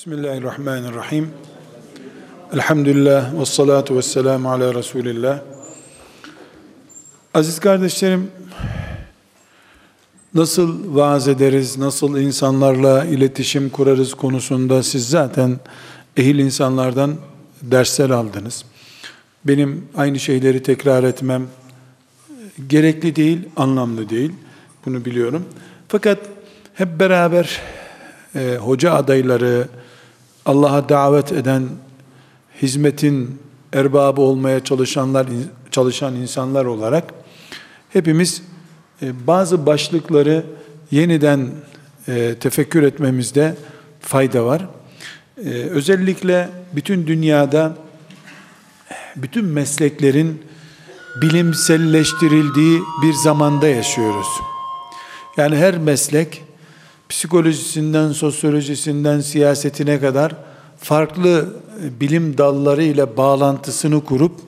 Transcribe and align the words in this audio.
Bismillahirrahmanirrahim. 0.00 1.30
Elhamdülillah 2.54 3.40
ve 3.40 3.46
salatu 3.46 3.96
ve 3.96 4.02
selamu 4.02 4.50
ala 4.50 4.74
Resulillah. 4.74 5.40
Aziz 7.34 7.58
kardeşlerim, 7.58 8.30
nasıl 10.34 10.96
vaaz 10.96 11.28
ederiz, 11.28 11.78
nasıl 11.78 12.18
insanlarla 12.18 13.04
iletişim 13.04 13.70
kurarız 13.70 14.14
konusunda 14.14 14.82
siz 14.82 15.08
zaten 15.08 15.58
ehil 16.16 16.38
insanlardan 16.38 17.16
dersler 17.62 18.10
aldınız. 18.10 18.64
Benim 19.44 19.88
aynı 19.96 20.20
şeyleri 20.20 20.62
tekrar 20.62 21.04
etmem 21.04 21.46
gerekli 22.68 23.16
değil, 23.16 23.48
anlamlı 23.56 24.08
değil. 24.08 24.32
Bunu 24.86 25.04
biliyorum. 25.04 25.44
Fakat 25.88 26.18
hep 26.74 27.00
beraber 27.00 27.60
e, 28.34 28.56
hoca 28.56 28.92
adayları, 28.94 29.68
Allah'a 30.50 30.88
davet 30.88 31.32
eden, 31.32 31.68
hizmetin 32.62 33.38
erbabı 33.72 34.20
olmaya 34.20 34.64
çalışanlar, 34.64 35.26
çalışan 35.70 36.14
insanlar 36.14 36.64
olarak 36.64 37.04
hepimiz 37.92 38.42
e, 39.02 39.26
bazı 39.26 39.66
başlıkları 39.66 40.44
yeniden 40.90 41.50
e, 42.08 42.34
tefekkür 42.40 42.82
etmemizde 42.82 43.56
fayda 44.00 44.44
var. 44.44 44.68
E, 45.44 45.48
özellikle 45.50 46.48
bütün 46.72 47.06
dünyada 47.06 47.76
bütün 49.16 49.44
mesleklerin 49.44 50.42
bilimselleştirildiği 51.22 52.80
bir 53.02 53.12
zamanda 53.12 53.68
yaşıyoruz. 53.68 54.28
Yani 55.36 55.56
her 55.56 55.78
meslek 55.78 56.44
psikolojisinden, 57.10 58.12
sosyolojisinden, 58.12 59.20
siyasetine 59.20 60.00
kadar 60.00 60.49
farklı 60.80 61.56
bilim 62.00 62.38
dalları 62.38 62.82
ile 62.82 63.16
bağlantısını 63.16 64.04
kurup 64.04 64.40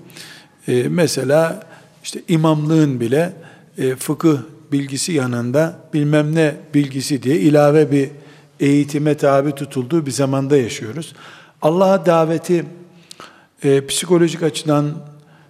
e, 0.69 0.89
mesela 0.89 1.67
işte 2.05 2.23
imamlığın 2.29 3.01
bile 3.01 3.33
e, 3.79 3.97
fıkıh 3.97 4.39
bilgisi 4.73 5.13
yanında 5.13 5.79
bilmem 5.95 6.35
ne 6.35 6.57
bilgisi 6.75 7.23
diye 7.23 7.37
ilave 7.37 7.93
bir 7.93 8.11
eğitime 8.61 9.17
tabi 9.17 9.53
tutulduğu 9.53 10.07
bir 10.07 10.11
zamanda 10.11 10.57
yaşıyoruz. 10.57 11.15
Allah'a 11.63 12.07
daveti 12.07 12.65
e, 13.65 13.87
psikolojik 13.87 14.43
açıdan, 14.43 14.93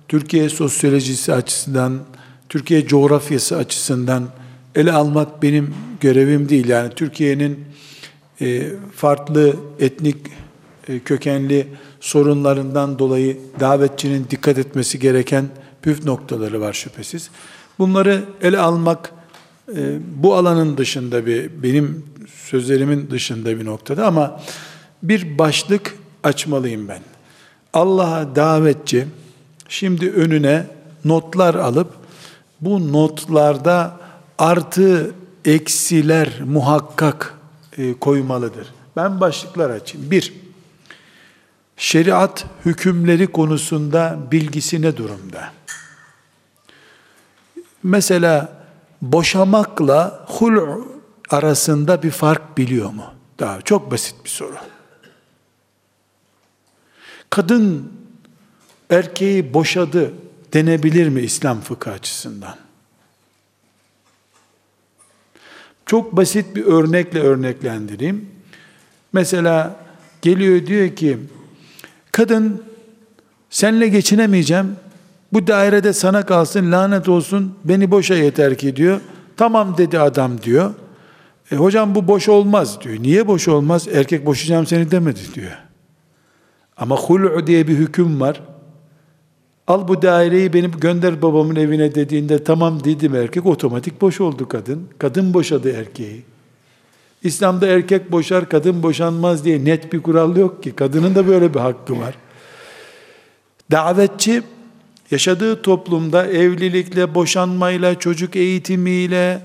Türkiye 0.08 0.48
sosyolojisi 0.48 1.34
açısından, 1.34 1.98
Türkiye 2.48 2.86
coğrafyası 2.86 3.56
açısından 3.56 4.28
ele 4.74 4.92
almak 4.92 5.42
benim 5.42 5.74
görevim 6.00 6.48
değil. 6.48 6.68
Yani 6.68 6.90
Türkiye'nin 6.94 7.64
farklı 8.96 9.56
etnik 9.80 10.16
kökenli 11.04 11.66
sorunlarından 12.00 12.98
dolayı 12.98 13.38
davetçinin 13.60 14.26
dikkat 14.30 14.58
etmesi 14.58 14.98
gereken 14.98 15.48
püf 15.82 16.04
noktaları 16.04 16.60
var 16.60 16.72
şüphesiz. 16.72 17.30
Bunları 17.78 18.24
ele 18.42 18.58
almak 18.58 19.12
e, 19.76 19.98
bu 20.16 20.34
alanın 20.34 20.76
dışında 20.76 21.26
bir 21.26 21.62
benim 21.62 22.06
sözlerimin 22.34 23.10
dışında 23.10 23.60
bir 23.60 23.64
noktada 23.64 24.06
ama 24.06 24.40
bir 25.02 25.38
başlık 25.38 25.96
açmalıyım 26.22 26.88
ben. 26.88 27.00
Allah'a 27.72 28.36
davetçi 28.36 29.06
şimdi 29.68 30.10
önüne 30.10 30.66
notlar 31.04 31.54
alıp 31.54 31.88
bu 32.60 32.92
notlarda 32.92 33.96
artı 34.38 35.14
eksiler 35.44 36.40
muhakkak 36.46 37.34
e, 37.78 37.94
koymalıdır. 37.94 38.66
Ben 38.96 39.20
başlıklar 39.20 39.70
açayım. 39.70 40.10
Bir, 40.10 40.32
şeriat 41.76 42.46
hükümleri 42.64 43.26
konusunda 43.26 44.18
bilgisi 44.30 44.82
ne 44.82 44.96
durumda? 44.96 45.52
Mesela 47.82 48.62
boşamakla 49.02 50.26
hul 50.28 50.82
arasında 51.30 52.02
bir 52.02 52.10
fark 52.10 52.58
biliyor 52.58 52.90
mu? 52.90 53.14
Daha 53.38 53.62
çok 53.62 53.90
basit 53.90 54.14
bir 54.24 54.30
soru. 54.30 54.56
Kadın 57.30 57.92
erkeği 58.90 59.54
boşadı 59.54 60.12
denebilir 60.52 61.08
mi 61.08 61.20
İslam 61.20 61.60
fıkıh 61.60 61.92
açısından? 61.92 62.56
Çok 65.86 66.16
basit 66.16 66.56
bir 66.56 66.64
örnekle 66.64 67.20
örneklendireyim. 67.20 68.30
Mesela 69.12 69.76
geliyor 70.22 70.66
diyor 70.66 70.96
ki 70.96 71.18
kadın 72.12 72.62
senle 73.50 73.88
geçinemeyeceğim. 73.88 74.76
Bu 75.32 75.46
dairede 75.46 75.92
sana 75.92 76.26
kalsın 76.26 76.72
lanet 76.72 77.08
olsun 77.08 77.54
beni 77.64 77.90
boşa 77.90 78.14
yeter 78.14 78.58
ki 78.58 78.76
diyor. 78.76 79.00
Tamam 79.36 79.74
dedi 79.78 79.98
adam 79.98 80.42
diyor. 80.42 80.74
E, 81.52 81.56
hocam 81.56 81.94
bu 81.94 82.06
boş 82.08 82.28
olmaz 82.28 82.80
diyor. 82.80 82.96
Niye 83.00 83.26
boş 83.26 83.48
olmaz? 83.48 83.88
Erkek 83.92 84.26
boşayacağım 84.26 84.66
seni 84.66 84.90
demedi 84.90 85.20
diyor. 85.34 85.52
Ama 86.76 86.96
hul'u 86.96 87.46
diye 87.46 87.68
bir 87.68 87.76
hüküm 87.76 88.20
var. 88.20 88.40
Al 89.66 89.88
bu 89.88 90.02
daireyi 90.02 90.52
benim 90.52 90.70
gönder 90.70 91.22
babamın 91.22 91.56
evine 91.56 91.94
dediğinde 91.94 92.44
tamam 92.44 92.84
dedim 92.84 93.14
erkek 93.14 93.46
otomatik 93.46 94.00
boş 94.00 94.20
oldu 94.20 94.48
kadın. 94.48 94.88
Kadın 94.98 95.34
boşadı 95.34 95.70
erkeği. 95.70 96.22
İslam'da 97.24 97.66
erkek 97.66 98.12
boşar 98.12 98.48
kadın 98.48 98.82
boşanmaz 98.82 99.44
diye 99.44 99.64
net 99.64 99.92
bir 99.92 100.02
kural 100.02 100.36
yok 100.36 100.62
ki. 100.62 100.72
Kadının 100.72 101.14
da 101.14 101.26
böyle 101.26 101.54
bir 101.54 101.60
hakkı 101.60 102.00
var. 102.00 102.14
Davetçi 103.70 104.42
yaşadığı 105.10 105.62
toplumda 105.62 106.26
evlilikle, 106.26 107.14
boşanmayla, 107.14 107.98
çocuk 107.98 108.36
eğitimiyle, 108.36 109.42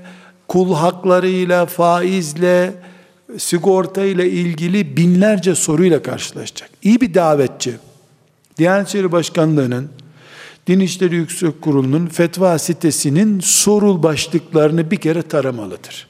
kul 0.47 0.75
haklarıyla, 0.75 1.65
faizle, 1.65 2.73
sigorta 3.37 4.03
ilgili 4.03 4.97
binlerce 4.97 5.55
soruyla 5.55 6.01
karşılaşacak. 6.01 6.69
İyi 6.83 7.01
bir 7.01 7.13
davetçi, 7.13 7.73
Diyanet 8.57 8.87
İşleri 8.87 9.11
Başkanlığı'nın 9.11 9.89
Din 10.67 10.79
İşleri 10.79 11.15
Yüksek 11.15 11.61
Kurulu'nun 11.61 12.07
fetva 12.07 12.59
sitesinin 12.59 13.39
sorul 13.39 14.03
başlıklarını 14.03 14.91
bir 14.91 14.97
kere 14.97 15.21
taramalıdır. 15.21 16.07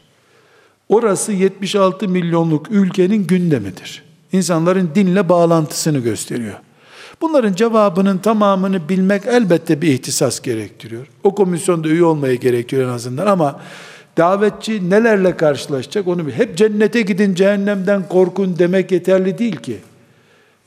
Orası 0.90 1.32
76 1.32 2.08
milyonluk 2.08 2.72
ülkenin 2.72 3.28
gündemidir. 3.28 4.04
İnsanların 4.32 4.90
dinle 4.96 5.30
bağlantısını 5.30 6.00
gösteriyor. 6.00 6.56
Bunların 7.22 7.54
cevabının 7.54 8.18
tamamını 8.18 8.90
bilmek 8.90 9.26
elbette 9.26 9.82
bir 9.82 9.88
ihtisas 9.88 10.40
gerektiriyor. 10.40 11.08
O 11.24 11.36
komisyonda 11.36 11.88
üye 11.88 12.04
olmayı 12.04 12.40
gerektiriyor 12.40 12.90
en 12.90 12.94
azından 12.94 13.28
ama 13.28 13.60
davetçi 14.18 14.90
nelerle 14.90 15.38
karşılaşacak 15.38 16.08
onu 16.08 16.30
hep 16.30 16.58
cennete 16.58 17.02
gidin 17.02 17.36
cehennemden 17.36 18.08
korkun 18.08 18.56
demek 18.60 18.92
yeterli 18.92 19.38
değil 19.38 19.56
ki. 19.56 19.78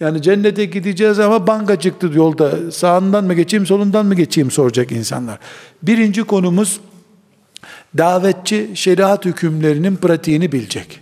Yani 0.01 0.23
cennete 0.23 0.65
gideceğiz 0.65 1.19
ama 1.19 1.47
banka 1.47 1.81
çıktı 1.81 2.11
yolda. 2.15 2.71
Sağından 2.71 3.25
mı 3.25 3.35
geçeyim, 3.35 3.67
solundan 3.67 4.07
mı 4.07 4.15
geçeyim 4.15 4.51
soracak 4.51 4.93
insanlar. 4.93 5.39
Birinci 5.83 6.25
konumuz 6.25 6.81
davetçi 7.99 8.71
şeriat 8.75 9.25
hükümlerinin 9.25 9.97
pratiğini 9.97 10.53
bilecek. 10.53 11.01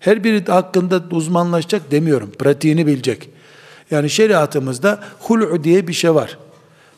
Her 0.00 0.24
biri 0.24 0.44
hakkında 0.44 1.02
uzmanlaşacak 1.10 1.90
demiyorum. 1.90 2.32
Pratiğini 2.38 2.86
bilecek. 2.86 3.30
Yani 3.90 4.10
şeriatımızda 4.10 5.00
hul'u 5.18 5.64
diye 5.64 5.88
bir 5.88 5.92
şey 5.92 6.14
var. 6.14 6.38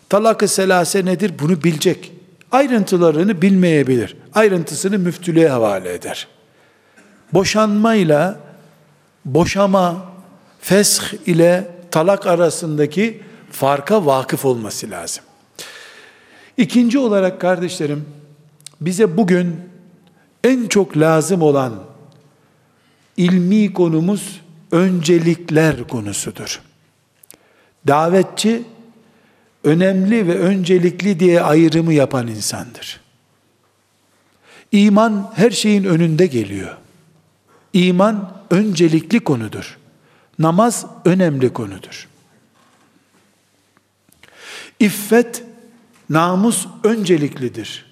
Talak-ı 0.08 0.48
selase 0.48 1.04
nedir? 1.04 1.32
Bunu 1.38 1.62
bilecek. 1.62 2.12
Ayrıntılarını 2.52 3.42
bilmeyebilir. 3.42 4.16
Ayrıntısını 4.34 4.98
müftülüğe 4.98 5.48
havale 5.48 5.94
eder. 5.94 6.28
Boşanmayla 7.32 8.40
boşama 9.24 10.12
fesh 10.60 11.14
ile 11.26 11.68
talak 11.90 12.26
arasındaki 12.26 13.22
farka 13.50 14.06
vakıf 14.06 14.44
olması 14.44 14.90
lazım. 14.90 15.24
İkinci 16.56 16.98
olarak 16.98 17.40
kardeşlerim, 17.40 18.04
bize 18.86 19.16
bugün 19.16 19.60
en 20.44 20.66
çok 20.66 20.96
lazım 20.96 21.42
olan 21.42 21.84
ilmi 23.16 23.72
konumuz 23.72 24.40
öncelikler 24.70 25.88
konusudur. 25.88 26.60
Davetçi 27.86 28.62
önemli 29.64 30.26
ve 30.26 30.38
öncelikli 30.38 31.20
diye 31.20 31.42
ayrımı 31.42 31.92
yapan 31.94 32.26
insandır. 32.26 33.00
İman 34.72 35.32
her 35.34 35.50
şeyin 35.50 35.84
önünde 35.84 36.26
geliyor. 36.26 36.76
İman 37.72 38.42
öncelikli 38.50 39.20
konudur. 39.20 39.78
Namaz 40.38 40.86
önemli 41.04 41.52
konudur. 41.52 42.08
İffet, 44.80 45.44
namus 46.10 46.66
önceliklidir. 46.84 47.91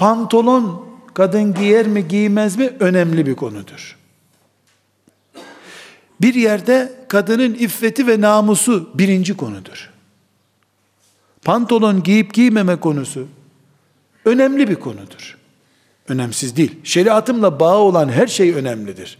Pantolon 0.00 0.86
kadın 1.14 1.54
giyer 1.54 1.86
mi 1.86 2.08
giymez 2.08 2.56
mi 2.56 2.72
önemli 2.80 3.26
bir 3.26 3.34
konudur. 3.34 3.96
Bir 6.20 6.34
yerde 6.34 6.92
kadının 7.08 7.54
iffeti 7.54 8.06
ve 8.06 8.20
namusu 8.20 8.90
birinci 8.94 9.36
konudur. 9.36 9.90
Pantolon 11.44 12.02
giyip 12.02 12.34
giymeme 12.34 12.76
konusu 12.76 13.26
önemli 14.24 14.68
bir 14.68 14.74
konudur. 14.74 15.38
Önemsiz 16.08 16.56
değil. 16.56 16.78
Şeriatımla 16.84 17.60
bağı 17.60 17.78
olan 17.78 18.08
her 18.08 18.26
şey 18.26 18.54
önemlidir. 18.54 19.18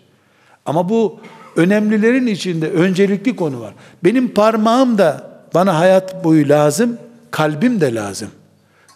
Ama 0.67 0.88
bu 0.88 1.21
önemlilerin 1.56 2.26
içinde 2.26 2.71
öncelikli 2.71 3.37
konu 3.37 3.61
var. 3.61 3.75
Benim 4.05 4.35
parmağım 4.35 4.99
da 4.99 5.31
bana 5.55 5.79
hayat 5.79 6.25
boyu 6.25 6.49
lazım, 6.49 6.99
kalbim 7.31 7.81
de 7.81 7.94
lazım. 7.94 8.31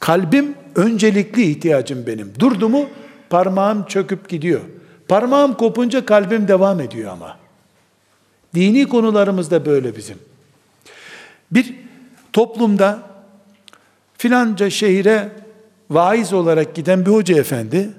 Kalbim 0.04 0.54
öncelikli 0.74 1.42
ihtiyacım 1.42 2.06
benim. 2.06 2.32
Durdu 2.38 2.68
mu 2.68 2.88
parmağım 3.30 3.86
çöküp 3.86 4.28
gidiyor. 4.28 4.60
Parmağım 5.08 5.54
kopunca 5.54 6.06
kalbim 6.06 6.48
devam 6.48 6.80
ediyor 6.80 7.12
ama. 7.12 7.38
Dini 8.54 8.88
konularımız 8.88 9.50
da 9.50 9.66
böyle 9.66 9.96
bizim. 9.96 10.18
Bir 11.50 11.74
toplumda 12.32 13.02
filanca 14.18 14.70
şehire 14.70 15.32
vaiz 15.90 16.32
olarak 16.32 16.74
giden 16.74 17.06
bir 17.06 17.10
hoca 17.10 17.38
efendi 17.38 17.90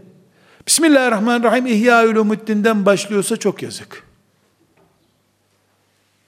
Bismillahirrahmanirrahim 0.68 1.66
İhya 1.66 2.08
Ulumuddin'den 2.08 2.86
başlıyorsa 2.86 3.38
çok 3.38 3.64
yazık. 3.64 4.04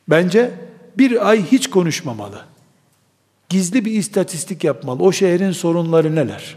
Bence 0.08 0.52
bir 0.98 1.30
ay 1.30 1.46
hiç 1.46 1.70
konuşmamalı. 1.70 2.57
Gizli 3.50 3.86
bir 3.86 3.92
istatistik 3.92 4.64
yapmalı. 4.64 5.04
O 5.04 5.12
şehrin 5.12 5.52
sorunları 5.52 6.16
neler? 6.16 6.56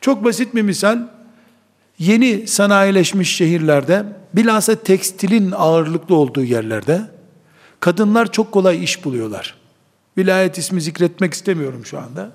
Çok 0.00 0.24
basit 0.24 0.54
bir 0.54 0.62
misal. 0.62 0.98
Yeni 1.98 2.46
sanayileşmiş 2.46 3.36
şehirlerde, 3.36 4.04
bilhassa 4.34 4.74
tekstilin 4.74 5.50
ağırlıklı 5.50 6.14
olduğu 6.14 6.44
yerlerde, 6.44 7.00
kadınlar 7.80 8.32
çok 8.32 8.52
kolay 8.52 8.84
iş 8.84 9.04
buluyorlar. 9.04 9.54
Vilayet 10.18 10.58
ismi 10.58 10.80
zikretmek 10.80 11.34
istemiyorum 11.34 11.86
şu 11.86 11.98
anda. 11.98 12.32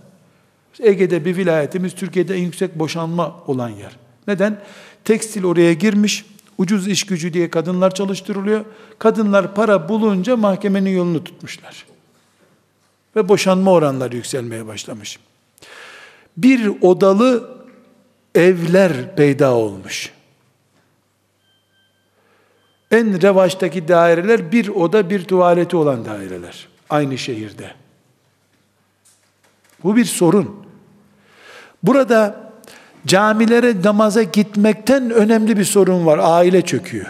Ege'de 0.80 1.26
bir 1.26 1.38
vilayetimiz 1.38 1.96
Türkiye'de 1.96 2.36
en 2.36 2.44
yüksek 2.44 2.80
boşanma 2.80 3.44
olan 3.48 3.70
yer. 3.70 3.98
Neden? 4.28 4.62
Tekstil 5.04 5.44
oraya 5.44 5.74
girmiş, 5.74 6.26
ucuz 6.60 6.88
iş 6.88 7.06
gücü 7.06 7.34
diye 7.34 7.50
kadınlar 7.50 7.94
çalıştırılıyor. 7.94 8.66
Kadınlar 9.00 9.56
para 9.56 9.90
bulunca 9.90 10.38
mahkemenin 10.38 10.90
yolunu 10.90 11.24
tutmuşlar. 11.24 11.86
Ve 13.16 13.30
boşanma 13.30 13.72
oranları 13.72 14.16
yükselmeye 14.16 14.68
başlamış. 14.68 15.20
Bir 16.38 16.82
odalı 16.82 17.58
evler 18.36 19.16
peyda 19.16 19.54
olmuş. 19.54 20.12
En 22.92 23.22
revaçtaki 23.22 23.88
daireler 23.88 24.52
bir 24.52 24.68
oda 24.68 25.10
bir 25.10 25.24
tuvaleti 25.24 25.78
olan 25.78 26.06
daireler. 26.06 26.68
Aynı 26.90 27.18
şehirde. 27.18 27.72
Bu 29.84 29.96
bir 29.96 30.06
sorun. 30.06 30.66
Burada 31.84 32.49
camilere 33.10 33.76
namaza 33.84 34.24
gitmekten 34.24 35.10
önemli 35.10 35.58
bir 35.58 35.66
sorun 35.66 36.06
var. 36.06 36.20
Aile 36.22 36.62
çöküyor. 36.62 37.06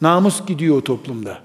Namus 0.00 0.46
gidiyor 0.46 0.76
o 0.76 0.84
toplumda. 0.84 1.38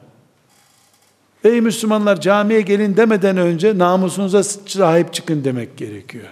Ey 1.44 1.62
Müslümanlar 1.62 2.22
camiye 2.22 2.62
gelin 2.62 2.98
demeden 2.98 3.38
önce 3.38 3.78
namusunuza 3.78 4.44
sahip 4.44 5.14
çıkın 5.14 5.44
demek 5.44 5.78
gerekiyor. 5.78 6.28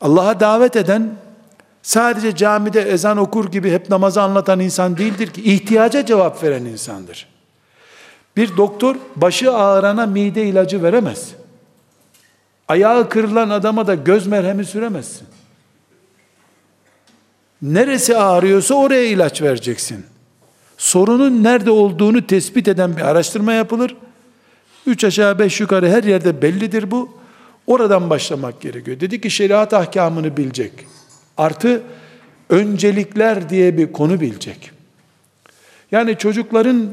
Allah'a 0.00 0.40
davet 0.40 0.76
eden 0.76 1.16
sadece 1.82 2.36
camide 2.36 2.80
ezan 2.80 3.18
okur 3.18 3.50
gibi 3.50 3.70
hep 3.70 3.90
namazı 3.90 4.22
anlatan 4.22 4.60
insan 4.60 4.96
değildir 4.96 5.26
ki 5.26 5.42
ihtiyaca 5.42 6.06
cevap 6.06 6.42
veren 6.42 6.64
insandır. 6.64 7.28
Bir 8.36 8.56
doktor 8.56 8.96
başı 9.16 9.52
ağrana 9.52 10.06
mide 10.06 10.44
ilacı 10.44 10.82
veremez. 10.82 11.34
Ayağı 12.68 13.08
kırılan 13.08 13.50
adama 13.50 13.86
da 13.86 13.94
göz 13.94 14.26
merhemi 14.26 14.64
süremezsin. 14.64 15.26
Neresi 17.62 18.16
ağrıyorsa 18.16 18.74
oraya 18.74 19.04
ilaç 19.04 19.42
vereceksin. 19.42 20.04
Sorunun 20.78 21.44
nerede 21.44 21.70
olduğunu 21.70 22.26
tespit 22.26 22.68
eden 22.68 22.96
bir 22.96 23.02
araştırma 23.02 23.52
yapılır. 23.52 23.96
Üç 24.86 25.04
aşağı 25.04 25.38
beş 25.38 25.60
yukarı 25.60 25.88
her 25.88 26.04
yerde 26.04 26.42
bellidir 26.42 26.90
bu. 26.90 27.18
Oradan 27.66 28.10
başlamak 28.10 28.60
gerekiyor. 28.60 29.00
Dedi 29.00 29.20
ki 29.20 29.30
şeriat 29.30 29.74
ahkamını 29.74 30.36
bilecek. 30.36 30.72
Artı 31.36 31.82
öncelikler 32.50 33.50
diye 33.50 33.78
bir 33.78 33.92
konu 33.92 34.20
bilecek. 34.20 34.70
Yani 35.92 36.18
çocukların 36.18 36.86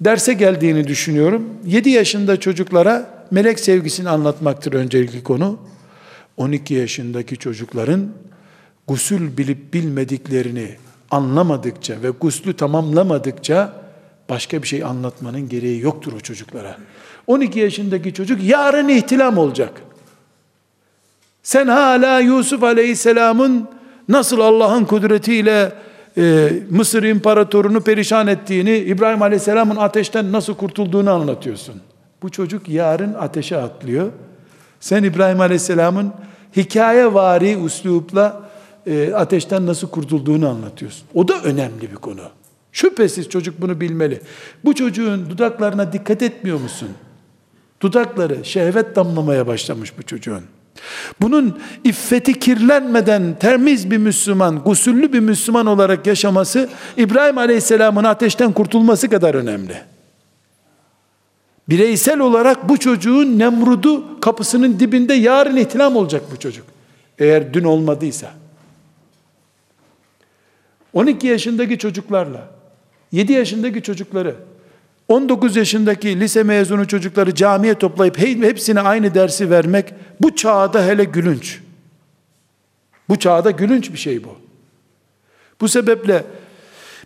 derse 0.00 0.32
geldiğini 0.32 0.88
düşünüyorum. 0.88 1.48
7 1.66 1.90
yaşında 1.90 2.40
çocuklara 2.40 3.19
melek 3.30 3.60
sevgisini 3.60 4.08
anlatmaktır 4.08 4.72
öncelikli 4.72 5.22
konu. 5.22 5.58
12 6.36 6.74
yaşındaki 6.74 7.36
çocukların 7.36 8.08
gusül 8.86 9.36
bilip 9.36 9.74
bilmediklerini 9.74 10.76
anlamadıkça 11.10 12.02
ve 12.02 12.10
guslü 12.10 12.56
tamamlamadıkça 12.56 13.72
başka 14.28 14.62
bir 14.62 14.68
şey 14.68 14.84
anlatmanın 14.84 15.48
gereği 15.48 15.80
yoktur 15.80 16.12
o 16.12 16.20
çocuklara. 16.20 16.76
12 17.26 17.58
yaşındaki 17.58 18.14
çocuk 18.14 18.42
yarın 18.42 18.88
ihtilam 18.88 19.38
olacak. 19.38 19.82
Sen 21.42 21.66
hala 21.66 22.20
Yusuf 22.20 22.62
Aleyhisselam'ın 22.62 23.68
nasıl 24.08 24.40
Allah'ın 24.40 24.84
kudretiyle 24.84 25.72
e, 26.16 26.52
Mısır 26.70 27.02
imparatorunu 27.02 27.80
perişan 27.80 28.26
ettiğini, 28.26 28.76
İbrahim 28.76 29.22
Aleyhisselam'ın 29.22 29.76
ateşten 29.76 30.32
nasıl 30.32 30.54
kurtulduğunu 30.54 31.10
anlatıyorsun. 31.10 31.82
Bu 32.22 32.30
çocuk 32.30 32.68
yarın 32.68 33.14
ateşe 33.14 33.56
atlıyor. 33.56 34.12
Sen 34.80 35.02
İbrahim 35.02 35.40
Aleyhisselam'ın 35.40 36.12
hikaye 36.56 37.14
vari 37.14 37.64
üslupla 37.64 38.50
e, 38.86 39.12
ateşten 39.14 39.66
nasıl 39.66 39.88
kurtulduğunu 39.88 40.48
anlatıyorsun. 40.48 41.06
O 41.14 41.28
da 41.28 41.42
önemli 41.42 41.82
bir 41.90 41.96
konu. 41.96 42.22
Şüphesiz 42.72 43.28
çocuk 43.28 43.60
bunu 43.60 43.80
bilmeli. 43.80 44.20
Bu 44.64 44.74
çocuğun 44.74 45.30
dudaklarına 45.30 45.92
dikkat 45.92 46.22
etmiyor 46.22 46.60
musun? 46.60 46.88
Dudakları 47.82 48.44
şehvet 48.44 48.96
damlamaya 48.96 49.46
başlamış 49.46 49.98
bu 49.98 50.02
çocuğun. 50.02 50.42
Bunun 51.20 51.60
iffeti 51.84 52.38
kirlenmeden 52.38 53.36
temiz 53.40 53.90
bir 53.90 53.98
Müslüman, 53.98 54.58
gusüllü 54.58 55.12
bir 55.12 55.20
Müslüman 55.20 55.66
olarak 55.66 56.06
yaşaması 56.06 56.68
İbrahim 56.96 57.38
Aleyhisselam'ın 57.38 58.04
ateşten 58.04 58.52
kurtulması 58.52 59.08
kadar 59.08 59.34
önemli. 59.34 59.76
Bireysel 61.70 62.20
olarak 62.20 62.68
bu 62.68 62.78
çocuğun 62.78 63.38
Nemrud'u 63.38 64.20
kapısının 64.20 64.80
dibinde 64.80 65.14
yarın 65.14 65.56
ihtilam 65.56 65.96
olacak 65.96 66.22
bu 66.32 66.38
çocuk. 66.38 66.66
Eğer 67.18 67.54
dün 67.54 67.64
olmadıysa. 67.64 68.32
12 70.92 71.26
yaşındaki 71.26 71.78
çocuklarla 71.78 72.48
7 73.12 73.32
yaşındaki 73.32 73.82
çocukları 73.82 74.36
19 75.08 75.56
yaşındaki 75.56 76.20
lise 76.20 76.42
mezunu 76.42 76.88
çocukları 76.88 77.34
camiye 77.34 77.74
toplayıp 77.74 78.18
hepsine 78.18 78.80
aynı 78.80 79.14
dersi 79.14 79.50
vermek 79.50 79.94
bu 80.20 80.36
çağda 80.36 80.86
hele 80.86 81.04
gülünç. 81.04 81.60
Bu 83.08 83.18
çağda 83.18 83.50
gülünç 83.50 83.92
bir 83.92 83.98
şey 83.98 84.24
bu. 84.24 84.36
Bu 85.60 85.68
sebeple 85.68 86.24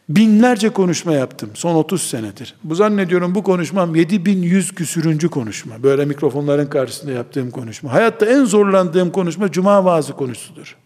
binlerce 0.09 0.69
konuşma 0.69 1.13
yaptım 1.13 1.51
son 1.55 1.75
30 1.75 2.03
senedir. 2.03 2.55
Bu 2.65 2.75
zannediyorum 2.75 3.35
bu 3.35 3.43
konuşmam 3.43 3.95
7100 3.95 4.75
küsürüncü 4.75 5.29
konuşma. 5.29 5.83
Böyle 5.83 6.05
mikrofonların 6.05 6.67
karşısında 6.67 7.13
yaptığım 7.13 7.51
konuşma. 7.51 7.93
Hayatta 7.93 8.27
en 8.27 8.45
zorlandığım 8.45 9.11
konuşma 9.11 9.53
cuma 9.53 9.85
vaazı 9.85 10.13
konusudur. 10.13 10.77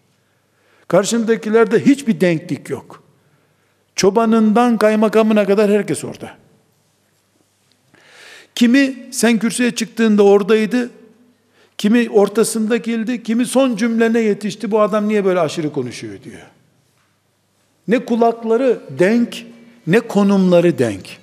Karşımdakilerde 0.88 1.86
hiçbir 1.86 2.20
denklik 2.20 2.70
yok. 2.70 3.02
Çobanından 3.96 4.78
kaymakamına 4.78 5.46
kadar 5.46 5.70
herkes 5.70 6.04
orada. 6.04 6.30
Kimi 8.54 9.08
sen 9.10 9.38
kürsüye 9.38 9.70
çıktığında 9.70 10.22
oradaydı, 10.22 10.90
kimi 11.78 12.10
ortasında 12.10 12.76
geldi, 12.76 13.22
kimi 13.22 13.46
son 13.46 13.76
cümlene 13.76 14.20
yetişti, 14.20 14.70
bu 14.70 14.80
adam 14.80 15.08
niye 15.08 15.24
böyle 15.24 15.40
aşırı 15.40 15.72
konuşuyor 15.72 16.22
diyor. 16.24 16.42
Ne 17.88 18.04
kulakları 18.04 18.80
denk, 18.98 19.46
ne 19.86 20.00
konumları 20.00 20.78
denk. 20.78 21.18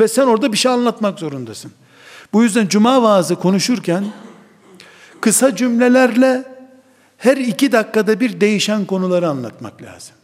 Ve 0.00 0.08
sen 0.08 0.26
orada 0.26 0.52
bir 0.52 0.56
şey 0.56 0.72
anlatmak 0.72 1.18
zorundasın. 1.18 1.72
Bu 2.32 2.42
yüzden 2.42 2.66
cuma 2.68 3.02
vaazı 3.02 3.36
konuşurken, 3.36 4.04
kısa 5.20 5.56
cümlelerle 5.56 6.44
her 7.18 7.36
iki 7.36 7.72
dakikada 7.72 8.20
bir 8.20 8.40
değişen 8.40 8.84
konuları 8.84 9.28
anlatmak 9.28 9.82
lazım. 9.82 10.14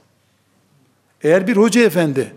Eğer 1.22 1.46
bir 1.46 1.56
hoca 1.56 1.82
efendi 1.82 2.32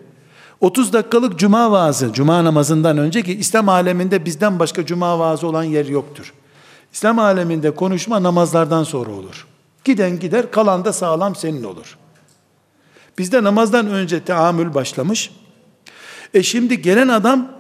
30 0.62 0.94
dakikalık 0.94 1.40
cuma 1.40 1.72
vaazı, 1.72 2.14
cuma 2.14 2.44
namazından 2.44 2.98
önce 2.98 3.22
ki 3.22 3.34
İslam 3.34 3.70
aleminde 3.70 4.26
bizden 4.26 4.60
başka 4.60 4.86
cuma 4.86 5.20
vaazı 5.20 5.48
olan 5.48 5.64
yer 5.64 5.86
yoktur. 5.86 6.34
İslam 6.94 7.20
aleminde 7.20 7.72
konuşma 7.72 8.24
namazlardan 8.24 8.84
sonra 8.84 9.12
olur. 9.12 9.48
Giden 9.84 10.20
gider, 10.20 10.52
kalan 10.52 10.86
da 10.86 10.94
sağlam 10.94 11.36
senin 11.36 11.64
olur. 11.64 11.98
Bizde 13.20 13.44
namazdan 13.44 13.88
önce 13.88 14.20
teamül 14.20 14.74
başlamış. 14.74 15.32
E 16.34 16.44
şimdi 16.44 16.82
gelen 16.82 17.08
adam 17.08 17.52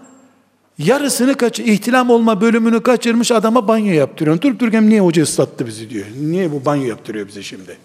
yarısını 0.78 1.38
kaç 1.38 1.60
ihtilam 1.60 2.10
olma 2.10 2.42
bölümünü 2.42 2.84
kaçırmış 2.84 3.32
adama 3.32 3.68
banyo 3.68 3.94
yaptırıyor. 3.94 4.42
Durup 4.42 4.60
dururken 4.60 4.90
niye 4.90 5.02
hoca 5.02 5.24
ıslattı 5.24 5.68
bizi 5.68 5.90
diyor. 5.90 6.06
Niye 6.22 6.52
bu 6.52 6.66
banyo 6.66 6.84
yaptırıyor 6.88 7.28
bize 7.28 7.44
şimdi? 7.44 7.78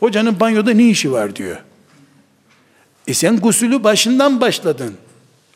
Hocanın 0.00 0.40
banyoda 0.40 0.70
ne 0.70 0.88
işi 0.88 1.12
var 1.12 1.36
diyor. 1.36 1.56
E 3.06 3.14
sen 3.14 3.36
gusülü 3.40 3.84
başından 3.84 4.40
başladın. 4.40 4.94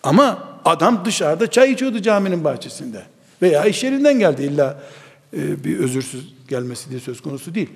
Ama 0.02 0.48
adam 0.64 1.04
dışarıda 1.04 1.50
çay 1.50 1.72
içiyordu 1.72 2.02
caminin 2.02 2.44
bahçesinde. 2.44 3.02
Veya 3.42 3.64
iş 3.64 3.84
yerinden 3.84 4.18
geldi 4.18 4.42
illa 4.42 4.82
e, 5.36 5.64
bir 5.64 5.78
özürsüz 5.78 6.34
gelmesi 6.48 6.90
diye 6.90 7.00
söz 7.00 7.20
konusu 7.20 7.54
değil. 7.54 7.70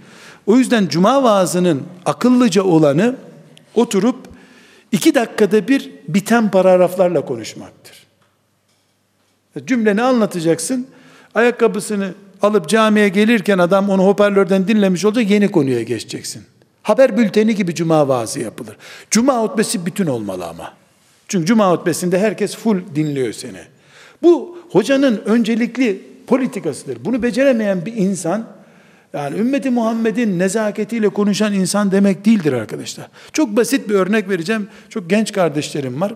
O 0.47 0.57
yüzden 0.57 0.89
cuma 0.89 1.23
vaazının 1.23 1.83
akıllıca 2.07 2.63
olanı 2.63 3.17
oturup 3.75 4.17
iki 4.93 5.15
dakikada 5.15 5.69
bir 5.69 5.91
biten 6.09 6.51
paragraflarla 6.51 7.25
konuşmaktır. 7.25 8.07
Cümleni 9.65 10.03
anlatacaksın. 10.03 10.87
Ayakkabısını 11.35 12.15
alıp 12.43 12.69
camiye 12.69 13.09
gelirken 13.09 13.59
adam 13.59 13.91
onu 13.91 14.07
hoparlörden 14.07 14.69
dinlemiş 14.69 15.05
olacak 15.05 15.31
yeni 15.31 15.51
konuya 15.51 15.83
geçeceksin. 15.83 16.43
Haber 16.83 17.17
bülteni 17.17 17.55
gibi 17.55 17.75
cuma 17.75 18.09
vaazı 18.09 18.41
yapılır. 18.41 18.77
Cuma 19.11 19.43
hutbesi 19.43 19.87
bütün 19.87 20.07
olmalı 20.07 20.47
ama. 20.47 20.75
Çünkü 21.29 21.47
cuma 21.47 21.73
hutbesinde 21.73 22.19
herkes 22.19 22.57
full 22.57 22.81
dinliyor 22.95 23.33
seni. 23.33 23.61
Bu 24.23 24.59
hocanın 24.71 25.23
öncelikli 25.25 26.03
politikasıdır. 26.27 27.05
Bunu 27.05 27.23
beceremeyen 27.23 27.87
bir 27.87 27.95
insan 27.95 28.47
yani 29.13 29.39
ümmeti 29.39 29.71
Muhammed'in 29.71 30.39
nezaketiyle 30.39 31.09
konuşan 31.09 31.53
insan 31.53 31.93
demek 31.93 32.25
değildir 32.25 32.53
arkadaşlar. 32.53 33.09
Çok 33.33 33.57
basit 33.57 33.89
bir 33.89 33.95
örnek 33.95 34.29
vereceğim. 34.29 34.69
Çok 34.89 35.11
genç 35.11 35.33
kardeşlerim 35.33 36.01
var. 36.01 36.15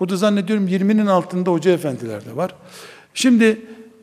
Burada 0.00 0.16
zannediyorum 0.16 0.68
20'nin 0.68 1.06
altında 1.06 1.50
hoca 1.50 1.70
efendiler 1.70 2.24
de 2.24 2.36
var. 2.36 2.54
Şimdi 3.14 3.60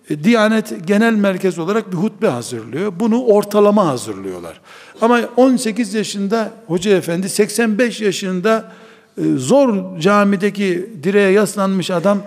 e, 0.09 0.23
Diyanet 0.23 0.87
Genel 0.87 1.13
Merkez 1.13 1.59
olarak 1.59 1.91
bir 1.91 1.97
hutbe 1.97 2.27
hazırlıyor. 2.27 2.93
Bunu 2.99 3.23
ortalama 3.23 3.87
hazırlıyorlar. 3.87 4.61
Ama 5.01 5.19
18 5.37 5.93
yaşında 5.93 6.51
hoca 6.67 6.97
efendi, 6.97 7.29
85 7.29 8.01
yaşında 8.01 8.71
e, 9.17 9.21
zor 9.35 9.99
camideki 9.99 10.89
direğe 11.03 11.31
yaslanmış 11.31 11.91
adam, 11.91 12.19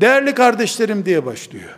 değerli 0.00 0.34
kardeşlerim 0.34 1.04
diye 1.04 1.26
başlıyor. 1.26 1.70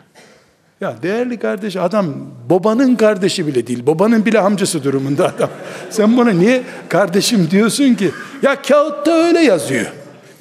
Ya 0.80 0.96
değerli 1.02 1.38
kardeş 1.38 1.76
adam 1.76 2.06
babanın 2.50 2.96
kardeşi 2.96 3.46
bile 3.46 3.66
değil. 3.66 3.86
Babanın 3.86 4.24
bile 4.24 4.40
amcası 4.40 4.84
durumunda 4.84 5.26
adam. 5.26 5.50
Sen 5.90 6.16
bana 6.16 6.30
niye 6.30 6.62
kardeşim 6.88 7.48
diyorsun 7.50 7.94
ki? 7.94 8.10
Ya 8.42 8.62
kağıtta 8.62 9.12
öyle 9.12 9.40
yazıyor. 9.40 9.86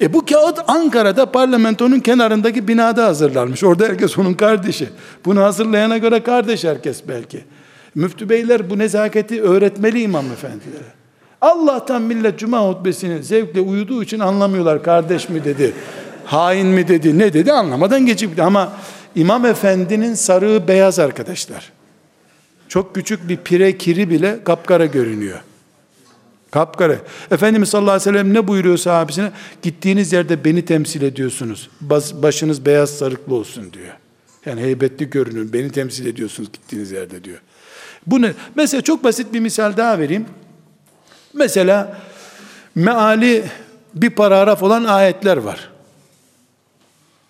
E 0.00 0.12
bu 0.12 0.24
kağıt 0.24 0.58
Ankara'da 0.66 1.32
parlamentonun 1.32 2.00
kenarındaki 2.00 2.68
binada 2.68 3.06
hazırlanmış. 3.06 3.64
Orada 3.64 3.84
herkes 3.84 4.18
onun 4.18 4.34
kardeşi. 4.34 4.88
Bunu 5.24 5.42
hazırlayana 5.42 5.98
göre 5.98 6.22
kardeş 6.22 6.64
herkes 6.64 7.02
belki. 7.08 7.44
Müftü 7.94 8.28
beyler 8.28 8.70
bu 8.70 8.78
nezaketi 8.78 9.42
öğretmeli 9.42 10.02
imam 10.02 10.26
efendilere. 10.32 10.96
Allah'tan 11.40 12.02
millet 12.02 12.38
cuma 12.38 12.68
hutbesini 12.68 13.22
zevkle 13.22 13.60
uyuduğu 13.60 14.02
için 14.02 14.18
anlamıyorlar. 14.18 14.82
Kardeş 14.82 15.28
mi 15.28 15.44
dedi, 15.44 15.72
hain 16.24 16.66
mi 16.66 16.88
dedi, 16.88 17.18
ne 17.18 17.32
dedi 17.32 17.52
anlamadan 17.52 18.06
geçip. 18.06 18.40
Ama 18.40 18.72
imam 19.14 19.46
efendinin 19.46 20.14
sarığı 20.14 20.68
beyaz 20.68 20.98
arkadaşlar. 20.98 21.75
Çok 22.76 22.94
küçük 22.94 23.28
bir 23.28 23.36
pire 23.36 23.78
kiri 23.78 24.10
bile 24.10 24.44
kapkara 24.44 24.86
görünüyor. 24.86 25.40
Kapkara. 26.50 26.96
Efendimiz 27.30 27.68
sallallahu 27.68 27.90
aleyhi 27.90 28.10
ve 28.10 28.12
sellem 28.12 28.34
ne 28.34 28.48
buyuruyor 28.48 28.76
sahabesine? 28.76 29.32
Gittiğiniz 29.62 30.12
yerde 30.12 30.44
beni 30.44 30.64
temsil 30.64 31.02
ediyorsunuz. 31.02 31.70
Başınız 32.22 32.66
beyaz 32.66 32.90
sarıklı 32.90 33.34
olsun 33.34 33.72
diyor. 33.72 33.94
Yani 34.46 34.60
heybetli 34.60 35.10
görünün. 35.10 35.52
Beni 35.52 35.72
temsil 35.72 36.06
ediyorsunuz 36.06 36.52
gittiğiniz 36.52 36.90
yerde 36.90 37.24
diyor. 37.24 37.38
Bu 38.06 38.22
ne? 38.22 38.32
Mesela 38.54 38.80
çok 38.80 39.04
basit 39.04 39.32
bir 39.32 39.40
misal 39.40 39.76
daha 39.76 39.98
vereyim. 39.98 40.26
Mesela 41.34 41.98
meali 42.74 43.44
bir 43.94 44.10
paragraf 44.10 44.62
olan 44.62 44.84
ayetler 44.84 45.36
var. 45.36 45.70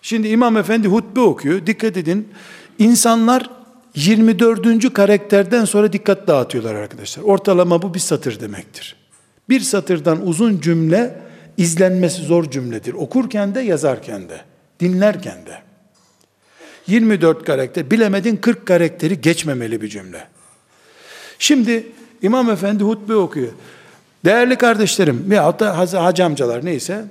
Şimdi 0.03 0.29
İmam 0.29 0.57
Efendi 0.57 0.89
hutbe 0.89 1.21
okuyor. 1.21 1.67
Dikkat 1.67 1.97
edin. 1.97 2.29
İnsanlar 2.79 3.56
24. 3.97 4.93
karakterden 4.93 5.65
sonra 5.65 5.93
dikkat 5.93 6.27
dağıtıyorlar 6.27 6.75
arkadaşlar. 6.75 7.23
Ortalama 7.23 7.83
bu 7.83 7.95
bir 7.95 7.99
satır 7.99 8.41
demektir. 8.41 8.97
Bir 9.49 9.61
satırdan 9.61 10.27
uzun 10.27 10.61
cümle 10.61 11.15
izlenmesi 11.57 12.23
zor 12.23 12.51
cümledir. 12.51 12.95
Okurken 12.95 13.55
de 13.55 13.61
yazarken 13.61 14.29
de, 14.29 14.41
dinlerken 14.81 15.47
de. 15.47 15.59
24 16.87 17.45
karakter, 17.45 17.91
bilemedin 17.91 18.37
40 18.37 18.67
karakteri 18.67 19.21
geçmemeli 19.21 19.83
bir 19.83 19.89
cümle. 19.89 20.27
Şimdi 21.39 21.87
İmam 22.23 22.51
Efendi 22.51 22.85
hutbe 22.85 23.15
okuyor. 23.15 23.53
Değerli 24.25 24.57
kardeşlerim 24.57 25.25
veyahut 25.31 25.61
da 25.61 25.79
hacı 25.79 26.25
amcalar 26.25 26.65
neyse 26.65 27.05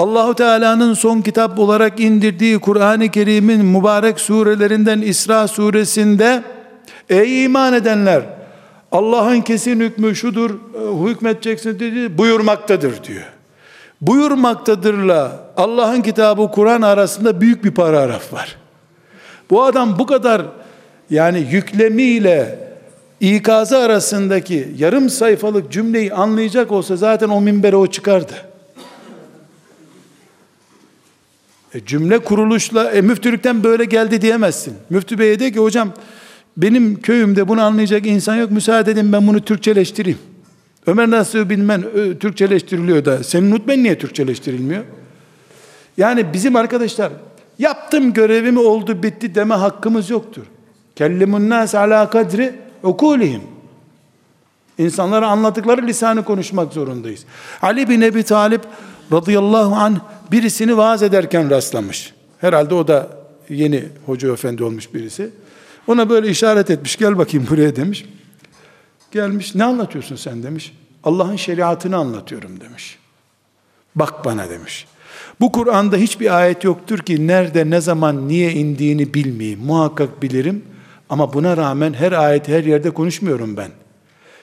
Allahu 0.00 0.34
Teala'nın 0.34 0.94
son 0.94 1.20
kitap 1.20 1.58
olarak 1.58 2.00
indirdiği 2.00 2.58
Kur'an-ı 2.58 3.10
Kerim'in 3.10 3.64
mübarek 3.64 4.20
surelerinden 4.20 5.00
İsra 5.00 5.48
suresinde 5.48 6.42
ey 7.10 7.44
iman 7.44 7.74
edenler 7.74 8.22
Allah'ın 8.92 9.40
kesin 9.40 9.80
hükmü 9.80 10.16
şudur 10.16 10.50
e, 10.50 11.08
hükmedeceksin 11.08 11.80
dedi 11.80 12.18
buyurmaktadır 12.18 13.04
diyor. 13.04 13.24
Buyurmaktadırla 14.00 15.32
Allah'ın 15.56 16.02
kitabı 16.02 16.50
Kur'an 16.50 16.82
arasında 16.82 17.40
büyük 17.40 17.64
bir 17.64 17.70
paragraf 17.70 18.32
var. 18.32 18.56
Bu 19.50 19.64
adam 19.64 19.98
bu 19.98 20.06
kadar 20.06 20.42
yani 21.10 21.48
yüklemiyle 21.50 22.58
ikazı 23.20 23.78
arasındaki 23.78 24.68
yarım 24.78 25.10
sayfalık 25.10 25.72
cümleyi 25.72 26.14
anlayacak 26.14 26.72
olsa 26.72 26.96
zaten 26.96 27.28
o 27.28 27.40
minbere 27.40 27.76
o 27.76 27.86
çıkardı. 27.86 28.49
E, 31.74 31.84
cümle 31.84 32.18
kuruluşla 32.18 32.90
e, 32.90 33.00
müftülükten 33.00 33.64
böyle 33.64 33.84
geldi 33.84 34.22
diyemezsin. 34.22 34.74
Müftü 34.90 35.18
beye 35.18 35.40
de 35.40 35.52
ki 35.52 35.58
hocam 35.58 35.92
benim 36.56 37.00
köyümde 37.00 37.48
bunu 37.48 37.62
anlayacak 37.62 38.06
insan 38.06 38.36
yok 38.36 38.50
müsaade 38.50 38.90
edin 38.90 39.12
ben 39.12 39.26
bunu 39.26 39.40
Türkçeleştireyim. 39.40 40.18
Ömer 40.86 41.10
nasıl 41.10 41.50
bilmen 41.50 41.84
Türkçeleştiriliyor 42.20 43.04
da 43.04 43.24
senin 43.24 43.52
hutben 43.52 43.82
niye 43.82 43.98
Türkçeleştirilmiyor? 43.98 44.84
Yani 45.96 46.32
bizim 46.32 46.56
arkadaşlar 46.56 47.12
yaptım 47.58 48.12
görevimi 48.12 48.58
oldu 48.58 49.02
bitti 49.02 49.34
deme 49.34 49.54
hakkımız 49.54 50.10
yoktur. 50.10 50.42
Kellimun 50.96 51.48
nas 51.48 51.74
ala 51.74 52.10
kadri 52.10 52.54
ukulihim. 52.82 53.42
İnsanlara 54.78 55.26
anlattıkları 55.26 55.86
lisanı 55.86 56.24
konuşmak 56.24 56.72
zorundayız. 56.72 57.24
Ali 57.62 57.88
bin 57.88 58.00
Ebi 58.00 58.22
Talip 58.22 58.60
radıyallahu 59.12 59.74
anh 59.74 59.98
birisini 60.32 60.76
vaaz 60.76 61.02
ederken 61.02 61.50
rastlamış. 61.50 62.14
Herhalde 62.38 62.74
o 62.74 62.88
da 62.88 63.08
yeni 63.48 63.84
hoca 64.06 64.32
efendi 64.32 64.64
olmuş 64.64 64.94
birisi. 64.94 65.30
Ona 65.86 66.10
böyle 66.10 66.28
işaret 66.28 66.70
etmiş 66.70 66.96
gel 66.96 67.18
bakayım 67.18 67.46
buraya 67.50 67.76
demiş. 67.76 68.04
Gelmiş 69.10 69.54
ne 69.54 69.64
anlatıyorsun 69.64 70.16
sen 70.16 70.42
demiş. 70.42 70.76
Allah'ın 71.04 71.36
şeriatını 71.36 71.96
anlatıyorum 71.96 72.60
demiş. 72.60 72.98
Bak 73.94 74.24
bana 74.24 74.50
demiş. 74.50 74.86
Bu 75.40 75.52
Kur'an'da 75.52 75.96
hiçbir 75.96 76.38
ayet 76.38 76.64
yoktur 76.64 76.98
ki 76.98 77.26
nerede 77.26 77.70
ne 77.70 77.80
zaman 77.80 78.28
niye 78.28 78.52
indiğini 78.52 79.14
bilmeyeyim. 79.14 79.60
Muhakkak 79.60 80.22
bilirim 80.22 80.64
ama 81.08 81.32
buna 81.32 81.56
rağmen 81.56 81.92
her 81.92 82.12
ayet 82.12 82.48
her 82.48 82.64
yerde 82.64 82.90
konuşmuyorum 82.90 83.56
ben. 83.56 83.70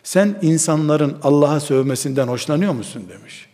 Sen 0.03 0.39
insanların 0.41 1.17
Allah'a 1.23 1.59
sövmesinden 1.59 2.27
hoşlanıyor 2.27 2.73
musun 2.73 3.03
demiş. 3.09 3.46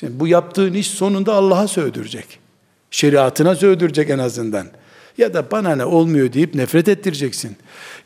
Şimdi 0.00 0.20
bu 0.20 0.28
yaptığın 0.28 0.72
iş 0.72 0.86
sonunda 0.86 1.34
Allah'a 1.34 1.68
sövdürecek. 1.68 2.38
Şeriatına 2.90 3.54
sövdürecek 3.54 4.10
en 4.10 4.18
azından. 4.18 4.66
Ya 5.18 5.34
da 5.34 5.50
bana 5.50 5.76
ne 5.76 5.84
olmuyor 5.84 6.32
deyip 6.32 6.54
nefret 6.54 6.88
ettireceksin. 6.88 7.56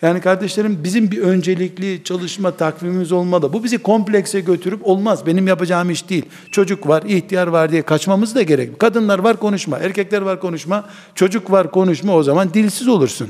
Yani 0.03 0.21
kardeşlerim 0.21 0.85
bizim 0.85 1.11
bir 1.11 1.19
öncelikli 1.19 2.05
çalışma 2.05 2.51
takvimimiz 2.51 3.13
olmalı. 3.13 3.53
Bu 3.53 3.65
bizi 3.65 3.79
komplekse 3.79 4.41
götürüp 4.41 4.87
olmaz. 4.87 5.27
Benim 5.27 5.47
yapacağım 5.47 5.91
iş 5.91 6.09
değil. 6.09 6.25
Çocuk 6.51 6.89
var, 6.89 7.03
ihtiyar 7.03 7.47
var 7.47 7.73
diye 7.73 7.83
kaçmamız 7.83 8.35
da 8.35 8.43
gerek. 8.43 8.79
Kadınlar 8.79 9.19
var 9.19 9.37
konuşma, 9.37 9.79
erkekler 9.79 10.23
var 10.23 10.41
konuşma, 10.41 10.91
çocuk 11.15 11.51
var 11.51 11.71
konuşma 11.71 12.15
o 12.17 12.23
zaman 12.23 12.55
dilsiz 12.55 12.89
olursun. 12.89 13.29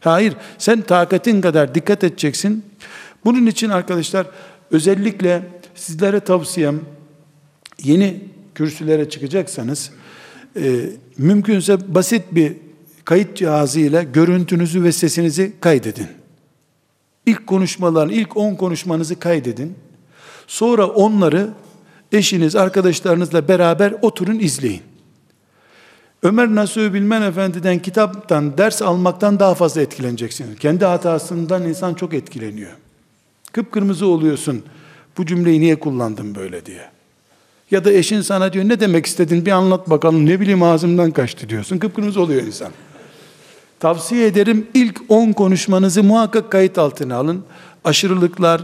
Hayır, 0.00 0.34
sen 0.58 0.80
takatin 0.80 1.40
kadar 1.40 1.74
dikkat 1.74 2.04
edeceksin. 2.04 2.64
Bunun 3.24 3.46
için 3.46 3.70
arkadaşlar 3.70 4.26
özellikle 4.70 5.42
sizlere 5.74 6.20
tavsiyem 6.20 6.80
yeni 7.84 8.20
kürsülere 8.54 9.08
çıkacaksanız 9.08 9.90
e, 10.56 10.90
mümkünse 11.18 11.94
basit 11.94 12.22
bir 12.32 12.52
kayıt 13.04 13.36
cihazı 13.36 13.80
ile 13.80 14.06
görüntünüzü 14.12 14.84
ve 14.84 14.92
sesinizi 14.92 15.52
kaydedin. 15.60 16.06
İlk 17.26 17.46
konuşmaların, 17.46 18.12
ilk 18.12 18.36
10 18.36 18.54
konuşmanızı 18.54 19.18
kaydedin. 19.18 19.74
Sonra 20.46 20.86
onları 20.86 21.50
eşiniz, 22.12 22.56
arkadaşlarınızla 22.56 23.48
beraber 23.48 23.94
oturun 24.02 24.38
izleyin. 24.38 24.82
Ömer 26.22 26.54
Nasuhi 26.54 26.94
Bilmen 26.94 27.22
Efendi'den 27.22 27.78
kitaptan 27.78 28.58
ders 28.58 28.82
almaktan 28.82 29.38
daha 29.38 29.54
fazla 29.54 29.80
etkileneceksiniz. 29.80 30.58
Kendi 30.58 30.84
hatasından 30.84 31.68
insan 31.68 31.94
çok 31.94 32.14
etkileniyor. 32.14 32.72
Kıpkırmızı 33.52 34.06
oluyorsun. 34.06 34.64
Bu 35.18 35.26
cümleyi 35.26 35.60
niye 35.60 35.78
kullandın 35.78 36.34
böyle 36.34 36.66
diye. 36.66 36.99
Ya 37.70 37.84
da 37.84 37.92
eşin 37.92 38.20
sana 38.20 38.52
diyor 38.52 38.64
ne 38.68 38.80
demek 38.80 39.06
istedin 39.06 39.46
bir 39.46 39.50
anlat 39.50 39.90
bakalım 39.90 40.26
ne 40.26 40.40
bileyim 40.40 40.62
ağzımdan 40.62 41.10
kaçtı 41.10 41.48
diyorsun. 41.48 41.78
Kıpkırmızı 41.78 42.20
oluyor 42.20 42.42
insan. 42.42 42.72
Tavsiye 43.80 44.26
ederim 44.26 44.66
ilk 44.74 45.00
10 45.08 45.32
konuşmanızı 45.32 46.02
muhakkak 46.02 46.50
kayıt 46.50 46.78
altına 46.78 47.16
alın. 47.16 47.44
Aşırılıklar 47.84 48.62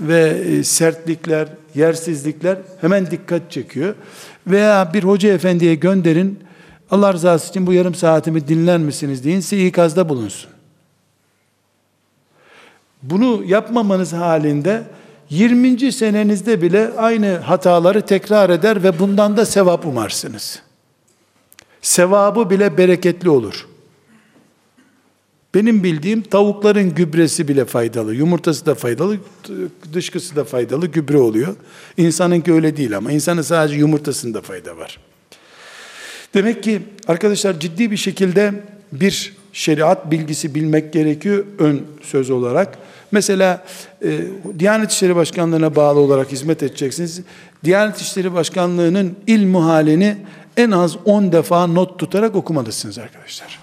ve 0.00 0.28
e, 0.28 0.64
sertlikler, 0.64 1.48
yersizlikler 1.74 2.58
hemen 2.80 3.10
dikkat 3.10 3.50
çekiyor. 3.50 3.94
Veya 4.46 4.90
bir 4.94 5.04
hoca 5.04 5.32
efendiye 5.32 5.74
gönderin. 5.74 6.38
Allah 6.90 7.12
rızası 7.12 7.50
için 7.50 7.66
bu 7.66 7.72
yarım 7.72 7.94
saatimi 7.94 8.48
dinler 8.48 8.78
misiniz 8.78 9.24
deyin 9.24 9.40
size 9.40 9.66
ikazda 9.66 10.08
bulunsun. 10.08 10.50
Bunu 13.02 13.44
yapmamanız 13.46 14.12
halinde 14.12 14.82
20. 15.30 15.92
senenizde 15.92 16.62
bile 16.62 16.90
aynı 16.96 17.36
hataları 17.36 18.02
tekrar 18.02 18.50
eder 18.50 18.82
ve 18.82 18.98
bundan 18.98 19.36
da 19.36 19.46
sevap 19.46 19.86
umarsınız. 19.86 20.62
Sevabı 21.82 22.50
bile 22.50 22.78
bereketli 22.78 23.30
olur. 23.30 23.66
Benim 25.54 25.84
bildiğim 25.84 26.22
tavukların 26.22 26.94
gübresi 26.94 27.48
bile 27.48 27.64
faydalı, 27.64 28.14
yumurtası 28.14 28.66
da 28.66 28.74
faydalı, 28.74 29.18
dışkısı 29.92 30.36
da 30.36 30.44
faydalı 30.44 30.86
gübre 30.86 31.18
oluyor. 31.18 31.56
İnsanınki 31.96 32.52
öyle 32.52 32.76
değil 32.76 32.96
ama 32.96 33.12
insanın 33.12 33.42
sadece 33.42 33.76
yumurtasında 33.76 34.40
fayda 34.40 34.76
var. 34.76 34.98
Demek 36.34 36.62
ki 36.62 36.82
arkadaşlar 37.08 37.60
ciddi 37.60 37.90
bir 37.90 37.96
şekilde 37.96 38.64
bir 38.92 39.36
şeriat 39.52 40.10
bilgisi 40.10 40.54
bilmek 40.54 40.92
gerekiyor 40.92 41.44
ön 41.58 41.82
söz 42.02 42.30
olarak. 42.30 42.78
Mesela 43.12 43.64
e, 44.04 44.20
Diyanet 44.58 44.90
İşleri 44.90 45.16
Başkanlığı'na 45.16 45.76
bağlı 45.76 46.00
olarak 46.00 46.32
hizmet 46.32 46.62
edeceksiniz. 46.62 47.20
Diyanet 47.64 47.96
İşleri 47.96 48.34
Başkanlığı'nın 48.34 49.16
ilmu 49.26 49.66
halini 49.66 50.16
en 50.56 50.70
az 50.70 50.96
10 51.04 51.32
defa 51.32 51.66
not 51.66 51.98
tutarak 51.98 52.36
okumalısınız 52.36 52.98
arkadaşlar. 52.98 53.58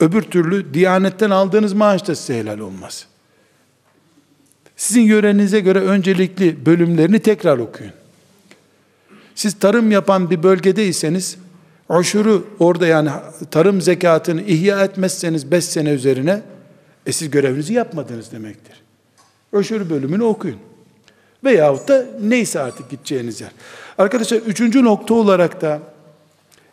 Öbür 0.00 0.22
türlü 0.22 0.74
Diyanet'ten 0.74 1.30
aldığınız 1.30 1.72
maaş 1.72 2.08
da 2.08 2.14
size 2.14 2.38
helal 2.38 2.58
olmaz. 2.58 3.06
Sizin 4.76 5.00
yörenize 5.00 5.60
göre 5.60 5.80
öncelikli 5.80 6.66
bölümlerini 6.66 7.18
tekrar 7.18 7.58
okuyun. 7.58 7.92
Siz 9.34 9.58
tarım 9.58 9.90
yapan 9.90 10.30
bir 10.30 10.42
bölgedeyseniz, 10.42 11.36
aşuru 11.88 12.46
orada 12.58 12.86
yani 12.86 13.10
tarım 13.50 13.80
zekatını 13.80 14.42
ihya 14.42 14.84
etmezseniz 14.84 15.50
5 15.50 15.64
sene 15.64 15.90
üzerine, 15.90 16.42
e 17.06 17.12
siz 17.12 17.30
görevinizi 17.30 17.72
yapmadınız 17.72 18.32
demektir. 18.32 18.82
Aşuru 19.52 19.90
bölümünü 19.90 20.22
okuyun. 20.22 20.58
Veyahut 21.44 21.88
da 21.88 22.06
neyse 22.20 22.60
artık 22.60 22.90
gideceğiniz 22.90 23.40
yer. 23.40 23.50
Arkadaşlar 23.98 24.36
üçüncü 24.36 24.84
nokta 24.84 25.14
olarak 25.14 25.60
da 25.60 25.80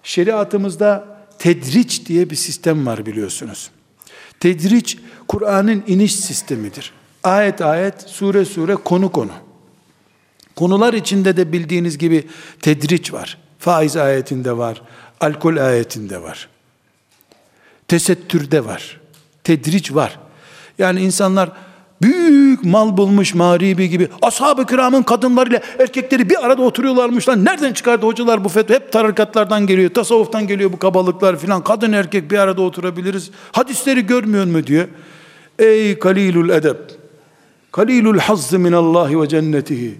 şeriatımızda 0.03 1.05
tedriç 1.39 2.05
diye 2.05 2.29
bir 2.29 2.35
sistem 2.35 2.85
var 2.85 3.05
biliyorsunuz. 3.05 3.71
Tedriç 4.39 4.97
Kur'an'ın 5.27 5.83
iniş 5.87 6.15
sistemidir. 6.15 6.93
Ayet 7.23 7.61
ayet, 7.61 8.01
sure 8.01 8.45
sure, 8.45 8.75
konu 8.75 9.11
konu. 9.11 9.31
Konular 10.55 10.93
içinde 10.93 11.37
de 11.37 11.51
bildiğiniz 11.51 11.97
gibi 11.97 12.27
tedriç 12.61 13.13
var. 13.13 13.37
Faiz 13.59 13.97
ayetinde 13.97 14.57
var, 14.57 14.81
alkol 15.19 15.57
ayetinde 15.57 16.21
var. 16.21 16.49
Tesettürde 17.87 18.65
var. 18.65 19.01
Tedriç 19.43 19.93
var. 19.93 20.19
Yani 20.77 21.01
insanlar 21.01 21.49
büyük 22.01 22.63
mal 22.65 22.97
bulmuş 22.97 23.33
mağribi 23.33 23.89
gibi 23.89 24.07
ashab-ı 24.21 24.65
kiramın 24.65 25.03
kadınlarıyla 25.03 25.61
erkekleri 25.79 26.29
bir 26.29 26.45
arada 26.45 26.61
oturuyorlarmış 26.61 27.29
lan. 27.29 27.45
Nereden 27.45 27.73
çıkardı 27.73 28.05
hocalar 28.05 28.43
bu 28.43 28.49
fetva? 28.49 28.73
Hep 28.73 28.91
tarikatlardan 28.91 29.67
geliyor 29.67 29.93
tasavvuftan 29.93 30.47
geliyor 30.47 30.71
bu 30.71 30.79
kabalıklar 30.79 31.39
filan. 31.39 31.63
Kadın 31.63 31.91
erkek 31.91 32.31
bir 32.31 32.37
arada 32.37 32.61
oturabiliriz. 32.61 33.31
Hadisleri 33.51 34.05
görmüyor 34.05 34.45
mu 34.45 34.67
diyor. 34.67 34.87
Ey 35.59 35.99
kalilul 35.99 36.49
edeb 36.49 36.77
kalilul 37.71 38.17
hazzı 38.17 38.59
minallahi 38.59 39.21
ve 39.21 39.27
cennetihi. 39.27 39.97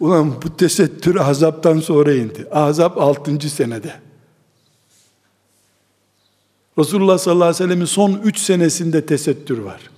Ulan 0.00 0.32
bu 0.42 0.56
tesettür 0.56 1.16
azaptan 1.16 1.80
sonra 1.80 2.14
indi. 2.14 2.46
Azap 2.52 2.98
6. 2.98 3.50
senede. 3.50 3.92
Resulullah 6.78 7.18
sallallahu 7.18 7.44
aleyhi 7.44 7.64
ve 7.64 7.68
sellemin 7.68 7.84
son 7.84 8.20
3 8.24 8.38
senesinde 8.38 9.06
tesettür 9.06 9.58
var 9.58 9.93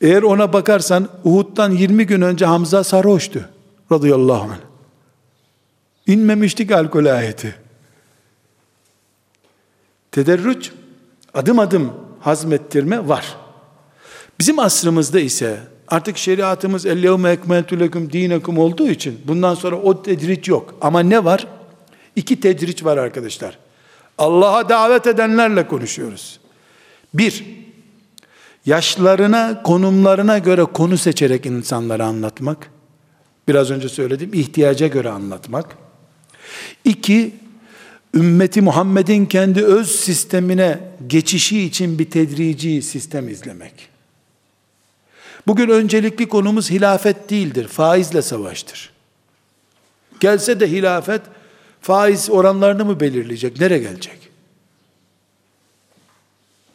Eğer 0.00 0.22
ona 0.22 0.52
bakarsan 0.52 1.08
Uhud'dan 1.24 1.70
20 1.70 2.06
gün 2.06 2.20
önce 2.20 2.44
Hamza 2.44 2.84
sarhoştu 2.84 3.48
radıyallahu 3.92 4.42
anh. 4.42 4.58
İnmemiştik 6.06 6.72
alkol 6.72 7.04
ayeti. 7.04 7.54
Tederrüç, 10.12 10.72
adım 11.34 11.58
adım 11.58 11.92
hazmettirme 12.20 13.08
var. 13.08 13.36
Bizim 14.38 14.58
asrımızda 14.58 15.20
ise 15.20 15.60
artık 15.88 16.18
şeriatımız 16.18 16.86
ellevme 16.86 17.30
ekmeltu 17.30 17.80
leküm 17.80 18.12
dinekum 18.12 18.58
olduğu 18.58 18.88
için 18.88 19.20
bundan 19.24 19.54
sonra 19.54 19.76
o 19.76 20.02
tedriç 20.02 20.48
yok. 20.48 20.74
Ama 20.80 21.00
ne 21.00 21.24
var? 21.24 21.46
İki 22.16 22.40
tedriç 22.40 22.84
var 22.84 22.96
arkadaşlar. 22.96 23.58
Allah'a 24.18 24.68
davet 24.68 25.06
edenlerle 25.06 25.66
konuşuyoruz. 25.66 26.40
Bir, 27.14 27.44
yaşlarına, 28.66 29.62
konumlarına 29.62 30.38
göre 30.38 30.64
konu 30.64 30.98
seçerek 30.98 31.46
insanlara 31.46 32.06
anlatmak. 32.06 32.70
Biraz 33.48 33.70
önce 33.70 33.88
söyledim, 33.88 34.30
ihtiyaca 34.34 34.86
göre 34.86 35.10
anlatmak. 35.10 35.76
İki, 36.84 37.34
ümmeti 38.14 38.60
Muhammed'in 38.60 39.26
kendi 39.26 39.64
öz 39.64 39.90
sistemine 39.90 40.80
geçişi 41.06 41.62
için 41.62 41.98
bir 41.98 42.10
tedrici 42.10 42.82
sistem 42.82 43.28
izlemek. 43.28 43.88
Bugün 45.46 45.68
öncelikli 45.68 46.28
konumuz 46.28 46.70
hilafet 46.70 47.30
değildir, 47.30 47.68
faizle 47.68 48.22
savaştır. 48.22 48.90
Gelse 50.20 50.60
de 50.60 50.70
hilafet, 50.70 51.22
faiz 51.80 52.30
oranlarını 52.30 52.84
mı 52.84 53.00
belirleyecek, 53.00 53.60
nereye 53.60 53.78
gelecek? 53.78 54.19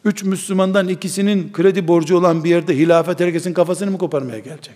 Üç 0.06 0.22
Müslümandan 0.22 0.88
ikisinin 0.88 1.52
kredi 1.52 1.88
borcu 1.88 2.16
olan 2.16 2.44
bir 2.44 2.50
yerde 2.50 2.78
hilafet 2.78 3.20
herkesin 3.20 3.52
kafasını 3.52 3.90
mı 3.90 3.98
koparmaya 3.98 4.38
gelecek? 4.38 4.74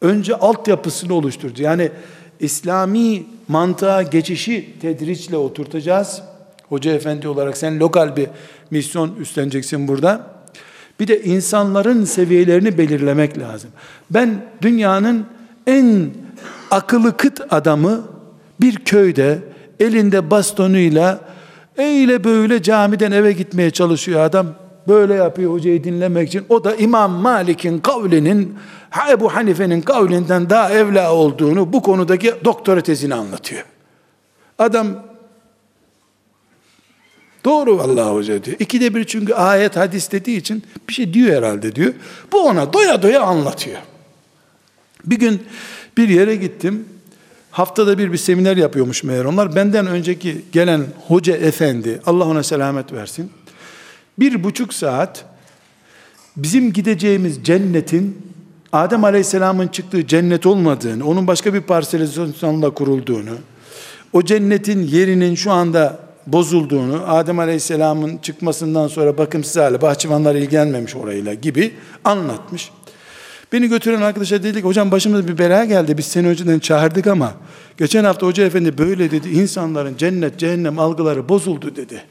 Önce 0.00 0.36
altyapısını 0.36 1.14
oluşturdu. 1.14 1.62
Yani 1.62 1.90
İslami 2.40 3.26
mantığa 3.48 4.02
geçişi 4.02 4.74
tedriçle 4.80 5.36
oturtacağız. 5.36 6.22
Hoca 6.68 6.92
efendi 6.92 7.28
olarak 7.28 7.56
sen 7.56 7.80
lokal 7.80 8.16
bir 8.16 8.28
misyon 8.70 9.16
üstleneceksin 9.16 9.88
burada. 9.88 10.26
Bir 11.00 11.08
de 11.08 11.22
insanların 11.22 12.04
seviyelerini 12.04 12.78
belirlemek 12.78 13.38
lazım. 13.38 13.70
Ben 14.10 14.46
dünyanın 14.62 15.26
en 15.66 16.10
akıllı 16.70 17.16
kıt 17.16 17.40
adamı 17.50 18.02
bir 18.60 18.76
köyde 18.76 19.38
elinde 19.80 20.30
bastonuyla 20.30 21.33
Eyle 21.78 22.24
böyle 22.24 22.62
camiden 22.62 23.12
eve 23.12 23.32
gitmeye 23.32 23.70
çalışıyor 23.70 24.20
adam. 24.20 24.46
Böyle 24.88 25.14
yapıyor 25.14 25.52
hocayı 25.52 25.84
dinlemek 25.84 26.28
için. 26.28 26.44
O 26.48 26.64
da 26.64 26.76
İmam 26.76 27.12
Malik'in 27.12 27.78
kavlinin 27.78 28.54
Ebu 29.10 29.34
Hanife'nin 29.34 29.80
kavlinden 29.80 30.50
daha 30.50 30.72
evla 30.72 31.12
olduğunu 31.12 31.72
bu 31.72 31.82
konudaki 31.82 32.34
doktora 32.44 32.80
tezini 32.80 33.14
anlatıyor. 33.14 33.64
Adam 34.58 34.86
doğru 37.44 37.78
vallahi 37.78 38.14
hoca 38.14 38.44
diyor. 38.44 38.56
İkide 38.60 38.94
bir 38.94 39.04
çünkü 39.04 39.34
ayet 39.34 39.76
hadis 39.76 40.12
dediği 40.12 40.36
için 40.36 40.62
bir 40.88 40.92
şey 40.92 41.14
diyor 41.14 41.36
herhalde 41.36 41.74
diyor. 41.74 41.94
Bu 42.32 42.40
ona 42.40 42.72
doya 42.72 43.02
doya 43.02 43.22
anlatıyor. 43.22 43.78
Bir 45.04 45.18
gün 45.18 45.42
bir 45.96 46.08
yere 46.08 46.36
gittim. 46.36 46.88
Haftada 47.54 47.98
bir 47.98 48.12
bir 48.12 48.18
seminer 48.18 48.56
yapıyormuş 48.56 49.04
meğer 49.04 49.24
onlar. 49.24 49.56
Benden 49.56 49.86
önceki 49.86 50.44
gelen 50.52 50.86
hoca 51.08 51.36
efendi, 51.36 52.00
Allah 52.06 52.24
ona 52.24 52.42
selamet 52.42 52.92
versin. 52.92 53.30
Bir 54.18 54.44
buçuk 54.44 54.74
saat 54.74 55.24
bizim 56.36 56.72
gideceğimiz 56.72 57.44
cennetin 57.44 58.22
Adem 58.72 59.04
Aleyhisselam'ın 59.04 59.68
çıktığı 59.68 60.06
cennet 60.06 60.46
olmadığını, 60.46 61.06
onun 61.06 61.26
başka 61.26 61.54
bir 61.54 61.60
parselizasyonla 61.60 62.70
kurulduğunu, 62.70 63.34
o 64.12 64.22
cennetin 64.22 64.82
yerinin 64.82 65.34
şu 65.34 65.52
anda 65.52 65.98
bozulduğunu, 66.26 67.02
Adem 67.06 67.38
Aleyhisselam'ın 67.38 68.18
çıkmasından 68.18 68.88
sonra 68.88 69.18
bakımsız 69.18 69.56
hale, 69.56 69.82
bahçıvanlar 69.82 70.34
ilgilenmemiş 70.34 70.96
orayla 70.96 71.34
gibi 71.34 71.74
anlatmış. 72.04 72.70
Beni 73.54 73.68
götüren 73.68 74.02
arkadaşa 74.02 74.42
dedi 74.42 74.58
ki 74.60 74.66
hocam 74.66 74.90
başımıza 74.90 75.28
bir 75.28 75.38
bela 75.38 75.64
geldi 75.64 75.98
biz 75.98 76.06
seni 76.06 76.28
önceden 76.28 76.58
çağırdık 76.58 77.06
ama 77.06 77.34
geçen 77.76 78.04
hafta 78.04 78.26
hoca 78.26 78.44
efendi 78.44 78.78
böyle 78.78 79.10
dedi 79.10 79.28
insanların 79.28 79.96
cennet 79.96 80.38
cehennem 80.38 80.78
algıları 80.78 81.28
bozuldu 81.28 81.76
dedi. 81.76 82.02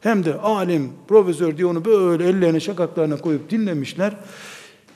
Hem 0.00 0.24
de 0.24 0.34
alim, 0.34 0.92
profesör 1.08 1.56
diye 1.56 1.66
onu 1.66 1.84
böyle 1.84 2.28
ellerini 2.28 2.60
şakaklarına 2.60 3.16
koyup 3.16 3.50
dinlemişler. 3.50 4.12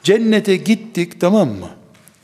Cennete 0.02 0.56
gittik 0.56 1.20
tamam 1.20 1.48
mı? 1.48 1.68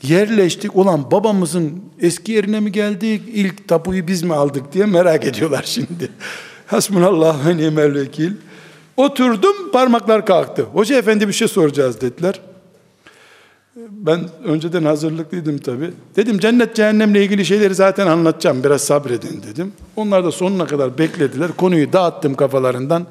Yerleştik. 0.03 0.75
Ulan 0.75 1.11
babamızın 1.11 1.83
eski 2.01 2.31
yerine 2.31 2.59
mi 2.59 2.71
geldik? 2.71 3.21
İlk 3.33 3.67
tapuyu 3.67 4.07
biz 4.07 4.23
mi 4.23 4.33
aldık 4.33 4.73
diye 4.73 4.85
merak 4.85 5.25
ediyorlar 5.25 5.63
şimdi. 5.65 6.09
Hasbunallah 6.67 7.47
ve 7.47 7.57
nimel 7.57 7.93
vekil. 7.93 8.31
Oturdum 8.97 9.71
parmaklar 9.71 10.25
kalktı. 10.25 10.63
Hoca 10.63 10.97
efendi 10.97 11.27
bir 11.27 11.33
şey 11.33 11.47
soracağız 11.47 12.01
dediler. 12.01 12.39
Ben 13.75 14.19
önceden 14.43 14.83
hazırlıklıydım 14.83 15.57
tabi. 15.57 15.91
Dedim 16.15 16.39
cennet 16.39 16.75
cehennemle 16.75 17.23
ilgili 17.23 17.45
şeyleri 17.45 17.75
zaten 17.75 18.07
anlatacağım. 18.07 18.63
Biraz 18.63 18.81
sabredin 18.81 19.43
dedim. 19.43 19.73
Onlar 19.95 20.23
da 20.23 20.31
sonuna 20.31 20.65
kadar 20.65 20.97
beklediler. 20.97 21.51
Konuyu 21.57 21.93
dağıttım 21.93 22.35
kafalarından. 22.35 23.05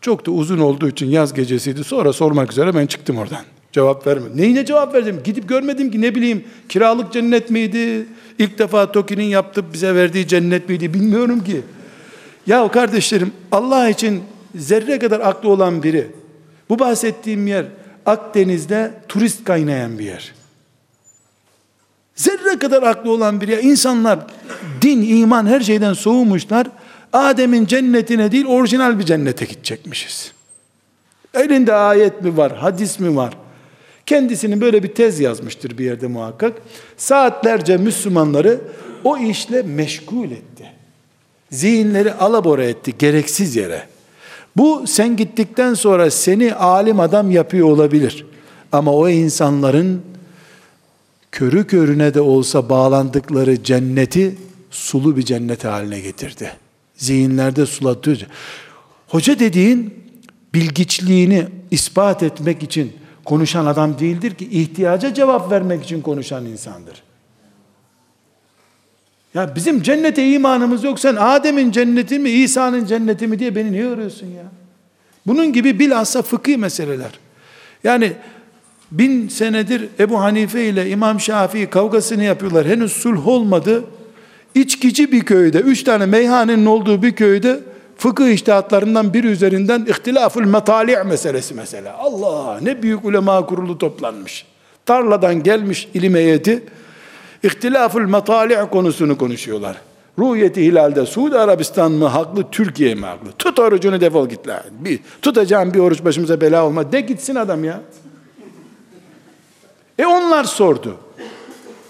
Çok 0.00 0.26
da 0.26 0.30
uzun 0.30 0.58
olduğu 0.58 0.88
için 0.88 1.06
yaz 1.06 1.34
gecesiydi. 1.34 1.84
Sonra 1.84 2.12
sormak 2.12 2.52
üzere 2.52 2.74
ben 2.74 2.86
çıktım 2.86 3.18
oradan. 3.18 3.44
Cevap 3.72 4.06
vermedim. 4.06 4.36
Neyine 4.36 4.66
cevap 4.66 4.94
verdim? 4.94 5.20
Gidip 5.24 5.48
görmedim 5.48 5.90
ki 5.90 6.00
ne 6.00 6.14
bileyim 6.14 6.44
kiralık 6.68 7.12
cennet 7.12 7.50
miydi? 7.50 8.06
İlk 8.38 8.58
defa 8.58 8.92
TOKİ'nin 8.92 9.24
yaptığı 9.24 9.72
bize 9.72 9.94
verdiği 9.94 10.28
cennet 10.28 10.68
miydi? 10.68 10.94
Bilmiyorum 10.94 11.44
ki. 11.44 11.62
Ya 12.46 12.68
kardeşlerim 12.68 13.32
Allah 13.52 13.88
için 13.88 14.22
zerre 14.54 14.98
kadar 14.98 15.20
aklı 15.20 15.48
olan 15.48 15.82
biri 15.82 16.06
bu 16.68 16.78
bahsettiğim 16.78 17.46
yer 17.46 17.64
Akdeniz'de 18.06 18.94
turist 19.08 19.44
kaynayan 19.44 19.98
bir 19.98 20.04
yer. 20.04 20.34
Zerre 22.14 22.58
kadar 22.58 22.82
aklı 22.82 23.10
olan 23.10 23.40
bir 23.40 23.48
yer. 23.48 23.62
İnsanlar 23.62 24.18
din, 24.82 25.02
iman 25.02 25.46
her 25.46 25.60
şeyden 25.60 25.92
soğumuşlar. 25.92 26.66
Adem'in 27.12 27.66
cennetine 27.66 28.32
değil 28.32 28.46
orijinal 28.46 28.98
bir 28.98 29.04
cennete 29.04 29.44
gidecekmişiz. 29.44 30.32
Elinde 31.34 31.74
ayet 31.74 32.22
mi 32.22 32.36
var, 32.36 32.56
hadis 32.56 32.98
mi 32.98 33.16
var? 33.16 33.36
Kendisinin 34.06 34.60
böyle 34.60 34.82
bir 34.82 34.94
tez 34.94 35.20
yazmıştır 35.20 35.78
bir 35.78 35.84
yerde 35.84 36.06
muhakkak. 36.06 36.52
Saatlerce 36.96 37.76
Müslümanları 37.76 38.60
o 39.04 39.18
işle 39.18 39.62
meşgul 39.62 40.30
etti. 40.30 40.72
Zihinleri 41.50 42.12
alabora 42.12 42.64
etti 42.64 42.98
gereksiz 42.98 43.56
yere. 43.56 43.93
Bu 44.56 44.84
sen 44.86 45.16
gittikten 45.16 45.74
sonra 45.74 46.10
seni 46.10 46.54
alim 46.54 47.00
adam 47.00 47.30
yapıyor 47.30 47.68
olabilir. 47.68 48.26
Ama 48.72 48.92
o 48.92 49.08
insanların 49.08 50.02
körü 51.32 51.66
körüne 51.66 52.14
de 52.14 52.20
olsa 52.20 52.68
bağlandıkları 52.68 53.64
cenneti 53.64 54.36
sulu 54.70 55.16
bir 55.16 55.22
cennet 55.22 55.64
haline 55.64 56.00
getirdi. 56.00 56.52
Zihinlerde 56.96 57.66
sulatıyor. 57.66 58.18
Hoca 59.08 59.38
dediğin 59.38 59.94
bilgiçliğini 60.54 61.46
ispat 61.70 62.22
etmek 62.22 62.62
için 62.62 62.92
konuşan 63.24 63.66
adam 63.66 63.98
değildir 63.98 64.34
ki 64.34 64.48
ihtiyaca 64.50 65.14
cevap 65.14 65.50
vermek 65.50 65.84
için 65.84 66.00
konuşan 66.02 66.46
insandır. 66.46 67.02
Ya 69.34 69.54
bizim 69.54 69.82
cennete 69.82 70.28
imanımız 70.28 70.84
yok. 70.84 71.00
Sen 71.00 71.16
Adem'in 71.16 71.70
cenneti 71.70 72.18
mi, 72.18 72.30
İsa'nın 72.30 72.84
cenneti 72.84 73.26
mi 73.26 73.38
diye 73.38 73.56
beni 73.56 73.72
niye 73.72 73.88
arıyorsun 73.88 74.26
ya? 74.26 74.44
Bunun 75.26 75.52
gibi 75.52 75.78
bilhassa 75.78 76.22
fıkhi 76.22 76.56
meseleler. 76.56 77.10
Yani 77.84 78.12
bin 78.90 79.28
senedir 79.28 79.88
Ebu 79.98 80.20
Hanife 80.20 80.64
ile 80.64 80.90
İmam 80.90 81.20
Şafii 81.20 81.70
kavgasını 81.70 82.24
yapıyorlar. 82.24 82.66
Henüz 82.66 82.92
sulh 82.92 83.28
olmadı. 83.28 83.84
İçkici 84.54 85.12
bir 85.12 85.20
köyde, 85.20 85.58
üç 85.58 85.82
tane 85.82 86.06
meyhanenin 86.06 86.66
olduğu 86.66 87.02
bir 87.02 87.12
köyde 87.12 87.60
fıkıh 87.96 88.28
iştihatlarından 88.28 89.14
biri 89.14 89.26
üzerinden 89.26 89.86
ihtilaful 89.88 90.44
metali' 90.44 91.04
meselesi 91.04 91.54
mesela. 91.54 91.96
Allah 91.98 92.60
ne 92.62 92.82
büyük 92.82 93.04
ulema 93.04 93.46
kurulu 93.46 93.78
toplanmış. 93.78 94.46
Tarladan 94.86 95.42
gelmiş 95.42 95.88
ilim 95.94 96.14
heyeti 96.14 96.62
ihtilaful 97.44 98.02
metali' 98.02 98.70
konusunu 98.70 99.18
konuşuyorlar. 99.18 99.76
Ruhiyeti 100.18 100.62
hilalde 100.62 101.06
Suudi 101.06 101.38
Arabistan 101.38 101.92
mı 101.92 102.06
haklı, 102.06 102.50
Türkiye 102.50 102.94
mi 102.94 103.06
haklı? 103.06 103.32
Tut 103.38 103.58
orucunu 103.58 104.00
defol 104.00 104.28
git 104.28 104.48
lan. 104.48 104.62
Bir, 104.70 105.00
tutacağım 105.22 105.74
bir 105.74 105.78
oruç 105.78 106.04
başımıza 106.04 106.40
bela 106.40 106.66
olma. 106.66 106.92
De 106.92 107.00
gitsin 107.00 107.34
adam 107.34 107.64
ya. 107.64 107.80
E 109.98 110.06
onlar 110.06 110.44
sordu. 110.44 110.96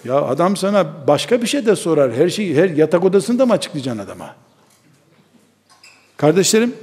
Ya 0.05 0.23
adam 0.23 0.57
sana 0.57 0.87
başka 1.07 1.43
bir 1.43 1.47
şey 1.47 1.67
de 1.67 1.77
sorar. 1.77 2.12
Her 2.12 2.29
şeyi 2.29 2.57
her 2.57 2.69
yatak 2.69 3.05
odasında 3.05 3.47
mı 3.47 3.53
açıklayacaksın 3.53 4.03
adama? 4.03 4.35
Kardeşlerim, 6.17 6.75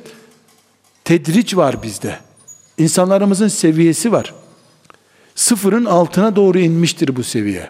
tedriç 1.03 1.55
var 1.55 1.83
bizde. 1.83 2.15
İnsanlarımızın 2.77 3.47
seviyesi 3.47 4.11
var. 4.11 4.33
Sıfırın 5.35 5.85
altına 5.85 6.35
doğru 6.35 6.59
inmiştir 6.59 7.15
bu 7.15 7.23
seviye. 7.23 7.69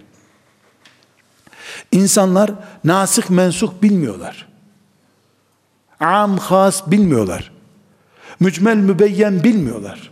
İnsanlar 1.91 2.51
nasık 2.83 3.29
mensuh 3.29 3.71
bilmiyorlar. 3.81 4.47
Am 5.99 6.37
has 6.37 6.91
bilmiyorlar. 6.91 7.51
Mücmel 8.39 8.77
mübeyyen 8.77 9.43
bilmiyorlar. 9.43 10.11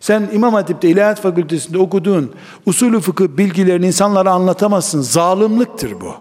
Sen 0.00 0.30
İmam 0.32 0.54
Hatip'te 0.54 0.88
İlahiyat 0.88 1.20
Fakültesi'nde 1.20 1.78
okuduğun 1.78 2.34
usulü 2.66 3.00
fıkıh 3.00 3.28
bilgilerini 3.28 3.86
insanlara 3.86 4.30
anlatamazsın. 4.30 5.00
Zalimliktir 5.00 6.00
bu. 6.00 6.14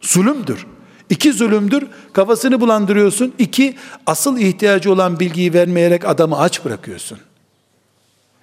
Zulümdür. 0.00 0.66
İki 1.10 1.32
zulümdür. 1.32 1.86
Kafasını 2.12 2.60
bulandırıyorsun. 2.60 3.32
İki, 3.38 3.76
asıl 4.06 4.38
ihtiyacı 4.38 4.92
olan 4.92 5.20
bilgiyi 5.20 5.54
vermeyerek 5.54 6.04
adamı 6.04 6.38
aç 6.38 6.64
bırakıyorsun. 6.64 7.18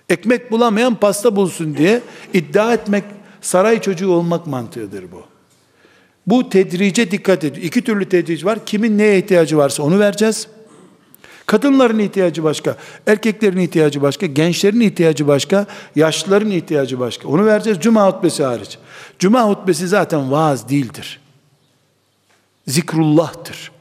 Ekmek 0.09 0.51
bulamayan 0.51 0.95
pasta 0.95 1.35
bulsun 1.35 1.77
diye 1.77 2.01
iddia 2.33 2.73
etmek, 2.73 3.03
saray 3.41 3.81
çocuğu 3.81 4.11
olmak 4.11 4.47
mantığıdır 4.47 5.11
bu. 5.11 5.32
Bu 6.27 6.49
tedrice 6.49 7.11
dikkat 7.11 7.43
edin. 7.43 7.61
İki 7.61 7.81
türlü 7.81 8.09
tedric 8.09 8.45
var. 8.45 8.65
Kimin 8.65 8.97
neye 8.97 9.19
ihtiyacı 9.19 9.57
varsa 9.57 9.83
onu 9.83 9.99
vereceğiz. 9.99 10.47
Kadınların 11.45 11.99
ihtiyacı 11.99 12.43
başka, 12.43 12.77
erkeklerin 13.07 13.57
ihtiyacı 13.57 14.01
başka, 14.01 14.25
gençlerin 14.25 14.79
ihtiyacı 14.79 15.27
başka, 15.27 15.65
yaşlıların 15.95 16.51
ihtiyacı 16.51 16.99
başka. 16.99 17.27
Onu 17.27 17.45
vereceğiz 17.45 17.79
Cuma 17.79 18.07
hutbesi 18.07 18.43
hariç. 18.43 18.77
Cuma 19.19 19.49
hutbesi 19.49 19.87
zaten 19.87 20.31
vaaz 20.31 20.69
değildir. 20.69 21.19
Zikrullah'tır. 22.67 23.71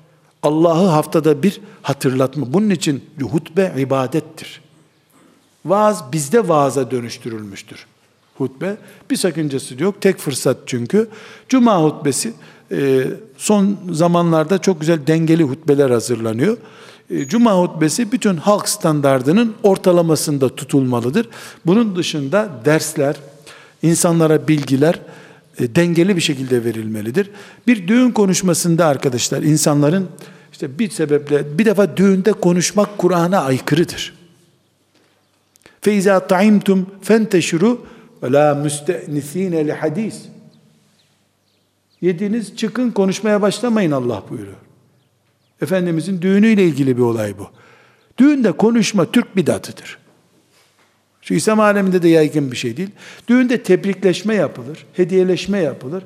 Allah'ı 0.42 0.86
haftada 0.86 1.42
bir 1.42 1.60
hatırlatma. 1.82 2.52
Bunun 2.52 2.70
için 2.70 3.04
hutbe 3.20 3.74
ibadettir. 3.78 4.62
Vaaz 5.64 6.12
bizde 6.12 6.48
vaaza 6.48 6.90
dönüştürülmüştür 6.90 7.86
hutbe. 8.42 8.76
Bir 9.10 9.16
sakıncası 9.16 9.82
yok. 9.82 10.00
Tek 10.00 10.18
fırsat 10.18 10.56
çünkü. 10.66 11.08
Cuma 11.48 11.82
hutbesi 11.82 12.32
e, 12.72 13.04
son 13.36 13.78
zamanlarda 13.90 14.58
çok 14.58 14.80
güzel 14.80 15.06
dengeli 15.06 15.42
hutbeler 15.42 15.90
hazırlanıyor. 15.90 16.56
E, 17.10 17.28
Cuma 17.28 17.58
hutbesi 17.58 18.12
bütün 18.12 18.36
halk 18.36 18.68
standardının 18.68 19.54
ortalamasında 19.62 20.48
tutulmalıdır. 20.48 21.28
Bunun 21.66 21.96
dışında 21.96 22.50
dersler, 22.64 23.16
insanlara 23.82 24.48
bilgiler 24.48 25.00
e, 25.58 25.74
dengeli 25.74 26.16
bir 26.16 26.20
şekilde 26.20 26.64
verilmelidir. 26.64 27.30
Bir 27.66 27.88
düğün 27.88 28.10
konuşmasında 28.10 28.86
arkadaşlar 28.86 29.42
insanların 29.42 30.08
işte 30.52 30.78
bir 30.78 30.90
sebeple 30.90 31.58
bir 31.58 31.64
defa 31.64 31.96
düğünde 31.96 32.32
konuşmak 32.32 32.98
Kur'an'a 32.98 33.38
aykırıdır. 33.38 34.14
Feiza 35.80 36.26
taimtum 36.26 36.86
fenteşru 37.02 37.86
ve 38.22 38.32
la 38.32 38.54
müste'nisine 38.54 39.66
li 39.66 39.72
hadis. 39.72 40.22
Yediniz 42.00 42.56
çıkın 42.56 42.90
konuşmaya 42.90 43.42
başlamayın 43.42 43.90
Allah 43.90 44.22
buyuruyor. 44.30 44.56
Efendimizin 45.62 46.22
düğünüyle 46.22 46.64
ilgili 46.64 46.96
bir 46.96 47.02
olay 47.02 47.38
bu. 47.38 47.48
Düğünde 48.18 48.52
konuşma 48.52 49.12
Türk 49.12 49.36
bidatıdır. 49.36 49.98
Şu 51.22 51.34
İslam 51.34 51.60
aleminde 51.60 52.02
de 52.02 52.08
yaygın 52.08 52.52
bir 52.52 52.56
şey 52.56 52.76
değil. 52.76 52.90
Düğünde 53.28 53.62
tebrikleşme 53.62 54.34
yapılır, 54.34 54.86
hediyeleşme 54.92 55.58
yapılır. 55.58 56.04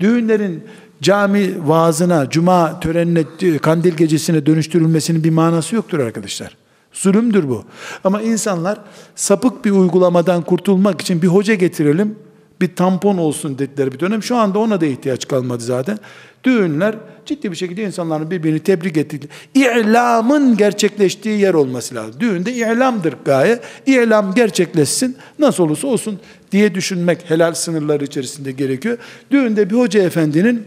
Düğünlerin 0.00 0.64
cami 1.02 1.68
vaazına, 1.68 2.30
cuma 2.30 2.80
törenine, 2.80 3.24
kandil 3.58 3.92
gecesine 3.92 4.46
dönüştürülmesinin 4.46 5.24
bir 5.24 5.30
manası 5.30 5.74
yoktur 5.74 5.98
arkadaşlar. 5.98 6.56
Zulümdür 6.96 7.48
bu. 7.48 7.64
Ama 8.04 8.22
insanlar 8.22 8.78
sapık 9.14 9.64
bir 9.64 9.70
uygulamadan 9.70 10.42
kurtulmak 10.42 11.00
için 11.00 11.22
bir 11.22 11.26
hoca 11.26 11.54
getirelim, 11.54 12.18
bir 12.60 12.76
tampon 12.76 13.18
olsun 13.18 13.58
dediler 13.58 13.92
bir 13.92 14.00
dönem. 14.00 14.22
Şu 14.22 14.36
anda 14.36 14.58
ona 14.58 14.80
da 14.80 14.86
ihtiyaç 14.86 15.28
kalmadı 15.28 15.64
zaten. 15.64 15.98
Düğünler 16.44 16.94
ciddi 17.26 17.50
bir 17.50 17.56
şekilde 17.56 17.82
insanların 17.82 18.30
birbirini 18.30 18.60
tebrik 18.60 18.96
ettiği, 18.96 19.20
İ'lamın 19.54 20.56
gerçekleştiği 20.56 21.40
yer 21.40 21.54
olması 21.54 21.94
lazım. 21.94 22.20
Düğünde 22.20 22.52
i'lamdır 22.52 23.14
gaye. 23.24 23.60
İ'lam 23.86 24.34
gerçekleşsin, 24.34 25.16
nasıl 25.38 25.64
olursa 25.64 25.86
olsun 25.86 26.18
diye 26.52 26.74
düşünmek 26.74 27.30
helal 27.30 27.54
sınırları 27.54 28.04
içerisinde 28.04 28.52
gerekiyor. 28.52 28.98
Düğünde 29.30 29.70
bir 29.70 29.76
hoca 29.76 30.02
efendinin 30.02 30.64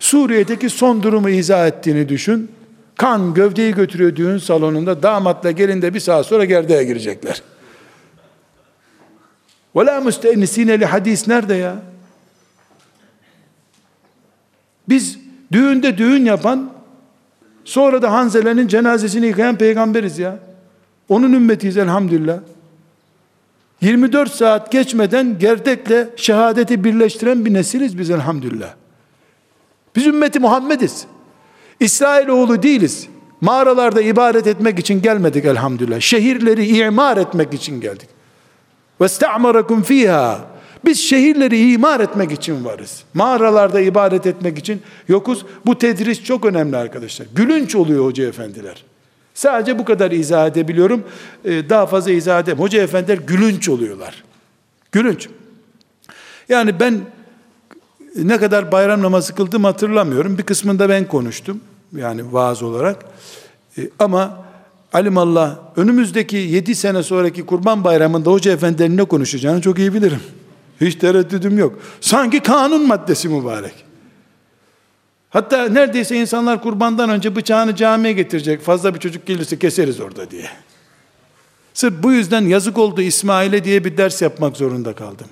Suriye'deki 0.00 0.70
son 0.70 1.02
durumu 1.02 1.30
izah 1.30 1.66
ettiğini 1.66 2.08
düşün. 2.08 2.50
Kan 3.00 3.34
gövdeyi 3.34 3.74
götürüyor 3.74 4.16
düğün 4.16 4.38
salonunda. 4.38 5.02
Damatla 5.02 5.50
gelin 5.50 5.82
de 5.82 5.94
bir 5.94 6.00
saat 6.00 6.26
sonra 6.26 6.44
gerdeğe 6.44 6.84
girecekler. 6.84 7.42
Ve 9.76 9.86
la 9.86 10.00
müstehnisine 10.00 10.80
li 10.80 10.84
hadis 10.84 11.28
nerede 11.28 11.54
ya? 11.54 11.76
Biz 14.88 15.18
düğünde 15.52 15.98
düğün 15.98 16.24
yapan 16.24 16.72
sonra 17.64 18.02
da 18.02 18.12
Hanzele'nin 18.12 18.68
cenazesini 18.68 19.26
yıkayan 19.26 19.56
peygamberiz 19.56 20.18
ya. 20.18 20.38
Onun 21.08 21.32
ümmetiyiz 21.32 21.76
elhamdülillah. 21.76 22.38
24 23.80 24.34
saat 24.34 24.72
geçmeden 24.72 25.38
gerdekle 25.38 26.08
şehadeti 26.16 26.84
birleştiren 26.84 27.44
bir 27.44 27.54
nesiliz 27.54 27.98
biz 27.98 28.10
elhamdülillah. 28.10 28.74
Biz 29.96 30.06
ümmeti 30.06 30.40
Muhammediz. 30.40 31.06
İsrailoğlu 31.80 32.62
değiliz. 32.62 33.08
Mağaralarda 33.40 34.00
ibadet 34.02 34.46
etmek 34.46 34.78
için 34.78 35.02
gelmedik 35.02 35.44
elhamdülillah. 35.44 36.00
Şehirleri 36.00 36.66
imar 36.66 37.16
etmek 37.16 37.54
için 37.54 37.80
geldik. 37.80 38.08
Sta'marakum 39.08 39.82
fiha. 39.82 40.40
Biz 40.84 41.00
şehirleri 41.00 41.72
imar 41.72 42.00
etmek 42.00 42.32
için 42.32 42.64
varız. 42.64 43.02
Mağaralarda 43.14 43.80
ibadet 43.80 44.26
etmek 44.26 44.58
için 44.58 44.82
yokuz. 45.08 45.44
Bu 45.66 45.78
tedris 45.78 46.24
çok 46.24 46.44
önemli 46.44 46.76
arkadaşlar. 46.76 47.26
Gülünç 47.34 47.74
oluyor 47.74 48.04
hoca 48.04 48.28
efendiler. 48.28 48.84
Sadece 49.34 49.78
bu 49.78 49.84
kadar 49.84 50.10
izah 50.10 50.46
edebiliyorum. 50.46 51.04
Ee, 51.44 51.68
daha 51.68 51.86
fazla 51.86 52.10
izah 52.10 52.40
edemem. 52.40 52.60
Hoca 52.60 52.82
efendiler 52.82 53.18
gülünç 53.18 53.68
oluyorlar. 53.68 54.24
Gülünç. 54.92 55.28
Yani 56.48 56.80
ben 56.80 57.00
ne 58.16 58.38
kadar 58.38 58.72
bayram 58.72 59.02
namazı 59.02 59.34
kıldım 59.34 59.64
hatırlamıyorum. 59.64 60.38
Bir 60.38 60.42
kısmında 60.42 60.88
ben 60.88 61.08
konuştum. 61.08 61.60
Yani 61.96 62.32
vaaz 62.32 62.62
olarak. 62.62 63.04
Ee, 63.78 63.90
ama 63.98 64.44
alimallah 64.92 65.58
önümüzdeki 65.76 66.36
yedi 66.36 66.74
sene 66.74 67.02
sonraki 67.02 67.46
kurban 67.46 67.84
bayramında 67.84 68.30
hoca 68.30 68.52
efendilerin 68.52 68.96
ne 68.96 69.04
konuşacağını 69.04 69.60
çok 69.60 69.78
iyi 69.78 69.94
bilirim. 69.94 70.20
Hiç 70.80 70.94
tereddüdüm 70.94 71.58
yok. 71.58 71.78
Sanki 72.00 72.40
kanun 72.40 72.86
maddesi 72.86 73.28
mübarek. 73.28 73.74
Hatta 75.30 75.68
neredeyse 75.68 76.16
insanlar 76.16 76.62
kurbandan 76.62 77.10
önce 77.10 77.36
bıçağını 77.36 77.76
camiye 77.76 78.12
getirecek. 78.12 78.62
Fazla 78.62 78.94
bir 78.94 79.00
çocuk 79.00 79.26
gelirse 79.26 79.58
keseriz 79.58 80.00
orada 80.00 80.30
diye. 80.30 80.46
Sırf 81.74 82.02
bu 82.02 82.12
yüzden 82.12 82.42
yazık 82.42 82.78
oldu 82.78 83.02
İsmail'e 83.02 83.64
diye 83.64 83.84
bir 83.84 83.96
ders 83.96 84.22
yapmak 84.22 84.56
zorunda 84.56 84.94
kaldım. 84.94 85.26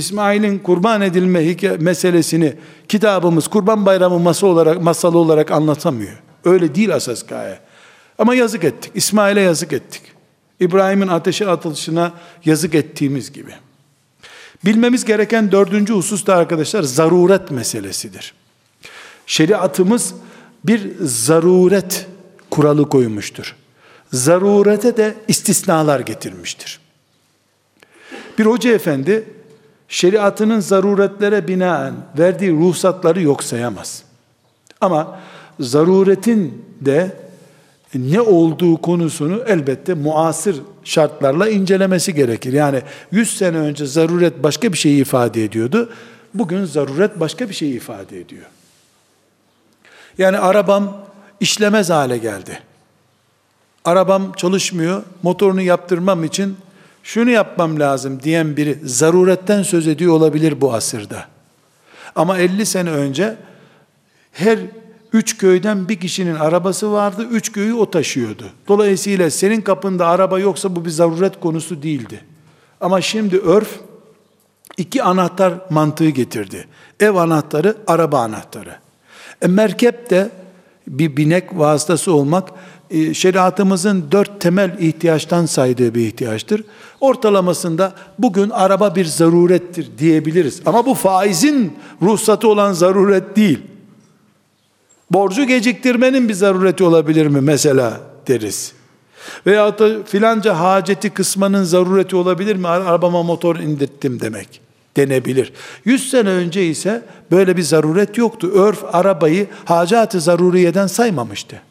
İsmail'in 0.00 0.58
kurban 0.58 1.00
edilme 1.00 1.56
meselesini 1.78 2.54
kitabımız 2.88 3.48
kurban 3.48 3.86
bayramı 3.86 4.18
masa 4.18 4.46
olarak, 4.46 4.82
masalı 4.82 5.18
olarak 5.18 5.50
anlatamıyor. 5.50 6.22
Öyle 6.44 6.74
değil 6.74 6.94
asas 6.94 7.26
gaye. 7.26 7.58
Ama 8.18 8.34
yazık 8.34 8.64
ettik. 8.64 8.92
İsmail'e 8.94 9.40
yazık 9.40 9.72
ettik. 9.72 10.02
İbrahim'in 10.60 11.08
ateşe 11.08 11.48
atılışına 11.50 12.12
yazık 12.44 12.74
ettiğimiz 12.74 13.32
gibi. 13.32 13.52
Bilmemiz 14.64 15.04
gereken 15.04 15.52
dördüncü 15.52 15.92
husus 15.92 16.26
da 16.26 16.36
arkadaşlar 16.36 16.82
zaruret 16.82 17.50
meselesidir. 17.50 18.34
Şeriatımız 19.26 20.14
bir 20.64 20.90
zaruret 21.00 22.06
kuralı 22.50 22.88
koymuştur. 22.88 23.56
Zarurete 24.12 24.96
de 24.96 25.14
istisnalar 25.28 26.00
getirmiştir. 26.00 26.80
Bir 28.38 28.46
hoca 28.46 28.72
efendi 28.72 29.24
şeriatının 29.90 30.60
zaruretlere 30.60 31.48
binaen 31.48 31.94
verdiği 32.18 32.52
ruhsatları 32.52 33.22
yok 33.22 33.42
sayamaz. 33.44 34.02
Ama 34.80 35.20
zaruretin 35.60 36.64
de 36.80 37.16
ne 37.94 38.20
olduğu 38.20 38.76
konusunu 38.76 39.42
elbette 39.46 39.94
muasır 39.94 40.56
şartlarla 40.84 41.48
incelemesi 41.48 42.14
gerekir. 42.14 42.52
Yani 42.52 42.82
100 43.12 43.38
sene 43.38 43.56
önce 43.56 43.86
zaruret 43.86 44.42
başka 44.42 44.72
bir 44.72 44.78
şeyi 44.78 45.00
ifade 45.00 45.44
ediyordu. 45.44 45.92
Bugün 46.34 46.64
zaruret 46.64 47.20
başka 47.20 47.48
bir 47.48 47.54
şeyi 47.54 47.76
ifade 47.76 48.20
ediyor. 48.20 48.46
Yani 50.18 50.38
arabam 50.38 51.06
işlemez 51.40 51.90
hale 51.90 52.18
geldi. 52.18 52.60
Arabam 53.84 54.32
çalışmıyor, 54.32 55.02
motorunu 55.22 55.60
yaptırmam 55.60 56.24
için 56.24 56.56
şunu 57.02 57.30
yapmam 57.30 57.80
lazım 57.80 58.22
diyen 58.22 58.56
biri 58.56 58.78
zaruretten 58.84 59.62
söz 59.62 59.88
ediyor 59.88 60.12
olabilir 60.12 60.60
bu 60.60 60.74
asırda. 60.74 61.24
Ama 62.14 62.38
50 62.38 62.66
sene 62.66 62.90
önce 62.90 63.36
her 64.32 64.58
Üç 65.12 65.38
köyden 65.38 65.88
bir 65.88 66.00
kişinin 66.00 66.34
arabası 66.34 66.92
vardı, 66.92 67.26
üç 67.30 67.52
köyü 67.52 67.74
o 67.74 67.90
taşıyordu. 67.90 68.44
Dolayısıyla 68.68 69.30
senin 69.30 69.60
kapında 69.60 70.06
araba 70.06 70.38
yoksa 70.38 70.76
bu 70.76 70.84
bir 70.84 70.90
zaruret 70.90 71.40
konusu 71.40 71.82
değildi. 71.82 72.24
Ama 72.80 73.00
şimdi 73.00 73.38
örf 73.38 73.80
iki 74.76 75.02
anahtar 75.02 75.54
mantığı 75.70 76.08
getirdi. 76.08 76.66
Ev 77.00 77.14
anahtarı, 77.14 77.76
araba 77.86 78.20
anahtarı. 78.20 78.76
E, 79.42 79.46
merkep 79.46 80.10
de 80.10 80.30
bir 80.88 81.16
binek 81.16 81.58
vasıtası 81.58 82.12
olmak 82.12 82.48
şeriatımızın 83.12 84.04
dört 84.12 84.40
temel 84.40 84.76
ihtiyaçtan 84.80 85.46
saydığı 85.46 85.94
bir 85.94 86.06
ihtiyaçtır. 86.06 86.64
Ortalamasında 87.00 87.92
bugün 88.18 88.50
araba 88.50 88.94
bir 88.94 89.04
zarurettir 89.04 89.88
diyebiliriz. 89.98 90.62
Ama 90.66 90.86
bu 90.86 90.94
faizin 90.94 91.78
ruhsatı 92.02 92.48
olan 92.48 92.72
zaruret 92.72 93.36
değil. 93.36 93.58
Borcu 95.10 95.44
geciktirmenin 95.44 96.28
bir 96.28 96.34
zarureti 96.34 96.84
olabilir 96.84 97.26
mi 97.26 97.40
mesela 97.40 98.00
deriz. 98.28 98.72
Veya 99.46 99.78
da 99.78 100.04
filanca 100.04 100.58
haceti 100.58 101.10
kısmanın 101.10 101.64
zarureti 101.64 102.16
olabilir 102.16 102.56
mi? 102.56 102.68
Arabama 102.68 103.22
motor 103.22 103.56
indirttim 103.56 104.20
demek 104.20 104.60
denebilir. 104.96 105.52
Yüz 105.84 106.10
sene 106.10 106.28
önce 106.28 106.66
ise 106.66 107.02
böyle 107.30 107.56
bir 107.56 107.62
zaruret 107.62 108.18
yoktu. 108.18 108.50
Örf 108.54 108.84
arabayı 108.92 109.46
hacat-ı 109.64 110.20
zaruriyeden 110.20 110.86
saymamıştı. 110.86 111.62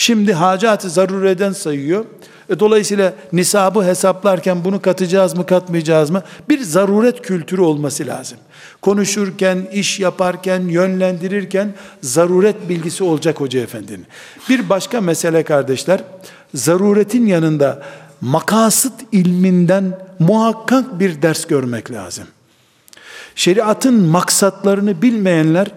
Şimdi 0.00 0.32
hacat-ı 0.32 0.90
zaruriyeden 0.90 1.52
sayıyor. 1.52 2.04
E, 2.48 2.60
dolayısıyla 2.60 3.12
nisabı 3.32 3.84
hesaplarken 3.84 4.64
bunu 4.64 4.82
katacağız 4.82 5.36
mı 5.36 5.46
katmayacağız 5.46 6.10
mı? 6.10 6.22
Bir 6.48 6.60
zaruret 6.60 7.22
kültürü 7.22 7.60
olması 7.60 8.06
lazım. 8.06 8.38
Konuşurken, 8.82 9.68
iş 9.72 10.00
yaparken, 10.00 10.60
yönlendirirken 10.60 11.74
zaruret 12.02 12.68
bilgisi 12.68 13.04
olacak 13.04 13.40
hoca 13.40 13.60
efendinin. 13.60 14.06
Bir 14.48 14.68
başka 14.68 15.00
mesele 15.00 15.42
kardeşler, 15.42 16.00
zaruretin 16.54 17.26
yanında 17.26 17.82
makasıt 18.20 18.94
ilminden 19.12 19.98
muhakkak 20.18 21.00
bir 21.00 21.22
ders 21.22 21.46
görmek 21.46 21.90
lazım. 21.90 22.24
Şeriatın 23.34 23.94
maksatlarını 23.94 25.02
bilmeyenler 25.02 25.68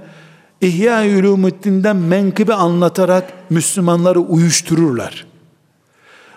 İhya-i 0.63 1.17
Ulumuddin'den 1.19 1.95
menkıbe 1.95 2.53
anlatarak 2.53 3.33
Müslümanları 3.49 4.19
uyuştururlar. 4.19 5.25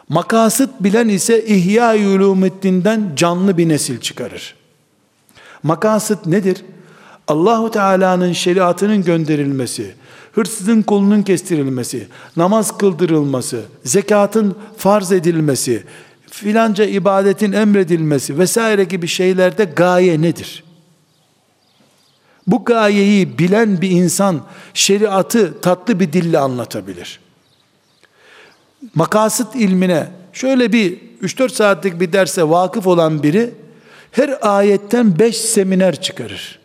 Makasıt 0.09 0.71
bilen 0.81 1.09
ise 1.09 1.47
İhya-i 1.47 2.07
Ulumuddin'den 2.07 3.13
canlı 3.17 3.59
bir 3.59 3.69
nesil 3.69 4.01
çıkarır. 4.01 4.55
Makasıt 5.63 6.27
nedir? 6.27 6.65
Allahu 7.29 7.71
Teala'nın 7.71 8.33
şeriatının 8.33 9.05
gönderilmesi, 9.05 9.95
hırsızın 10.33 10.83
kolunun 10.83 11.23
kestirilmesi, 11.23 12.09
namaz 12.37 12.79
kıldırılması, 12.79 13.63
zekatın 13.85 14.57
farz 14.77 15.13
edilmesi, 15.13 15.85
filanca 16.31 16.85
ibadetin 16.85 17.53
emredilmesi 17.53 18.39
vesaire 18.39 18.85
gibi 18.85 19.09
şeylerde 19.09 19.65
gaye 19.65 20.23
nedir? 20.23 20.66
Bu 22.47 22.65
gayeyi 22.65 23.39
bilen 23.39 23.81
bir 23.81 23.91
insan 23.91 24.41
şeriatı 24.75 25.61
tatlı 25.61 26.01
bir 26.01 26.13
dille 26.13 26.39
anlatabilir. 26.39 27.21
Makasıt 28.95 29.57
ilmine 29.57 30.11
şöyle 30.33 30.73
bir 30.73 30.99
3-4 31.23 31.49
saatlik 31.49 32.01
bir 32.01 32.13
derse 32.13 32.49
vakıf 32.49 32.87
olan 32.87 33.23
biri 33.23 33.55
her 34.11 34.39
ayetten 34.43 35.19
5 35.19 35.37
seminer 35.37 36.01
çıkarır. 36.01 36.59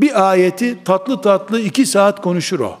Bir 0.00 0.30
ayeti 0.30 0.84
tatlı 0.84 1.20
tatlı 1.20 1.60
2 1.60 1.86
saat 1.86 2.22
konuşur 2.22 2.60
o. 2.60 2.78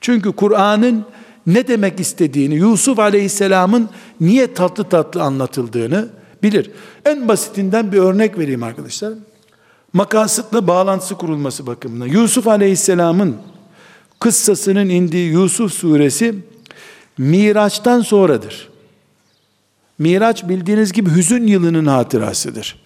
Çünkü 0.00 0.32
Kur'an'ın 0.32 1.04
ne 1.46 1.68
demek 1.68 2.00
istediğini, 2.00 2.54
Yusuf 2.54 2.98
Aleyhisselam'ın 2.98 3.88
niye 4.20 4.54
tatlı 4.54 4.84
tatlı 4.84 5.22
anlatıldığını 5.22 6.08
bilir. 6.42 6.70
En 7.04 7.28
basitinden 7.28 7.92
bir 7.92 7.98
örnek 7.98 8.38
vereyim 8.38 8.62
arkadaşlar. 8.62 9.12
Makasıtla 9.92 10.66
bağlantısı 10.66 11.14
kurulması 11.14 11.66
bakımından. 11.66 12.06
Yusuf 12.06 12.48
Aleyhisselam'ın 12.48 13.36
kıssasının 14.20 14.88
indiği 14.88 15.30
Yusuf 15.32 15.72
suresi 15.72 16.34
Miraç'tan 17.18 18.00
sonradır. 18.00 18.68
Miraç 19.98 20.48
bildiğiniz 20.48 20.92
gibi 20.92 21.10
hüzün 21.10 21.46
yılının 21.46 21.86
hatırasıdır. 21.86 22.82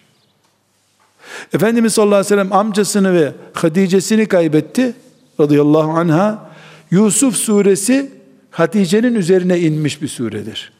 Efendimiz 1.53 1.93
sallallahu 1.93 2.15
aleyhi 2.15 2.25
ve 2.25 2.29
sellem 2.29 2.53
amcasını 2.53 3.13
ve 3.13 3.33
Hatice'sini 3.53 4.25
kaybetti 4.25 4.93
radıyallahu 5.39 5.91
anha. 5.91 6.49
Yusuf 6.91 7.35
suresi 7.35 8.11
Hatice'nin 8.51 9.15
üzerine 9.15 9.59
inmiş 9.59 10.01
bir 10.01 10.07
suredir. 10.07 10.71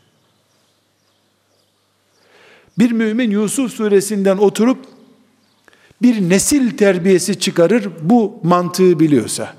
Bir 2.77 2.91
mümin 2.91 3.31
Yusuf 3.31 3.73
suresinden 3.73 4.37
oturup 4.37 4.94
bir 6.01 6.29
nesil 6.29 6.77
terbiyesi 6.77 7.39
çıkarır 7.39 7.89
bu 8.01 8.39
mantığı 8.43 8.99
biliyorsa. 8.99 9.53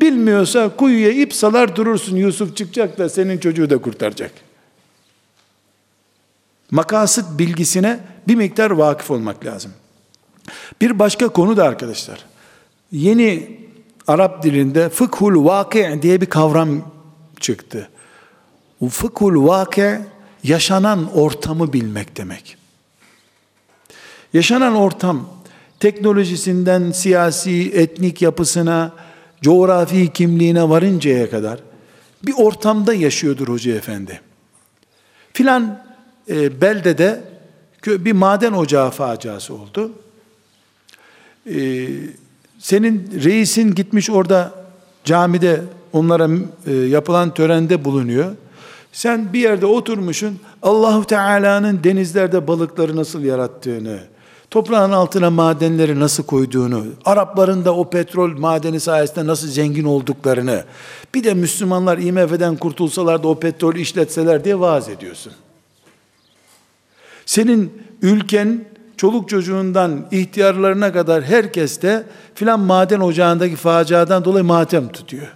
Bilmiyorsa 0.00 0.76
kuyuya 0.76 1.10
ip 1.10 1.34
salar 1.34 1.76
durursun 1.76 2.16
Yusuf 2.16 2.56
çıkacak 2.56 2.98
da 2.98 3.08
senin 3.08 3.38
çocuğu 3.38 3.70
da 3.70 3.78
kurtaracak. 3.78 4.32
Makasıt 6.70 7.38
bilgisine 7.38 8.00
bir 8.28 8.34
miktar 8.34 8.70
vakıf 8.70 9.10
olmak 9.10 9.44
lazım. 9.44 9.72
Bir 10.80 10.98
başka 10.98 11.28
konu 11.28 11.56
da 11.56 11.64
arkadaşlar. 11.64 12.24
Yeni 12.92 13.56
Arap 14.06 14.42
dilinde 14.42 14.88
fıkhul 14.88 15.44
vaki 15.44 15.98
diye 16.02 16.20
bir 16.20 16.26
kavram 16.26 16.92
çıktı. 17.40 17.88
Fıkhul 18.90 19.46
vaki 19.46 19.98
yaşanan 20.42 21.12
ortamı 21.14 21.72
bilmek 21.72 22.16
demek. 22.16 22.56
Yaşanan 24.36 24.74
ortam 24.74 25.28
teknolojisinden 25.80 26.90
siyasi, 26.90 27.72
etnik 27.74 28.22
yapısına, 28.22 28.92
coğrafi 29.42 30.12
kimliğine 30.12 30.68
varıncaya 30.68 31.30
kadar 31.30 31.58
bir 32.26 32.34
ortamda 32.36 32.94
yaşıyordur 32.94 33.48
Hoca 33.48 33.74
Efendi. 33.74 34.20
Filan 35.32 35.82
e, 36.28 36.60
beldede 36.60 37.20
bir 37.86 38.12
maden 38.12 38.52
ocağı 38.52 38.90
faciası 38.90 39.54
oldu. 39.54 39.92
E, 41.54 41.86
senin 42.58 43.20
reisin 43.24 43.74
gitmiş 43.74 44.10
orada 44.10 44.52
camide 45.04 45.62
onlara 45.92 46.28
e, 46.66 46.72
yapılan 46.72 47.34
törende 47.34 47.84
bulunuyor. 47.84 48.36
Sen 48.92 49.32
bir 49.32 49.40
yerde 49.40 49.66
oturmuşsun 49.66 50.38
Allahu 50.62 51.04
Teala'nın 51.04 51.84
denizlerde 51.84 52.46
balıkları 52.46 52.96
nasıl 52.96 53.22
yarattığını, 53.24 54.15
toprağın 54.56 54.92
altına 54.92 55.30
madenleri 55.30 56.00
nasıl 56.00 56.22
koyduğunu, 56.22 56.86
Arapların 57.04 57.64
da 57.64 57.74
o 57.74 57.90
petrol 57.90 58.38
madeni 58.38 58.80
sayesinde 58.80 59.26
nasıl 59.26 59.48
zengin 59.48 59.84
olduklarını, 59.84 60.64
bir 61.14 61.24
de 61.24 61.34
Müslümanlar 61.34 61.98
IMF'den 61.98 62.56
kurtulsalar 62.56 63.22
da 63.22 63.28
o 63.28 63.40
petrol 63.40 63.74
işletseler 63.74 64.44
diye 64.44 64.60
vaaz 64.60 64.88
ediyorsun. 64.88 65.32
Senin 67.26 67.82
ülken 68.02 68.64
çoluk 68.96 69.28
çocuğundan 69.28 70.06
ihtiyarlarına 70.10 70.92
kadar 70.92 71.24
herkes 71.24 71.82
de 71.82 72.06
filan 72.34 72.60
maden 72.60 73.00
ocağındaki 73.00 73.56
faciadan 73.56 74.24
dolayı 74.24 74.44
matem 74.44 74.88
tutuyor. 74.88 75.28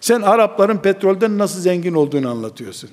Sen 0.00 0.22
Arapların 0.22 0.78
petrolden 0.78 1.38
nasıl 1.38 1.60
zengin 1.60 1.94
olduğunu 1.94 2.30
anlatıyorsun. 2.30 2.90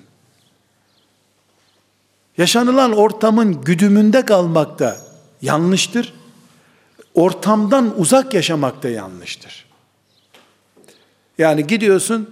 Yaşanılan 2.38 2.92
ortamın 2.92 3.62
güdümünde 3.62 4.26
kalmakta 4.26 5.05
yanlıştır. 5.46 6.14
Ortamdan 7.14 8.00
uzak 8.00 8.34
yaşamak 8.34 8.84
da 8.84 8.90
yanlıştır. 8.90 9.66
Yani 11.38 11.68
gidiyorsun, 11.68 12.30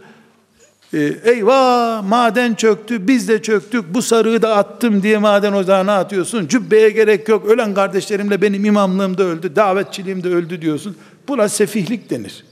e, 0.93 1.15
eyvah 1.23 2.03
maden 2.03 2.53
çöktü, 2.53 3.07
biz 3.07 3.27
de 3.27 3.41
çöktük, 3.41 3.93
bu 3.93 4.01
sarığı 4.01 4.41
da 4.41 4.55
attım 4.55 5.03
diye 5.03 5.17
maden 5.17 5.53
ocağına 5.53 5.97
atıyorsun. 5.97 6.47
Cübbeye 6.47 6.89
gerek 6.89 7.29
yok, 7.29 7.45
ölen 7.45 7.73
kardeşlerimle 7.73 8.41
benim 8.41 8.65
imamlığım 8.65 9.17
da 9.17 9.23
öldü, 9.23 9.55
davetçiliğim 9.55 10.23
de 10.23 10.29
öldü 10.29 10.61
diyorsun. 10.61 10.97
Buna 11.27 11.49
sefihlik 11.49 12.09
denir. 12.09 12.45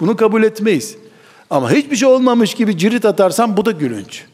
Bunu 0.00 0.16
kabul 0.16 0.42
etmeyiz. 0.42 0.96
Ama 1.50 1.72
hiçbir 1.72 1.96
şey 1.96 2.08
olmamış 2.08 2.54
gibi 2.54 2.78
cirit 2.78 3.04
atarsan 3.04 3.56
bu 3.56 3.64
da 3.64 3.70
gülünç. 3.70 4.24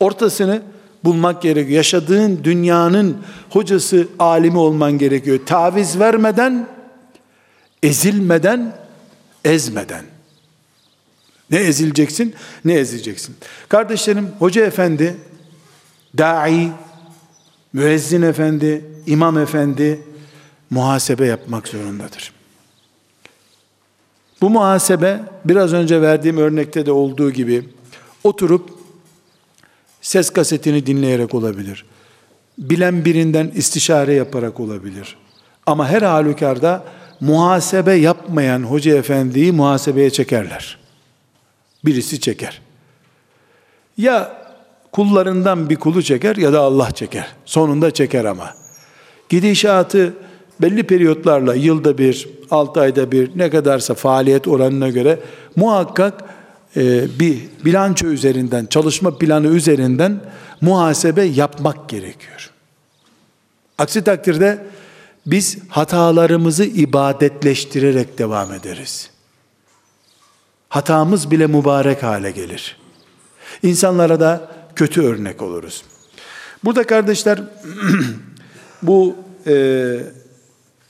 Ortasını 0.00 0.62
bulmak 1.04 1.42
gerekiyor. 1.42 1.76
Yaşadığın 1.76 2.40
dünyanın 2.44 3.16
hocası, 3.50 4.08
alimi 4.18 4.58
olman 4.58 4.98
gerekiyor. 4.98 5.40
Taviz 5.46 5.98
vermeden, 5.98 6.68
ezilmeden, 7.82 8.76
ezmeden. 9.44 10.04
Ne 11.50 11.58
ezileceksin, 11.58 12.34
ne 12.64 12.74
ezileceksin. 12.74 13.36
Kardeşlerim, 13.68 14.28
hoca 14.38 14.66
efendi, 14.66 15.16
dai, 16.18 16.68
müezzin 17.72 18.22
efendi, 18.22 18.84
imam 19.06 19.38
efendi 19.38 20.00
muhasebe 20.70 21.26
yapmak 21.26 21.68
zorundadır. 21.68 22.32
Bu 24.40 24.50
muhasebe 24.50 25.20
biraz 25.44 25.72
önce 25.72 26.02
verdiğim 26.02 26.36
örnekte 26.36 26.86
de 26.86 26.92
olduğu 26.92 27.30
gibi 27.30 27.64
oturup 28.24 28.73
ses 30.04 30.30
kasetini 30.30 30.86
dinleyerek 30.86 31.34
olabilir. 31.34 31.84
Bilen 32.58 33.04
birinden 33.04 33.52
istişare 33.54 34.14
yaparak 34.14 34.60
olabilir. 34.60 35.16
Ama 35.66 35.88
her 35.88 36.02
halükarda 36.02 36.84
muhasebe 37.20 37.94
yapmayan 37.94 38.62
hoca 38.62 38.96
efendiyi 38.96 39.52
muhasebeye 39.52 40.10
çekerler. 40.10 40.78
Birisi 41.84 42.20
çeker. 42.20 42.60
Ya 43.98 44.32
kullarından 44.92 45.70
bir 45.70 45.76
kulu 45.76 46.02
çeker 46.02 46.36
ya 46.36 46.52
da 46.52 46.60
Allah 46.60 46.90
çeker. 46.90 47.26
Sonunda 47.44 47.90
çeker 47.90 48.24
ama. 48.24 48.54
Gidişatı 49.28 50.14
belli 50.60 50.82
periyotlarla 50.82 51.54
yılda 51.54 51.98
bir, 51.98 52.28
altı 52.50 52.80
ayda 52.80 53.12
bir 53.12 53.30
ne 53.36 53.50
kadarsa 53.50 53.94
faaliyet 53.94 54.48
oranına 54.48 54.88
göre 54.88 55.18
muhakkak 55.56 56.24
bir 57.18 57.38
bilanço 57.64 58.06
üzerinden, 58.06 58.66
çalışma 58.66 59.18
planı 59.18 59.46
üzerinden 59.46 60.20
muhasebe 60.60 61.22
yapmak 61.22 61.88
gerekiyor. 61.88 62.50
Aksi 63.78 64.04
takdirde 64.04 64.66
biz 65.26 65.58
hatalarımızı 65.68 66.64
ibadetleştirerek 66.64 68.18
devam 68.18 68.52
ederiz. 68.52 69.10
Hatamız 70.68 71.30
bile 71.30 71.46
mübarek 71.46 72.02
hale 72.02 72.30
gelir. 72.30 72.78
İnsanlara 73.62 74.20
da 74.20 74.50
kötü 74.76 75.02
örnek 75.02 75.42
oluruz. 75.42 75.84
Burada 76.64 76.86
kardeşler 76.86 77.42
bu 78.82 79.16
e, 79.46 79.96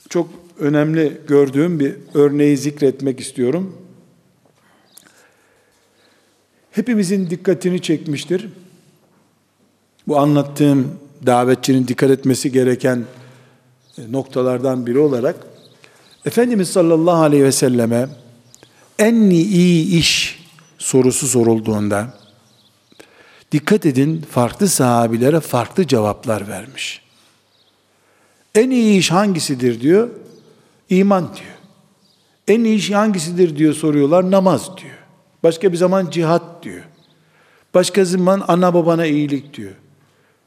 çok 0.09 0.29
önemli 0.59 1.21
gördüğüm 1.27 1.79
bir 1.79 1.95
örneği 2.13 2.57
zikretmek 2.57 3.19
istiyorum. 3.19 3.84
Hepimizin 6.75 7.29
dikkatini 7.29 7.81
çekmiştir. 7.81 8.49
Bu 10.07 10.19
anlattığım 10.19 10.99
davetçinin 11.25 11.87
dikkat 11.87 12.11
etmesi 12.11 12.51
gereken 12.51 13.05
e, 13.97 14.11
noktalardan 14.11 14.85
biri 14.85 14.99
olarak 14.99 15.35
Efendimiz 16.25 16.69
sallallahu 16.69 17.21
aleyhi 17.21 17.43
ve 17.43 17.51
selleme 17.51 18.07
en 18.99 19.15
iyi 19.15 19.99
iş 19.99 20.39
sorusu 20.77 21.27
sorulduğunda 21.27 22.13
dikkat 23.51 23.85
edin 23.85 24.25
farklı 24.31 24.67
sahabilere 24.67 25.39
farklı 25.39 25.87
cevaplar 25.87 26.47
vermiş. 26.47 27.01
En 28.55 28.69
iyi 28.69 28.99
iş 28.99 29.11
hangisidir 29.11 29.81
diyor? 29.81 30.09
İman 30.89 31.23
diyor. 31.23 31.55
En 32.47 32.63
iyi 32.63 32.77
iş 32.77 32.91
hangisidir 32.91 33.57
diyor 33.57 33.73
soruyorlar. 33.73 34.31
Namaz 34.31 34.69
diyor. 34.77 35.04
Başka 35.45 35.71
bir 35.71 35.77
zaman 35.77 36.09
cihat 36.09 36.63
diyor. 36.63 36.83
Başka 37.73 38.05
zaman 38.05 38.43
ana 38.47 38.73
babana 38.73 39.05
iyilik 39.05 39.53
diyor. 39.53 39.71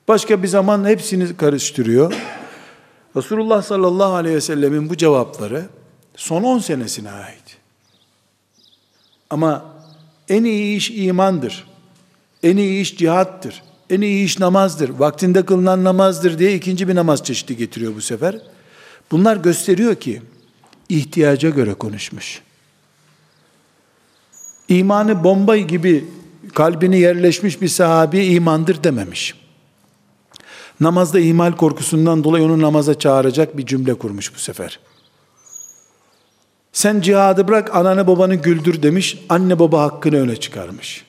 Başka 0.09 0.43
bir 0.43 0.49
zaman 0.49 0.85
hepsini 0.85 1.37
karıştırıyor. 1.37 2.15
Resulullah 3.17 3.63
sallallahu 3.63 4.15
aleyhi 4.15 4.37
ve 4.37 4.41
sellemin 4.41 4.91
bu 4.91 4.97
cevapları 4.97 5.67
son 6.17 6.43
10 6.43 6.59
senesine 6.59 7.11
ait. 7.11 7.59
Ama 9.31 9.65
en 10.29 10.45
iyi 10.45 10.77
iş 10.77 10.91
imandır. 10.91 11.67
En 12.43 12.57
iyi 12.57 12.81
iş 12.81 12.97
cihattır. 12.97 13.63
En 13.91 14.01
iyi 14.01 14.25
iş 14.25 14.39
namazdır. 14.39 14.89
Vaktinde 14.89 15.45
kılınan 15.45 15.85
namazdır 15.85 16.39
diye 16.39 16.55
ikinci 16.55 16.89
bir 16.89 16.95
namaz 16.95 17.25
çeşidi 17.25 17.57
getiriyor 17.57 17.95
bu 17.97 18.01
sefer. 18.01 18.39
Bunlar 19.11 19.37
gösteriyor 19.37 19.95
ki 19.95 20.23
ihtiyaca 20.89 21.51
göre 21.51 21.75
konuşmuş. 21.75 22.48
İmanı 24.69 25.25
bomba 25.25 25.57
gibi 25.57 26.05
kalbini 26.55 26.99
yerleşmiş 26.99 27.63
bir 27.63 27.69
sahabi 27.69 28.25
imandır 28.25 28.85
dememiş. 28.85 29.35
Namazda 30.81 31.21
ihmal 31.21 31.53
korkusundan 31.53 32.25
dolayı 32.25 32.45
onu 32.45 32.63
namaza 32.63 32.99
çağıracak 32.99 33.57
bir 33.57 33.67
cümle 33.67 33.95
kurmuş 33.95 34.35
bu 34.35 34.39
sefer. 34.39 34.79
Sen 36.73 37.01
cihadı 37.01 37.49
bırak 37.49 37.77
ananı 37.77 38.07
babanı 38.07 38.35
güldür 38.35 38.83
demiş. 38.83 39.19
Anne 39.29 39.59
baba 39.59 39.83
hakkını 39.83 40.17
öne 40.17 40.37
çıkarmış. 40.37 41.05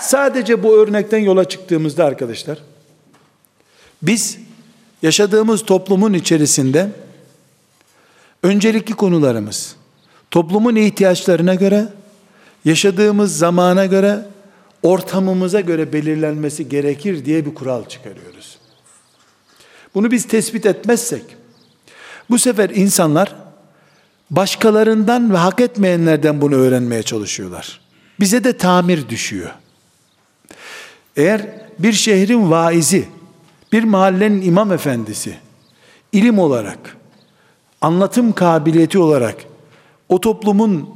Sadece 0.00 0.62
bu 0.62 0.76
örnekten 0.76 1.18
yola 1.18 1.48
çıktığımızda 1.48 2.04
arkadaşlar 2.04 2.58
biz 4.02 4.38
yaşadığımız 5.02 5.64
toplumun 5.64 6.12
içerisinde 6.12 6.90
öncelikli 8.42 8.94
konularımız 8.94 9.76
toplumun 10.34 10.76
ihtiyaçlarına 10.76 11.54
göre 11.54 11.88
yaşadığımız 12.64 13.38
zamana 13.38 13.86
göre 13.86 14.26
ortamımıza 14.82 15.60
göre 15.60 15.92
belirlenmesi 15.92 16.68
gerekir 16.68 17.24
diye 17.24 17.46
bir 17.46 17.54
kural 17.54 17.84
çıkarıyoruz. 17.84 18.58
Bunu 19.94 20.10
biz 20.10 20.28
tespit 20.28 20.66
etmezsek 20.66 21.22
bu 22.30 22.38
sefer 22.38 22.70
insanlar 22.70 23.34
başkalarından 24.30 25.32
ve 25.32 25.36
hak 25.36 25.60
etmeyenlerden 25.60 26.40
bunu 26.40 26.54
öğrenmeye 26.54 27.02
çalışıyorlar. 27.02 27.80
Bize 28.20 28.44
de 28.44 28.56
tamir 28.56 29.08
düşüyor. 29.08 29.50
Eğer 31.16 31.42
bir 31.78 31.92
şehrin 31.92 32.50
vaizi, 32.50 33.08
bir 33.72 33.84
mahallenin 33.84 34.42
imam 34.42 34.72
efendisi, 34.72 35.36
ilim 36.12 36.38
olarak, 36.38 36.96
anlatım 37.80 38.32
kabiliyeti 38.32 38.98
olarak 38.98 39.53
o 40.08 40.20
toplumun 40.20 40.88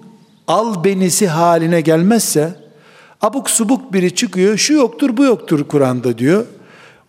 al 0.47 0.85
benisi 0.85 1.29
haline 1.29 1.81
gelmezse, 1.81 2.55
abuk 3.21 3.51
subuk 3.51 3.93
biri 3.93 4.15
çıkıyor, 4.15 4.57
şu 4.57 4.73
yoktur 4.73 5.17
bu 5.17 5.25
yoktur 5.25 5.65
Kur'an'da 5.65 6.19
diyor. 6.19 6.47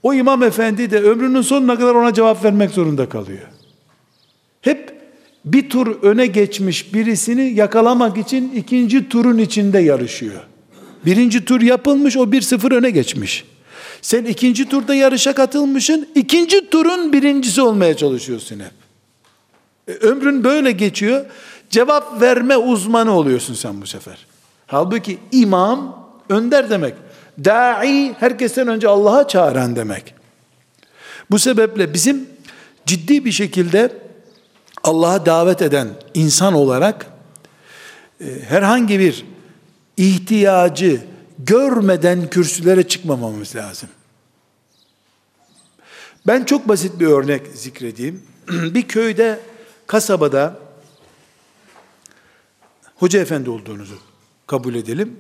O 0.04 0.14
imam 0.14 0.44
efendi 0.44 0.92
de 0.92 1.02
ömrünün 1.02 1.42
sonuna 1.42 1.76
kadar 1.80 1.96
ona 1.96 2.14
cevap 2.14 2.44
vermek 2.44 2.72
zorunda 2.72 3.10
kalıyor. 3.10 3.48
Hep 4.62 5.00
bir 5.46 5.70
tur 5.70 6.02
öne 6.02 6.26
geçmiş 6.26 6.94
birisini 6.94 7.54
yakalamak 7.54 8.18
için 8.18 8.52
ikinci 8.56 9.10
turun 9.10 9.38
içinde 9.38 9.80
yarışıyor. 9.80 10.42
Birinci 11.06 11.46
tur 11.46 11.62
yapılmış, 11.62 12.18
o 12.18 12.32
bir 12.32 12.42
sıfır 12.42 12.72
öne 12.72 12.90
geçmiş. 12.90 13.46
Sen 14.02 14.26
ikinci 14.26 14.70
turda 14.70 14.96
yarışa 14.96 15.34
katılmışsın, 15.34 16.08
ikinci 16.16 16.70
turun 16.70 17.14
birincisi 17.14 17.62
olmaya 17.62 17.98
çalışıyorsun 17.98 18.60
hep. 18.60 18.72
E, 19.88 19.92
ömrün 19.92 20.44
böyle 20.44 20.72
geçiyor, 20.72 21.26
cevap 21.70 22.22
verme 22.22 22.58
uzmanı 22.58 23.12
oluyorsun 23.12 23.54
sen 23.54 23.82
bu 23.82 23.88
sefer. 23.88 24.26
Halbuki 24.68 25.20
imam, 25.32 26.10
önder 26.30 26.70
demek. 26.70 26.94
Da'i, 27.46 28.14
herkesten 28.20 28.68
önce 28.68 28.88
Allah'a 28.88 29.28
çağıran 29.28 29.76
demek. 29.76 30.16
Bu 31.32 31.40
sebeple 31.40 31.94
bizim 31.94 32.30
ciddi 32.86 33.26
bir 33.26 33.32
şekilde 33.32 33.98
Allah'a 34.84 35.26
davet 35.26 35.62
eden 35.62 35.88
insan 36.14 36.54
olarak 36.54 37.06
e, 38.22 38.26
herhangi 38.48 39.00
bir 39.00 39.26
ihtiyacı 39.98 41.02
görmeden 41.40 42.30
kürsülere 42.30 42.88
çıkmamamız 42.88 43.56
lazım. 43.56 43.90
Ben 46.28 46.44
çok 46.44 46.68
basit 46.68 47.00
bir 47.00 47.08
örnek 47.08 47.48
zikredeyim. 47.56 48.24
bir 48.48 48.88
köyde, 48.88 49.40
kasabada 49.88 50.69
hoca 53.00 53.20
efendi 53.20 53.50
olduğunuzu 53.50 53.96
kabul 54.48 54.76
edelim. 54.76 55.20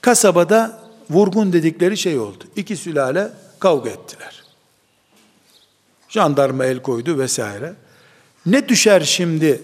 Kasabada 0.00 0.80
vurgun 1.10 1.52
dedikleri 1.52 1.96
şey 1.96 2.18
oldu. 2.18 2.44
İki 2.56 2.76
sülale 2.76 3.30
kavga 3.58 3.90
ettiler. 3.90 4.42
Jandarma 6.08 6.64
el 6.64 6.82
koydu 6.82 7.18
vesaire. 7.18 7.74
Ne 8.46 8.68
düşer 8.68 9.00
şimdi 9.00 9.62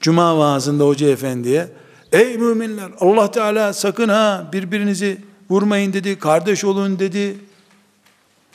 Cuma 0.00 0.38
vaazında 0.38 0.84
Hoca 0.84 1.08
Efendi'ye? 1.08 1.68
Ey 2.12 2.36
müminler 2.36 2.90
Allah 3.00 3.30
Teala 3.30 3.72
sakın 3.72 4.08
ha 4.08 4.50
birbirinizi 4.52 5.20
vurmayın 5.50 5.92
dedi, 5.92 6.18
kardeş 6.18 6.64
olun 6.64 6.98
dedi. 6.98 7.38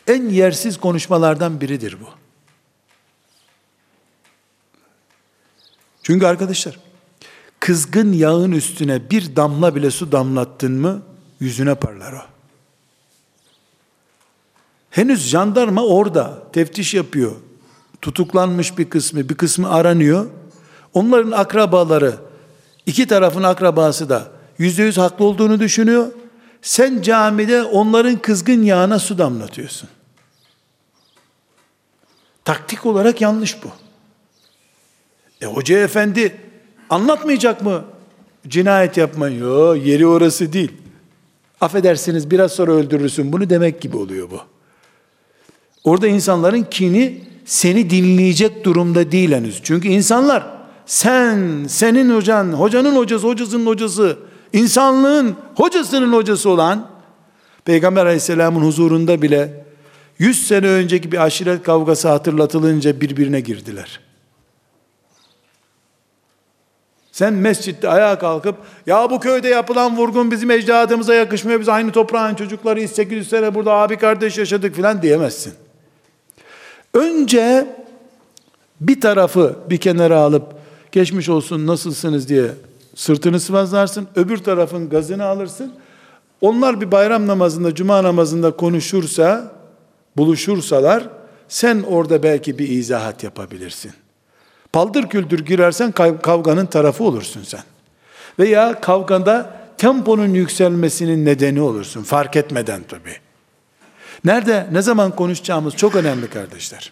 En 0.08 0.30
yersiz 0.30 0.78
konuşmalardan 0.78 1.62
biridir 1.62 1.98
bu. 2.02 2.06
Çünkü 6.04 6.26
arkadaşlar 6.26 6.85
kızgın 7.66 8.14
yağın 8.14 8.52
üstüne 8.52 9.10
bir 9.10 9.36
damla 9.36 9.76
bile 9.76 9.92
su 9.92 10.12
damlattın 10.12 10.72
mı 10.72 11.02
yüzüne 11.40 11.76
parlar 11.76 12.14
o. 12.14 12.22
Henüz 14.90 15.28
jandarma 15.28 15.86
orada 15.86 16.44
teftiş 16.54 16.94
yapıyor 16.94 17.32
tutuklanmış 18.02 18.78
bir 18.78 18.90
kısmı, 18.90 19.30
bir 19.30 19.36
kısmı 19.36 19.72
aranıyor. 19.72 20.28
Onların 20.94 21.32
akrabaları, 21.32 22.16
iki 22.86 23.08
tarafın 23.08 23.44
akrabası 23.44 24.10
da 24.10 24.32
yüzde 24.58 24.84
yüz 24.84 24.98
haklı 24.98 25.26
olduğunu 25.26 25.60
düşünüyor. 25.60 26.08
Sen 26.62 27.02
camide 27.02 27.64
onların 27.64 28.22
kızgın 28.22 28.64
yağına 28.64 29.00
su 29.00 29.18
damlatıyorsun. 29.18 29.90
Taktik 32.44 32.86
olarak 32.86 33.22
yanlış 33.22 33.64
bu. 33.64 33.68
E 35.42 35.46
hoca 35.46 35.80
efendi 35.80 36.45
anlatmayacak 36.96 37.62
mı 37.62 37.84
cinayet 38.48 38.98
yapmayı? 38.98 39.40
Yok 39.40 39.86
yeri 39.86 40.08
orası 40.08 40.54
değil. 40.54 40.72
Affedersiniz 41.62 42.32
biraz 42.32 42.52
sonra 42.52 42.72
öldürürsün 42.72 43.34
bunu 43.34 43.50
demek 43.50 43.82
gibi 43.82 43.98
oluyor 43.98 44.32
bu. 44.32 44.40
Orada 45.84 46.08
insanların 46.08 46.64
kini 46.72 47.22
seni 47.46 47.90
dinleyecek 47.90 48.66
durumda 48.66 49.12
değil 49.12 49.32
henüz. 49.32 49.60
Çünkü 49.64 49.88
insanlar 49.88 50.48
sen, 50.86 51.66
senin 51.68 52.16
hocan, 52.16 52.54
hocanın 52.54 52.96
hocası, 52.96 53.28
hocasının 53.28 53.66
hocası, 53.66 54.18
insanlığın 54.54 55.36
hocasının 55.56 56.14
hocası 56.14 56.50
olan 56.50 56.90
Peygamber 57.66 58.06
aleyhisselamın 58.06 58.62
huzurunda 58.62 59.22
bile 59.22 59.66
100 60.20 60.48
sene 60.48 60.68
önceki 60.68 61.12
bir 61.12 61.24
aşiret 61.24 61.64
kavgası 61.64 62.08
hatırlatılınca 62.10 63.02
birbirine 63.02 63.40
girdiler. 63.40 64.05
Sen 67.16 67.34
mescitte 67.34 67.90
ayağa 67.90 68.20
kalkıp 68.20 68.56
ya 68.86 69.10
bu 69.10 69.20
köyde 69.20 69.48
yapılan 69.48 69.98
vurgun 69.98 70.32
bizim 70.32 70.52
ecdadımıza 70.52 71.14
yakışmıyor. 71.14 71.60
Biz 71.60 71.70
aynı 71.70 71.92
toprağın 71.92 72.36
çocuklarıyız. 72.36 72.92
800 72.92 73.30
sene 73.30 73.56
burada 73.56 73.72
abi 73.72 73.98
kardeş 73.98 74.38
yaşadık 74.38 74.76
filan 74.76 75.02
diyemezsin. 75.02 75.54
Önce 76.94 77.68
bir 78.82 79.02
tarafı 79.02 79.56
bir 79.70 79.78
kenara 79.78 80.18
alıp 80.20 80.44
geçmiş 80.92 81.30
olsun 81.30 81.68
nasılsınız 81.68 82.30
diye 82.30 82.48
sırtını 82.96 83.40
sıvazlarsın. 83.40 84.08
Öbür 84.16 84.38
tarafın 84.38 84.90
gazını 84.90 85.26
alırsın. 85.26 85.74
Onlar 86.42 86.82
bir 86.82 86.92
bayram 86.92 87.28
namazında, 87.28 87.76
cuma 87.76 88.04
namazında 88.04 88.52
konuşursa, 88.52 89.52
buluşursalar 90.18 91.10
sen 91.48 91.82
orada 91.82 92.24
belki 92.24 92.60
bir 92.60 92.70
izahat 92.70 93.24
yapabilirsin. 93.24 93.92
Paldır 94.76 95.10
küldür 95.10 95.40
girersen 95.40 95.92
kavganın 96.22 96.66
tarafı 96.66 97.04
olursun 97.04 97.44
sen. 97.44 97.64
Veya 98.40 98.82
kavgada 98.82 99.60
temponun 99.78 100.34
yükselmesinin 100.34 101.26
nedeni 101.26 101.62
olursun 101.62 102.04
fark 102.04 102.36
etmeden 102.36 102.82
tabii. 102.88 103.18
Nerede, 104.26 104.68
ne 104.72 104.82
zaman 104.82 105.16
konuşacağımız 105.16 105.76
çok 105.76 105.96
önemli 105.96 106.30
kardeşler. 106.30 106.92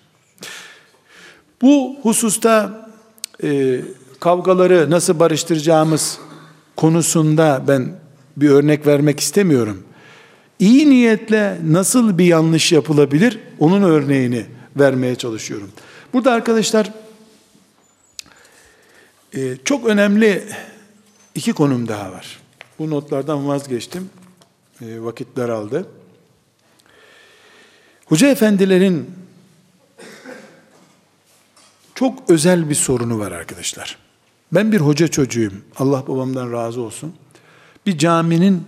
Bu 1.62 1.96
hususta 2.02 2.88
e, 3.44 3.82
kavgaları 4.20 4.90
nasıl 4.90 5.20
barıştıracağımız 5.20 6.20
konusunda 6.76 7.64
ben 7.68 7.96
bir 8.38 8.50
örnek 8.50 8.88
vermek 8.88 9.20
istemiyorum. 9.20 9.84
İyi 10.60 10.90
niyetle 10.90 11.58
nasıl 11.66 12.18
bir 12.18 12.26
yanlış 12.26 12.72
yapılabilir 12.72 13.40
onun 13.60 13.84
örneğini 13.84 14.46
vermeye 14.76 15.16
çalışıyorum. 15.16 15.72
Burada 16.14 16.32
arkadaşlar 16.32 17.03
e, 19.34 19.58
çok 19.66 19.86
önemli 19.86 20.44
iki 21.36 21.54
konum 21.54 21.88
daha 21.88 22.12
var. 22.12 22.40
Bu 22.80 22.90
notlardan 22.90 23.48
vazgeçtim. 23.48 24.10
E, 24.82 25.02
vakitler 25.02 25.50
aldı. 25.50 25.88
Hoca 28.06 28.28
efendilerin 28.28 29.12
çok 31.96 32.30
özel 32.30 32.70
bir 32.70 32.76
sorunu 32.76 33.20
var 33.20 33.32
arkadaşlar. 33.32 33.98
Ben 34.52 34.72
bir 34.72 34.80
hoca 34.80 35.08
çocuğuyum. 35.08 35.62
Allah 35.78 36.08
babamdan 36.08 36.52
razı 36.52 36.82
olsun. 36.82 37.14
Bir 37.86 37.98
caminin 37.98 38.66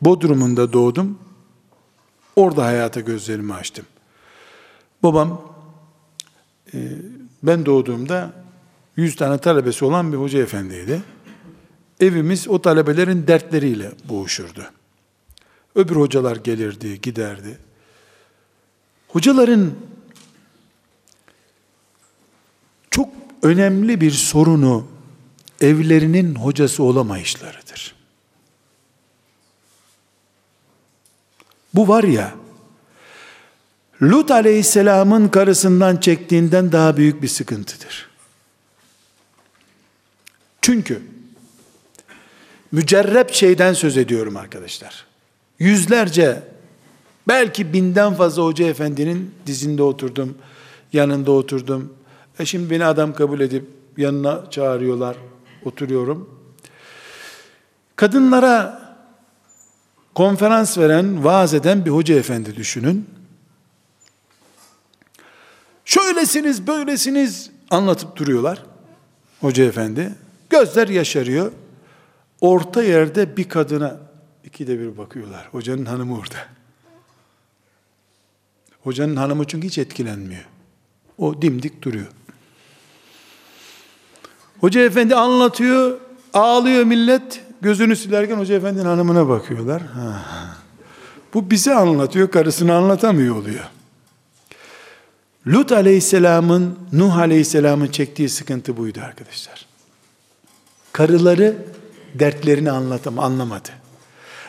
bodrumunda 0.00 0.72
doğdum. 0.72 1.18
Orada 2.36 2.64
hayata 2.64 3.00
gözlerimi 3.00 3.54
açtım. 3.54 3.86
Babam 5.02 5.42
e, 6.74 6.78
ben 7.42 7.66
doğduğumda 7.66 8.43
100 8.96 9.16
tane 9.16 9.38
talebesi 9.38 9.84
olan 9.84 10.12
bir 10.12 10.16
hoca 10.16 10.42
efendiydi. 10.42 11.02
Evimiz 12.00 12.48
o 12.48 12.62
talebelerin 12.62 13.26
dertleriyle 13.26 13.92
boğuşurdu. 14.08 14.64
Öbür 15.74 15.96
hocalar 15.96 16.36
gelirdi, 16.36 17.00
giderdi. 17.00 17.58
Hocaların 19.08 19.74
çok 22.90 23.08
önemli 23.42 24.00
bir 24.00 24.10
sorunu 24.10 24.86
evlerinin 25.60 26.34
hocası 26.34 26.82
olamayışlarıdır. 26.82 27.94
Bu 31.74 31.88
var 31.88 32.04
ya, 32.04 32.34
Lut 34.02 34.30
aleyhisselamın 34.30 35.28
karısından 35.28 35.96
çektiğinden 35.96 36.72
daha 36.72 36.96
büyük 36.96 37.22
bir 37.22 37.28
sıkıntıdır. 37.28 38.13
Çünkü 40.64 41.02
mücerrep 42.72 43.32
şeyden 43.32 43.72
söz 43.72 43.96
ediyorum 43.96 44.36
arkadaşlar. 44.36 45.06
Yüzlerce 45.58 46.42
belki 47.28 47.72
binden 47.72 48.14
fazla 48.14 48.42
hoca 48.42 48.66
efendinin 48.66 49.34
dizinde 49.46 49.82
oturdum, 49.82 50.38
yanında 50.92 51.32
oturdum. 51.32 51.94
E 52.38 52.44
şimdi 52.44 52.70
beni 52.70 52.84
adam 52.84 53.14
kabul 53.14 53.40
edip 53.40 53.64
yanına 53.96 54.50
çağırıyorlar, 54.50 55.16
oturuyorum. 55.64 56.40
Kadınlara 57.96 58.82
konferans 60.14 60.78
veren, 60.78 61.24
vaaz 61.24 61.54
eden 61.54 61.84
bir 61.84 61.90
hoca 61.90 62.14
efendi 62.14 62.56
düşünün. 62.56 63.06
Şöylesiniz, 65.84 66.66
böylesiniz 66.66 67.50
anlatıp 67.70 68.16
duruyorlar. 68.16 68.62
Hoca 69.40 69.64
efendi. 69.64 70.23
Gözler 70.58 70.88
yaşarıyor. 70.88 71.52
Orta 72.40 72.82
yerde 72.82 73.36
bir 73.36 73.48
kadına 73.48 73.96
ikide 74.44 74.78
bir 74.78 74.98
bakıyorlar. 74.98 75.48
Hocanın 75.52 75.84
hanımı 75.84 76.18
orada. 76.18 76.36
Hocanın 78.82 79.16
hanımı 79.16 79.46
çünkü 79.46 79.66
hiç 79.66 79.78
etkilenmiyor. 79.78 80.44
O 81.18 81.42
dimdik 81.42 81.82
duruyor. 81.82 82.06
Hoca 84.60 84.80
efendi 84.80 85.14
anlatıyor, 85.14 86.00
ağlıyor 86.32 86.84
millet. 86.84 87.40
Gözünü 87.60 87.96
silerken 87.96 88.36
hoca 88.36 88.54
efendinin 88.54 88.84
hanımına 88.84 89.28
bakıyorlar. 89.28 89.82
Ha. 89.82 90.24
Bu 91.34 91.50
bize 91.50 91.74
anlatıyor, 91.74 92.30
karısını 92.30 92.74
anlatamıyor 92.74 93.36
oluyor. 93.36 93.64
Lut 95.46 95.72
aleyhisselamın, 95.72 96.78
Nuh 96.92 97.16
aleyhisselamın 97.16 97.86
çektiği 97.86 98.28
sıkıntı 98.28 98.76
buydu 98.76 99.00
arkadaşlar. 99.04 99.73
Karıları 100.94 101.56
dertlerini 102.14 102.70
anlatam, 102.70 103.18
anlamadı. 103.18 103.68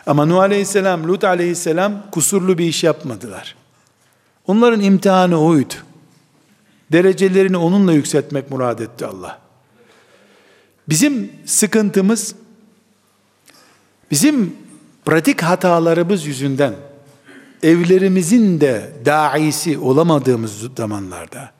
Ama 0.06 0.26
Nuh 0.26 0.38
aleyhisselam, 0.38 1.08
Lut 1.08 1.24
aleyhisselam 1.24 2.10
kusurlu 2.10 2.58
bir 2.58 2.64
iş 2.64 2.84
yapmadılar. 2.84 3.56
Onların 4.46 4.80
imtihanı 4.80 5.40
oydu. 5.40 5.74
Derecelerini 6.92 7.56
onunla 7.56 7.92
yükseltmek 7.92 8.50
murad 8.50 8.78
etti 8.78 9.06
Allah. 9.06 9.38
Bizim 10.88 11.32
sıkıntımız, 11.46 12.34
bizim 14.10 14.56
pratik 15.04 15.42
hatalarımız 15.42 16.26
yüzünden 16.26 16.74
evlerimizin 17.62 18.60
de 18.60 18.92
daisi 19.04 19.78
olamadığımız 19.78 20.52
zamanlarda 20.76 21.50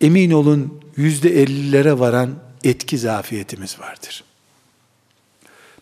emin 0.00 0.30
olun 0.30 0.80
yüzde 0.96 1.42
ellilere 1.42 1.98
varan 1.98 2.43
etki 2.64 2.98
zafiyetimiz 2.98 3.80
vardır. 3.80 4.24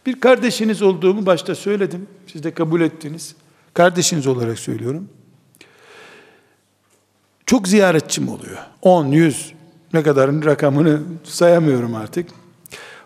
Bir 0.07 0.20
kardeşiniz 0.20 0.83
olduğumu 0.83 1.26
başta 1.26 1.55
söyledim. 1.55 2.07
Siz 2.26 2.43
de 2.43 2.55
kabul 2.55 2.80
ettiniz. 2.80 3.35
Kardeşiniz 3.74 4.26
olarak 4.26 4.59
söylüyorum. 4.59 5.09
Çok 7.47 7.68
ziyaretçim 7.68 8.28
oluyor. 8.28 8.59
10, 8.83 9.07
100 9.07 9.53
ne 9.93 10.03
kadarın 10.03 10.45
rakamını 10.45 11.03
sayamıyorum 11.24 11.95
artık. 11.95 12.28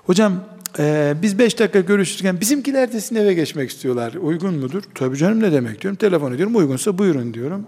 Hocam 0.04 0.44
ee, 0.78 1.14
biz 1.22 1.38
beş 1.38 1.58
dakika 1.58 1.80
görüşürken 1.80 2.40
bizimkiler 2.40 2.92
de 2.92 3.00
sizin 3.00 3.16
eve 3.16 3.34
geçmek 3.34 3.70
istiyorlar. 3.70 4.14
Uygun 4.14 4.54
mudur? 4.54 4.82
Tabii 4.94 5.16
canım 5.16 5.42
ne 5.42 5.52
demek 5.52 5.82
diyorum. 5.82 5.96
Telefon 5.96 6.32
ediyorum. 6.32 6.56
Uygunsa 6.56 6.98
buyurun 6.98 7.34
diyorum. 7.34 7.66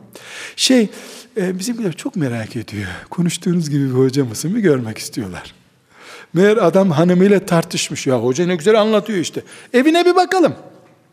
Şey 0.57 0.89
e, 1.37 1.59
bizimkiler 1.59 1.93
çok 1.93 2.17
merak 2.17 2.57
ediyor. 2.57 2.87
Konuştuğunuz 3.11 3.71
gibi 3.71 3.85
bir 3.85 3.95
hoca 3.95 4.25
mısın 4.25 4.55
bir 4.55 4.61
görmek 4.61 4.99
istiyorlar. 4.99 5.55
Meğer 6.39 6.57
adam 6.57 6.91
hanımıyla 6.91 7.47
tartışmış. 7.47 8.07
Ya 8.07 8.18
hoca 8.18 8.47
ne 8.47 8.57
güzel 8.57 8.80
anlatıyor 8.80 9.18
işte. 9.18 9.43
Evine 9.72 10.05
bir 10.05 10.16
bakalım. 10.16 10.55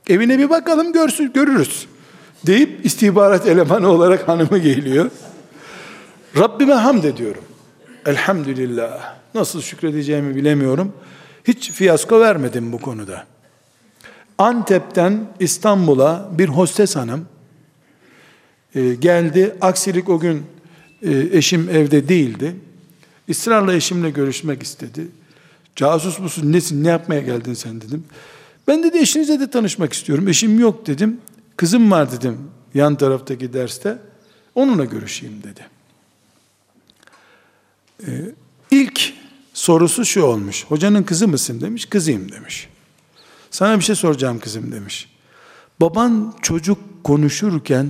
Evine 0.09 0.39
bir 0.39 0.49
bakalım 0.49 0.93
görsün, 0.93 1.33
görürüz. 1.33 1.87
Deyip 2.45 2.85
istihbarat 2.85 3.47
elemanı 3.47 3.89
olarak 3.89 4.27
hanımı 4.27 4.57
geliyor. 4.57 5.11
Rabbime 6.37 6.73
hamd 6.73 7.03
ediyorum. 7.03 7.43
Elhamdülillah. 8.05 9.15
Nasıl 9.33 9.61
şükredeceğimi 9.61 10.35
bilemiyorum. 10.35 10.93
Hiç 11.47 11.71
fiyasko 11.71 12.19
vermedim 12.19 12.71
bu 12.71 12.81
konuda. 12.81 13.25
Antep'ten 14.37 15.19
İstanbul'a 15.39 16.29
bir 16.31 16.49
hostes 16.49 16.95
hanım 16.95 17.25
e, 18.75 18.95
geldi. 18.95 19.55
Aksilik 19.61 20.09
o 20.09 20.19
gün 20.19 20.45
e, 21.01 21.37
eşim 21.37 21.69
evde 21.69 22.09
değildi. 22.09 22.55
İsrarla 23.27 23.73
eşimle 23.73 24.09
görüşmek 24.09 24.63
istedi. 24.63 25.07
Casus 25.75 26.19
musun 26.19 26.51
nesin 26.51 26.83
ne 26.83 26.87
yapmaya 26.87 27.21
geldin 27.21 27.53
sen 27.53 27.81
dedim. 27.81 28.03
Ben 28.67 28.83
dedi 28.83 28.97
eşinize 28.97 29.39
de 29.39 29.49
tanışmak 29.49 29.93
istiyorum. 29.93 30.27
Eşim 30.27 30.59
yok 30.59 30.87
dedim. 30.87 31.19
Kızım 31.57 31.91
var 31.91 32.11
dedim 32.11 32.37
yan 32.73 32.95
taraftaki 32.95 33.53
derste. 33.53 33.97
Onunla 34.55 34.85
görüşeyim 34.85 35.43
dedi. 35.43 35.67
Ee, 38.07 38.35
ilk 38.71 39.13
sorusu 39.53 40.05
şu 40.05 40.23
olmuş. 40.23 40.65
Hocanın 40.65 41.03
kızı 41.03 41.27
mısın 41.27 41.61
demiş. 41.61 41.85
Kızıyım 41.85 42.31
demiş. 42.31 42.69
Sana 43.51 43.77
bir 43.77 43.83
şey 43.83 43.95
soracağım 43.95 44.39
kızım 44.39 44.71
demiş. 44.71 45.09
Baban 45.81 46.33
çocuk 46.41 47.03
konuşurken 47.03 47.87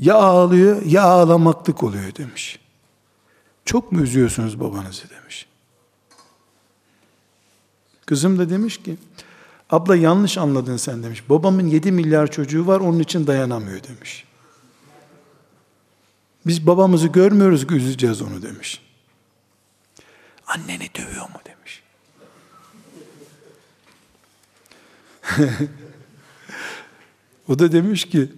ya 0.00 0.14
ağlıyor 0.14 0.82
ya 0.82 1.02
ağlamaklık 1.02 1.82
oluyor 1.82 2.14
demiş. 2.14 2.58
Çok 3.68 3.92
mu 3.92 4.02
üzüyorsunuz 4.02 4.60
babanızı 4.60 5.10
demiş. 5.10 5.46
Kızım 8.06 8.38
da 8.38 8.50
demiş 8.50 8.82
ki 8.82 8.96
abla 9.70 9.96
yanlış 9.96 10.38
anladın 10.38 10.76
sen 10.76 11.02
demiş. 11.02 11.28
Babamın 11.28 11.66
7 11.66 11.92
milyar 11.92 12.30
çocuğu 12.30 12.66
var 12.66 12.80
onun 12.80 12.98
için 12.98 13.26
dayanamıyor 13.26 13.82
demiş. 13.82 14.24
Biz 16.46 16.66
babamızı 16.66 17.08
görmüyoruz 17.08 17.66
ki 17.66 17.74
üzeceğiz 17.74 18.22
onu 18.22 18.42
demiş. 18.42 18.80
Anneni 20.46 20.90
dövüyor 20.94 21.28
mu 21.28 21.40
demiş. 21.44 21.82
o 27.48 27.58
da 27.58 27.72
demiş 27.72 28.04
ki 28.04 28.32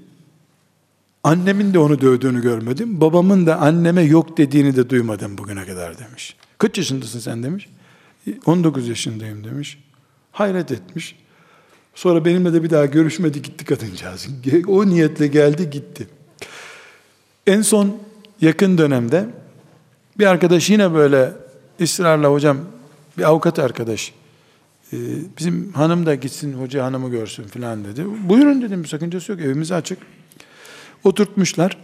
annemin 1.25 1.75
de 1.75 1.79
onu 1.79 2.01
dövdüğünü 2.01 2.43
görmedim. 2.43 3.01
Babamın 3.01 3.47
da 3.47 3.57
anneme 3.57 4.03
yok 4.03 4.39
dediğini 4.39 4.77
de 4.77 4.91
duymadım 4.91 5.39
bugüne 5.39 5.67
kadar 5.67 5.99
demiş. 5.99 6.37
Kaç 6.59 6.79
yaşındasın 6.79 7.19
sen 7.19 7.43
demiş. 7.43 7.69
19 8.47 8.89
yaşındayım 8.89 9.45
demiş. 9.45 9.79
Hayret 10.33 10.73
etmiş. 10.73 11.17
Sonra 11.95 12.25
benimle 12.25 12.53
de 12.53 12.63
bir 12.63 12.71
daha 12.71 12.87
görüşmedi 12.87 13.43
gitti 13.43 13.65
kadıncağız. 13.65 14.29
O 14.67 14.87
niyetle 14.87 15.27
geldi 15.27 15.71
gitti. 15.71 16.09
En 17.47 17.63
son 17.63 17.97
yakın 18.41 18.79
dönemde 18.79 19.27
bir 20.19 20.27
arkadaş 20.27 20.71
yine 20.71 20.95
böyle 20.95 21.33
ısrarla 21.81 22.33
hocam 22.33 22.59
bir 23.19 23.23
avukat 23.23 23.59
arkadaş 23.59 24.13
e, 24.93 24.97
bizim 25.39 25.73
hanım 25.73 26.07
da 26.07 26.15
gitsin 26.15 26.53
hoca 26.53 26.85
hanımı 26.85 27.11
görsün 27.11 27.45
filan 27.45 27.85
dedi. 27.85 28.05
Buyurun 28.29 28.63
dedim 28.63 28.83
bir 28.83 28.89
sakıncası 28.89 29.33
yok 29.33 29.41
evimiz 29.41 29.73
açık. 29.73 29.99
Oturtmuşlar. 31.05 31.79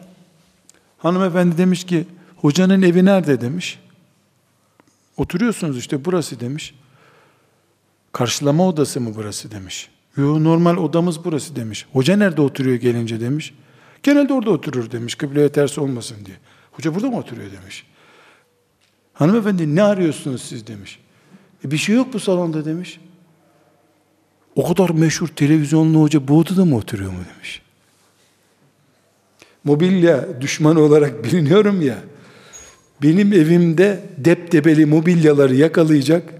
Hanımefendi 0.98 1.58
demiş 1.58 1.84
ki 1.84 2.04
hocanın 2.36 2.82
evi 2.82 3.04
nerede 3.04 3.40
demiş. 3.40 3.78
Oturuyorsunuz 5.16 5.78
işte 5.78 6.04
burası 6.04 6.40
demiş. 6.40 6.74
Karşılama 8.12 8.68
odası 8.68 9.00
mı 9.00 9.12
burası 9.16 9.50
demiş. 9.50 9.90
Yo 10.16 10.44
normal 10.44 10.76
odamız 10.76 11.24
burası 11.24 11.56
demiş. 11.56 11.86
Hoca 11.92 12.16
nerede 12.16 12.40
oturuyor 12.40 12.76
gelince 12.76 13.20
demiş. 13.20 13.54
Genelde 14.02 14.32
orada 14.32 14.50
oturur 14.50 14.90
demiş. 14.90 15.14
Kıbleye 15.14 15.48
ters 15.48 15.78
olmasın 15.78 16.16
diye. 16.26 16.36
Hoca 16.72 16.94
burada 16.94 17.10
mı 17.10 17.18
oturuyor 17.18 17.52
demiş. 17.52 17.86
Hanımefendi 19.12 19.76
ne 19.76 19.82
arıyorsunuz 19.82 20.42
siz 20.42 20.66
demiş. 20.66 20.98
E 21.64 21.70
bir 21.70 21.76
şey 21.76 21.96
yok 21.96 22.12
bu 22.12 22.20
salonda 22.20 22.64
demiş. 22.64 23.00
O 24.54 24.68
kadar 24.68 24.90
meşhur 24.90 25.28
televizyonlu 25.28 26.00
hoca 26.00 26.28
bu 26.28 26.38
odada 26.38 26.64
mı 26.64 26.76
oturuyor 26.76 27.12
mu 27.12 27.18
demiş. 27.34 27.62
Mobilya 29.66 30.40
düşmanı 30.40 30.80
olarak 30.80 31.24
biliniyorum 31.24 31.82
ya. 31.82 31.98
Benim 33.02 33.32
evimde 33.32 34.00
deptebeli 34.18 34.86
mobilyaları 34.86 35.54
yakalayacak. 35.54 36.34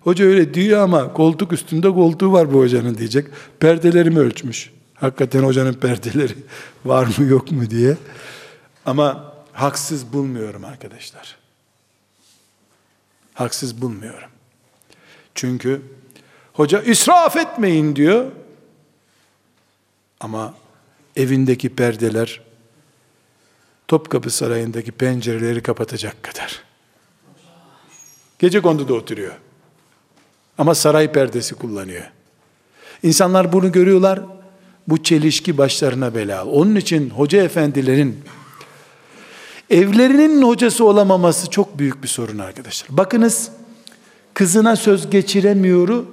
Hoca 0.00 0.24
öyle 0.24 0.54
diyor 0.54 0.82
ama 0.82 1.12
koltuk 1.12 1.52
üstünde 1.52 1.90
koltuğu 1.90 2.32
var 2.32 2.52
bu 2.52 2.58
hocanın 2.58 2.98
diyecek. 2.98 3.26
Perdelerimi 3.60 4.18
ölçmüş. 4.18 4.70
Hakikaten 4.94 5.42
hocanın 5.42 5.72
perdeleri 5.72 6.32
var 6.84 7.08
mı 7.18 7.24
yok 7.24 7.52
mu 7.52 7.70
diye. 7.70 7.96
Ama 8.86 9.34
haksız 9.52 10.12
bulmuyorum 10.12 10.64
arkadaşlar. 10.64 11.36
Haksız 13.34 13.82
bulmuyorum. 13.82 14.28
Çünkü 15.34 15.82
hoca 16.52 16.82
israf 16.82 17.36
etmeyin 17.36 17.96
diyor. 17.96 18.26
Ama 20.20 20.54
evindeki 21.16 21.68
perdeler 21.68 22.40
Topkapı 23.88 24.30
Sarayı'ndaki 24.30 24.92
pencereleri 24.92 25.62
kapatacak 25.62 26.22
kadar. 26.22 26.62
Gece 28.38 28.60
konduda 28.60 28.94
oturuyor. 28.94 29.32
Ama 30.58 30.74
saray 30.74 31.12
perdesi 31.12 31.54
kullanıyor. 31.54 32.10
İnsanlar 33.02 33.52
bunu 33.52 33.72
görüyorlar. 33.72 34.20
Bu 34.88 35.02
çelişki 35.02 35.58
başlarına 35.58 36.14
bela. 36.14 36.44
Onun 36.44 36.76
için 36.76 37.10
hoca 37.10 37.42
efendilerin 37.42 38.24
evlerinin 39.70 40.42
hocası 40.42 40.84
olamaması 40.84 41.50
çok 41.50 41.78
büyük 41.78 42.02
bir 42.02 42.08
sorun 42.08 42.38
arkadaşlar. 42.38 42.96
Bakınız 42.96 43.50
kızına 44.34 44.76
söz 44.76 45.10
geçiremiyoru 45.10 46.06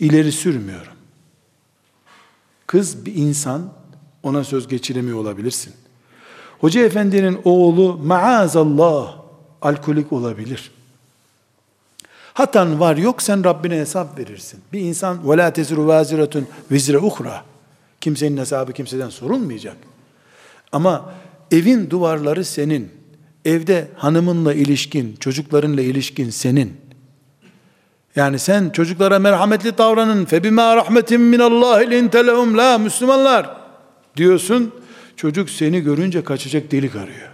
ileri 0.00 0.32
sürmüyorum. 0.32 0.92
Kız 2.66 3.06
bir 3.06 3.14
insan 3.14 3.72
ona 4.22 4.44
söz 4.44 4.68
geçiremiyor 4.68 5.18
olabilirsin. 5.18 5.72
Hoca 6.60 6.80
efendinin 6.80 7.38
oğlu 7.44 8.00
maazallah 8.04 9.16
alkolik 9.62 10.12
olabilir. 10.12 10.70
Hatan 12.34 12.80
var 12.80 12.96
yok 12.96 13.22
sen 13.22 13.44
Rabbine 13.44 13.76
hesap 13.76 14.18
verirsin. 14.18 14.60
Bir 14.72 14.80
insan 14.80 15.30
ve 15.30 15.36
la 15.36 15.52
tezru 15.52 15.86
vaziratun 15.86 16.46
vizre 16.70 16.98
uhra. 16.98 17.44
Kimsenin 18.00 18.36
hesabı 18.36 18.72
kimseden 18.72 19.08
sorulmayacak. 19.08 19.76
Ama 20.72 21.12
evin 21.50 21.90
duvarları 21.90 22.44
senin. 22.44 22.90
Evde 23.44 23.88
hanımınla 23.96 24.54
ilişkin, 24.54 25.16
çocuklarınla 25.20 25.80
ilişkin 25.80 26.30
senin. 26.30 26.76
Yani 28.16 28.38
sen 28.38 28.70
çocuklara 28.70 29.18
merhametli 29.18 29.78
davranın. 29.78 30.24
Febima 30.24 30.76
rahmetin 30.76 31.20
min 31.20 31.38
Allah 31.38 31.76
lintelehum 31.76 32.58
la 32.58 32.78
Müslümanlar 32.78 33.56
diyorsun. 34.16 34.74
Çocuk 35.20 35.50
seni 35.50 35.80
görünce 35.80 36.24
kaçacak 36.24 36.70
delik 36.70 36.96
arıyor. 36.96 37.28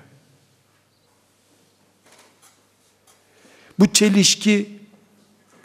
Bu 3.79 3.93
çelişki 3.93 4.79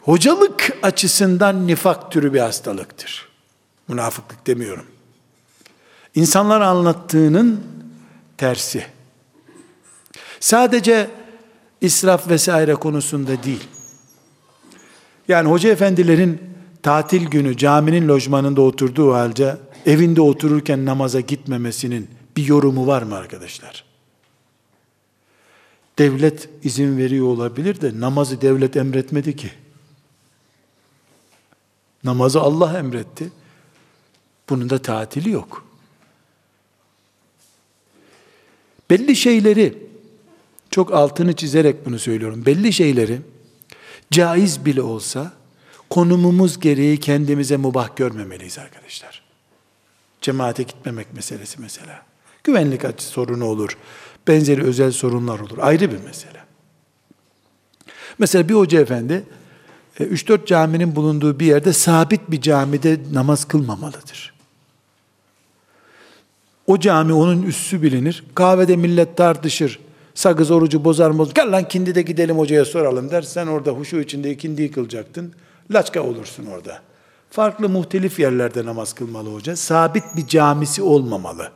hocalık 0.00 0.78
açısından 0.82 1.66
nifak 1.66 2.12
türü 2.12 2.32
bir 2.34 2.40
hastalıktır. 2.40 3.28
Münafıklık 3.88 4.46
demiyorum. 4.46 4.86
İnsanlar 6.14 6.60
anlattığının 6.60 7.60
tersi. 8.36 8.86
Sadece 10.40 11.10
israf 11.80 12.28
vesaire 12.28 12.74
konusunda 12.74 13.42
değil. 13.42 13.64
Yani 15.28 15.48
hoca 15.48 15.70
efendilerin 15.70 16.40
tatil 16.82 17.26
günü 17.26 17.56
caminin 17.56 18.08
lojmanında 18.08 18.60
oturduğu 18.60 19.14
halde 19.14 19.58
evinde 19.86 20.20
otururken 20.20 20.86
namaza 20.86 21.20
gitmemesinin 21.20 22.08
bir 22.36 22.46
yorumu 22.46 22.86
var 22.86 23.02
mı 23.02 23.16
arkadaşlar? 23.16 23.84
Devlet 25.98 26.48
izin 26.62 26.98
veriyor 26.98 27.26
olabilir 27.26 27.80
de 27.80 28.00
namazı 28.00 28.40
devlet 28.40 28.76
emretmedi 28.76 29.36
ki. 29.36 29.50
Namazı 32.04 32.40
Allah 32.40 32.78
emretti. 32.78 33.32
Bunun 34.48 34.70
da 34.70 34.82
tatili 34.82 35.30
yok. 35.30 35.64
Belli 38.90 39.16
şeyleri 39.16 39.78
çok 40.70 40.92
altını 40.92 41.36
çizerek 41.36 41.86
bunu 41.86 41.98
söylüyorum. 41.98 42.46
Belli 42.46 42.72
şeyleri 42.72 43.20
caiz 44.10 44.64
bile 44.64 44.82
olsa 44.82 45.32
konumumuz 45.90 46.60
gereği 46.60 47.00
kendimize 47.00 47.56
mubah 47.56 47.96
görmemeliyiz 47.96 48.58
arkadaşlar. 48.58 49.21
Cemaate 50.22 50.62
gitmemek 50.62 51.14
meselesi 51.14 51.60
mesela. 51.60 52.02
Güvenlik 52.44 52.82
sorunu 52.98 53.44
olur. 53.44 53.76
Benzeri 54.28 54.62
özel 54.62 54.92
sorunlar 54.92 55.40
olur. 55.40 55.58
Ayrı 55.60 55.92
bir 55.92 56.04
mesele. 56.04 56.42
Mesela 58.18 58.48
bir 58.48 58.54
hoca 58.54 58.80
efendi 58.80 59.24
3-4 60.00 60.42
e, 60.42 60.46
caminin 60.46 60.96
bulunduğu 60.96 61.40
bir 61.40 61.46
yerde 61.46 61.72
sabit 61.72 62.30
bir 62.30 62.40
camide 62.40 63.00
namaz 63.12 63.44
kılmamalıdır. 63.44 64.32
O 66.66 66.80
cami 66.80 67.12
onun 67.12 67.42
üssü 67.42 67.82
bilinir. 67.82 68.24
Kahvede 68.34 68.76
millet 68.76 69.16
tartışır. 69.16 69.78
Sakız 70.14 70.50
orucu 70.50 70.84
bozar 70.84 71.10
mı? 71.10 71.28
Gel 71.34 71.52
lan 71.52 71.68
kindi 71.68 71.94
de 71.94 72.02
gidelim 72.02 72.38
hocaya 72.38 72.64
soralım 72.64 73.10
der. 73.10 73.22
Sen 73.22 73.46
orada 73.46 73.70
huşu 73.70 74.00
içinde 74.00 74.30
ikindiyi 74.30 74.70
kılacaktın. 74.70 75.32
Laçka 75.70 76.02
olursun 76.02 76.46
orada. 76.46 76.82
Farklı 77.32 77.68
muhtelif 77.68 78.18
yerlerde 78.18 78.64
namaz 78.64 78.92
kılmalı 78.92 79.34
hoca. 79.34 79.56
Sabit 79.56 80.04
bir 80.16 80.26
camisi 80.26 80.82
olmamalı 80.82 81.50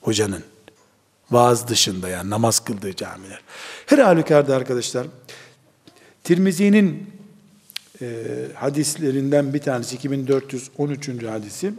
hocanın. 0.00 0.42
Vaaz 1.30 1.68
dışında 1.68 2.08
yani 2.08 2.30
namaz 2.30 2.60
kıldığı 2.60 2.96
camiler. 2.96 3.40
Her 3.86 3.98
halükarda 3.98 4.56
arkadaşlar 4.56 5.06
Tirmizi'nin 6.24 7.10
e, 8.00 8.06
hadislerinden 8.54 9.54
bir 9.54 9.58
tanesi 9.58 9.96
2413. 9.96 11.08
hadisi. 11.08 11.72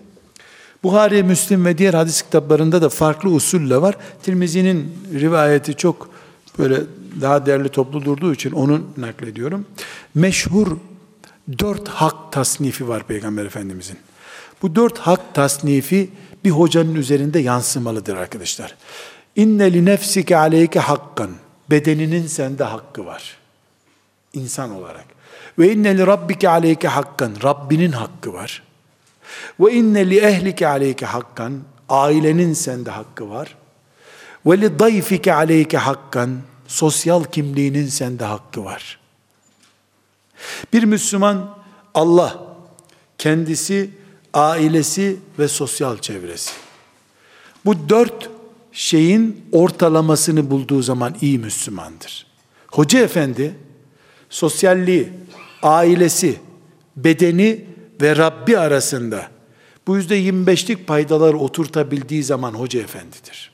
Buhari, 0.84 1.24
Müslim 1.24 1.66
ve 1.66 1.78
diğer 1.78 1.94
hadis 1.94 2.22
kitaplarında 2.22 2.82
da 2.82 2.90
farklı 2.90 3.30
usulle 3.30 3.82
var. 3.82 3.98
Tirmizi'nin 4.24 4.98
rivayeti 5.14 5.74
çok 5.74 6.10
böyle 6.60 6.82
daha 7.22 7.46
değerli 7.46 7.70
toplu 7.70 8.06
durduğu 8.06 8.34
için 8.34 8.52
onu 8.52 8.82
naklediyorum. 8.98 9.66
Meşhur 10.16 10.78
dört 11.60 11.88
hak 11.88 12.32
tasnifi 12.32 12.88
var 12.88 13.08
Peygamber 13.08 13.46
Efendimizin. 13.46 13.98
Bu 14.62 14.76
dört 14.76 14.98
hak 14.98 15.34
tasnifi 15.34 16.10
bir 16.44 16.50
hocanın 16.50 16.96
üzerinde 16.96 17.40
yansımalıdır 17.40 18.16
arkadaşlar. 18.16 18.76
İnne 19.36 19.74
li 19.74 19.86
nefsike 19.86 20.38
aleyke 20.38 20.80
hakkan. 20.80 21.32
Bedeninin 21.70 22.28
sende 22.28 22.64
hakkı 22.64 23.06
var. 23.06 23.38
İnsan 24.34 24.72
olarak. 24.72 25.06
Ve 25.60 25.74
inne 25.74 25.98
li 25.98 26.08
rabbike 26.08 26.50
aleyke 26.50 26.88
hakkan. 26.88 27.32
Rabbinin 27.44 27.92
hakkı 27.92 28.34
var. 28.34 28.64
Ve 29.60 29.74
inne 29.74 30.10
li 30.10 30.18
ehlike 30.18 30.68
aleyke 30.68 31.06
hakkan. 31.06 31.62
Ailenin 31.90 32.54
sende 32.54 32.92
hakkı 32.92 33.30
var. 33.30 33.56
Ve 34.46 34.62
li 34.62 34.80
dayfike 34.80 35.34
aleyke 35.34 35.78
hakkan. 35.78 36.40
Sosyal 36.68 37.24
kimliğinin 37.24 37.88
sende 37.88 38.26
hakkı 38.26 38.66
var. 38.66 39.00
Bir 40.74 40.84
Müslüman 40.84 41.58
Allah, 41.94 42.44
kendisi, 43.18 43.90
ailesi 44.34 45.18
ve 45.40 45.48
sosyal 45.48 45.98
çevresi. 45.98 46.52
Bu 47.66 47.90
dört 47.90 48.30
şeyin 48.72 49.46
ortalamasını 49.52 50.52
bulduğu 50.52 50.82
zaman 50.82 51.16
iyi 51.22 51.40
Müslümandır. 51.40 52.26
Hoca 52.72 53.00
efendi, 53.00 53.56
sosyalliği, 54.30 55.10
ailesi, 55.62 56.40
bedeni 56.98 57.66
ve 58.02 58.16
Rabbi 58.16 58.58
arasında 58.58 59.28
bu 59.88 59.98
yüzde 59.98 60.22
25'lik 60.22 60.88
paydaları 60.88 61.38
oturtabildiği 61.38 62.24
zaman 62.24 62.54
hoca 62.54 62.80
efendidir. 62.80 63.52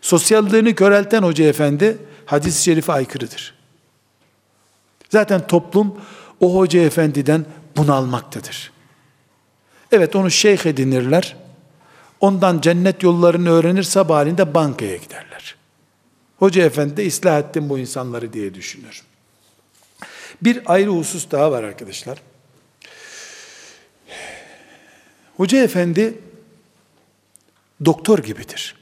Sosyalliğini 0.00 0.74
körelten 0.74 1.22
hoca 1.22 1.44
efendi 1.44 1.98
hadis-i 2.26 2.62
şerife 2.62 2.92
aykırıdır. 2.92 3.57
Zaten 5.08 5.46
toplum 5.46 6.00
o 6.40 6.56
hoca 6.56 6.80
efendiden 6.80 7.46
bunalmaktadır. 7.76 8.72
Evet 9.92 10.16
onu 10.16 10.30
şeyh 10.30 10.66
edinirler. 10.66 11.36
Ondan 12.20 12.60
cennet 12.60 13.02
yollarını 13.02 13.50
öğrenir 13.50 13.82
sabahleyin 13.82 14.54
bankaya 14.54 14.96
giderler. 14.96 15.56
Hoca 16.38 16.64
efendi 16.64 16.96
de 16.96 17.06
ıslah 17.06 17.38
ettim 17.38 17.68
bu 17.68 17.78
insanları 17.78 18.32
diye 18.32 18.54
düşünür. 18.54 19.02
Bir 20.42 20.72
ayrı 20.72 20.90
husus 20.90 21.30
daha 21.30 21.52
var 21.52 21.62
arkadaşlar. 21.62 22.22
Hoca 25.36 25.58
efendi 25.58 26.18
doktor 27.84 28.18
gibidir. 28.18 28.76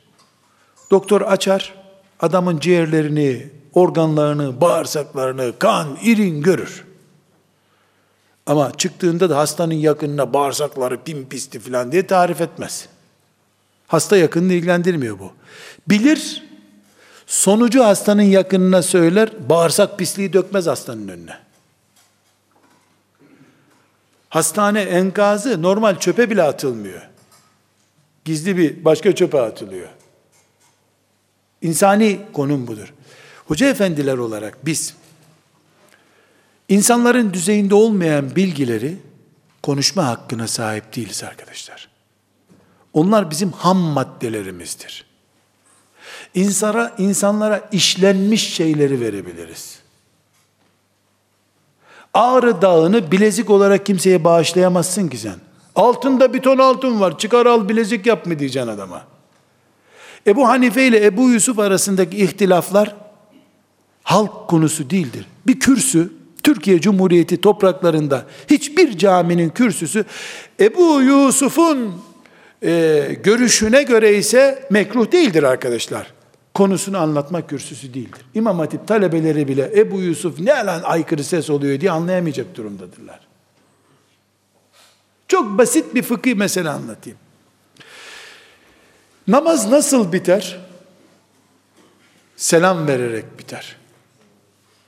Doktor 0.90 1.20
açar, 1.20 1.74
adamın 2.20 2.58
ciğerlerini, 2.58 3.50
organlarını, 3.76 4.60
bağırsaklarını, 4.60 5.58
kan, 5.58 5.98
irin 6.02 6.42
görür. 6.42 6.84
Ama 8.46 8.72
çıktığında 8.76 9.30
da 9.30 9.38
hastanın 9.38 9.74
yakınına 9.74 10.32
bağırsakları 10.32 11.02
pimpisti 11.02 11.60
falan 11.60 11.92
diye 11.92 12.06
tarif 12.06 12.40
etmez. 12.40 12.88
Hasta 13.86 14.16
yakınını 14.16 14.52
ilgilendirmiyor 14.52 15.18
bu. 15.18 15.32
Bilir, 15.88 16.44
sonucu 17.26 17.84
hastanın 17.84 18.22
yakınına 18.22 18.82
söyler, 18.82 19.48
bağırsak 19.48 19.98
pisliği 19.98 20.32
dökmez 20.32 20.66
hastanın 20.66 21.08
önüne. 21.08 21.38
Hastane 24.28 24.80
enkazı 24.80 25.62
normal 25.62 25.98
çöpe 25.98 26.30
bile 26.30 26.42
atılmıyor. 26.42 27.08
Gizli 28.24 28.56
bir 28.56 28.84
başka 28.84 29.14
çöpe 29.14 29.40
atılıyor. 29.40 29.88
İnsani 31.62 32.20
konum 32.32 32.66
budur. 32.66 32.92
Hoca 33.48 33.68
efendiler 33.68 34.18
olarak 34.18 34.66
biz 34.66 34.94
insanların 36.68 37.32
düzeyinde 37.32 37.74
olmayan 37.74 38.36
bilgileri 38.36 38.96
konuşma 39.62 40.06
hakkına 40.06 40.48
sahip 40.48 40.96
değiliz 40.96 41.24
arkadaşlar. 41.24 41.88
Onlar 42.92 43.30
bizim 43.30 43.52
ham 43.52 43.76
maddelerimizdir. 43.76 45.06
İnsana, 46.34 46.92
insanlara 46.98 47.68
işlenmiş 47.72 48.54
şeyleri 48.54 49.00
verebiliriz. 49.00 49.78
Ağrı 52.14 52.62
dağını 52.62 53.12
bilezik 53.12 53.50
olarak 53.50 53.86
kimseye 53.86 54.24
bağışlayamazsın 54.24 55.08
ki 55.08 55.18
sen. 55.18 55.36
Altında 55.74 56.34
bir 56.34 56.42
ton 56.42 56.58
altın 56.58 57.00
var 57.00 57.18
çıkar 57.18 57.46
al 57.46 57.68
bilezik 57.68 58.06
yap 58.06 58.26
mı 58.26 58.38
diyeceksin 58.38 58.70
adama. 58.70 59.06
Ebu 60.26 60.48
Hanife 60.48 60.86
ile 60.86 61.04
Ebu 61.04 61.30
Yusuf 61.30 61.58
arasındaki 61.58 62.16
ihtilaflar 62.16 62.94
halk 64.06 64.48
konusu 64.48 64.90
değildir. 64.90 65.26
Bir 65.46 65.60
kürsü 65.60 66.12
Türkiye 66.42 66.80
Cumhuriyeti 66.80 67.40
topraklarında 67.40 68.26
hiçbir 68.50 68.98
caminin 68.98 69.48
kürsüsü 69.50 70.04
Ebu 70.60 71.02
Yusuf'un 71.02 71.94
e, 72.62 73.16
görüşüne 73.24 73.82
göre 73.82 74.16
ise 74.16 74.68
mekruh 74.70 75.12
değildir 75.12 75.42
arkadaşlar. 75.42 76.12
Konusunu 76.54 76.98
anlatma 76.98 77.46
kürsüsü 77.46 77.94
değildir. 77.94 78.20
İmam 78.34 78.58
Hatip 78.58 78.88
talebeleri 78.88 79.48
bile 79.48 79.72
Ebu 79.76 80.00
Yusuf 80.00 80.40
ne 80.40 80.50
lan 80.50 80.82
aykırı 80.84 81.24
ses 81.24 81.50
oluyor 81.50 81.80
diye 81.80 81.90
anlayamayacak 81.90 82.54
durumdadırlar. 82.54 83.20
Çok 85.28 85.58
basit 85.58 85.94
bir 85.94 86.02
fıkıh 86.02 86.34
mesele 86.34 86.70
anlatayım. 86.70 87.18
Namaz 89.28 89.70
nasıl 89.70 90.12
biter? 90.12 90.58
Selam 92.36 92.86
vererek 92.86 93.38
biter. 93.38 93.76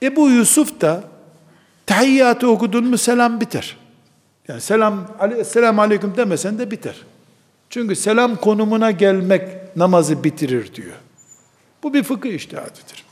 Ebu 0.02 0.30
Yusuf 0.30 0.80
da 0.80 1.04
tahiyyatı 1.86 2.50
okudun 2.50 2.84
mu 2.84 2.98
selam 2.98 3.40
biter. 3.40 3.76
Yani 4.48 4.60
selam, 4.60 5.06
selam 5.44 5.78
aleyküm 5.78 6.16
demesen 6.16 6.58
de 6.58 6.70
biter. 6.70 6.94
Çünkü 7.70 7.96
selam 7.96 8.36
konumuna 8.36 8.90
gelmek 8.90 9.76
namazı 9.76 10.24
bitirir 10.24 10.74
diyor. 10.74 10.96
Bu 11.82 11.94
bir 11.94 12.02
fıkıh 12.02 12.30
iştihadıdır. 12.30 13.04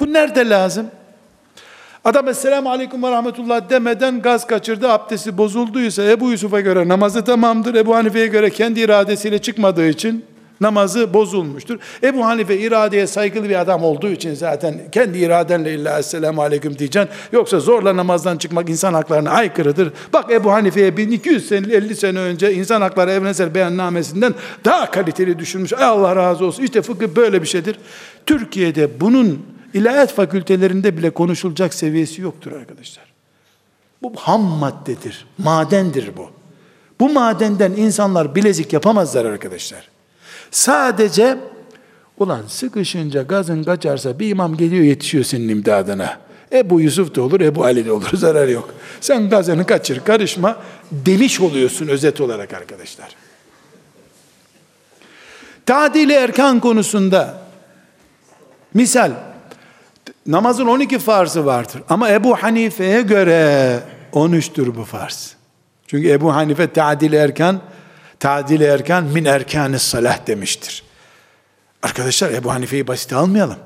Bu 0.00 0.12
nerede 0.12 0.48
lazım? 0.48 0.90
Adam 2.04 2.28
Esselamu 2.28 2.70
Aleyküm 2.70 3.02
ve 3.02 3.10
Rahmetullah 3.10 3.70
demeden 3.70 4.22
gaz 4.22 4.46
kaçırdı, 4.46 4.88
abdesti 4.88 5.38
bozulduysa 5.38 6.02
Ebu 6.02 6.30
Yusuf'a 6.30 6.60
göre 6.60 6.88
namazı 6.88 7.24
tamamdır. 7.24 7.74
Ebu 7.74 7.94
Hanife'ye 7.94 8.26
göre 8.26 8.50
kendi 8.50 8.80
iradesiyle 8.80 9.38
çıkmadığı 9.38 9.88
için 9.88 10.24
namazı 10.60 11.14
bozulmuştur. 11.14 11.78
Ebu 12.02 12.24
Hanife 12.24 12.58
iradeye 12.58 13.06
saygılı 13.06 13.48
bir 13.48 13.60
adam 13.60 13.84
olduğu 13.84 14.08
için 14.08 14.34
zaten 14.34 14.80
kendi 14.92 15.18
iradenle 15.18 15.74
illa 15.74 15.98
Esselamu 15.98 16.42
Aleyküm 16.42 16.78
diyeceksin. 16.78 17.10
Yoksa 17.32 17.60
zorla 17.60 17.96
namazdan 17.96 18.36
çıkmak 18.36 18.68
insan 18.70 18.94
haklarına 18.94 19.30
aykırıdır. 19.30 19.92
Bak 20.12 20.32
Ebu 20.32 20.52
Hanife'ye 20.52 20.96
1200 20.96 21.48
sene, 21.48 21.74
50 21.74 21.96
sene 21.96 22.18
önce 22.18 22.54
insan 22.54 22.80
hakları 22.80 23.10
evrensel 23.10 23.54
beyannamesinden 23.54 24.34
daha 24.64 24.90
kaliteli 24.90 25.38
düşünmüş. 25.38 25.72
Ay 25.72 25.84
Allah 25.84 26.16
razı 26.16 26.44
olsun. 26.44 26.62
İşte 26.62 26.82
fıkıh 26.82 27.08
böyle 27.16 27.42
bir 27.42 27.46
şeydir. 27.46 27.78
Türkiye'de 28.26 29.00
bunun 29.00 29.46
ilahiyat 29.74 30.12
fakültelerinde 30.12 30.96
bile 30.96 31.10
konuşulacak 31.10 31.74
seviyesi 31.74 32.22
yoktur 32.22 32.52
arkadaşlar. 32.52 33.04
Bu 34.02 34.12
ham 34.16 34.42
maddedir, 34.42 35.26
madendir 35.38 36.10
bu. 36.16 36.30
Bu 37.00 37.12
madenden 37.12 37.72
insanlar 37.72 38.34
bilezik 38.34 38.72
yapamazlar 38.72 39.24
arkadaşlar. 39.24 39.93
Sadece 40.54 41.38
ulan 42.18 42.42
sıkışınca 42.48 43.22
gazın 43.22 43.64
kaçarsa 43.64 44.18
bir 44.18 44.28
imam 44.28 44.56
geliyor 44.56 44.84
yetişiyor 44.84 45.24
senin 45.24 45.48
imdadına. 45.48 46.20
Ebu 46.52 46.80
Yusuf 46.80 47.14
da 47.14 47.22
olur, 47.22 47.40
Ebu 47.40 47.64
Ali 47.64 47.86
de 47.86 47.92
olur, 47.92 48.10
zarar 48.14 48.48
yok. 48.48 48.74
Sen 49.00 49.30
gazını 49.30 49.66
kaçır, 49.66 50.00
karışma 50.04 50.56
demiş 50.92 51.40
oluyorsun 51.40 51.88
özet 51.88 52.20
olarak 52.20 52.52
arkadaşlar. 52.52 53.08
Tadili 55.66 56.12
erkan 56.12 56.60
konusunda 56.60 57.42
misal 58.74 59.12
namazın 60.26 60.66
12 60.66 60.98
farzı 60.98 61.46
vardır 61.46 61.82
ama 61.88 62.10
Ebu 62.10 62.36
Hanife'ye 62.36 63.02
göre 63.02 63.80
13'tür 64.12 64.76
bu 64.76 64.84
farz. 64.84 65.36
Çünkü 65.86 66.08
Ebu 66.08 66.34
Hanife 66.34 66.72
tadili 66.72 67.16
erkan 67.16 67.60
tadil 68.24 68.60
erken 68.60 69.04
min 69.04 69.24
erkanis 69.24 69.82
salah 69.82 70.26
demiştir. 70.26 70.82
Arkadaşlar 71.82 72.30
Ebu 72.30 72.52
Hanife'yi 72.52 72.86
basit 72.86 73.12
almayalım. 73.12 73.56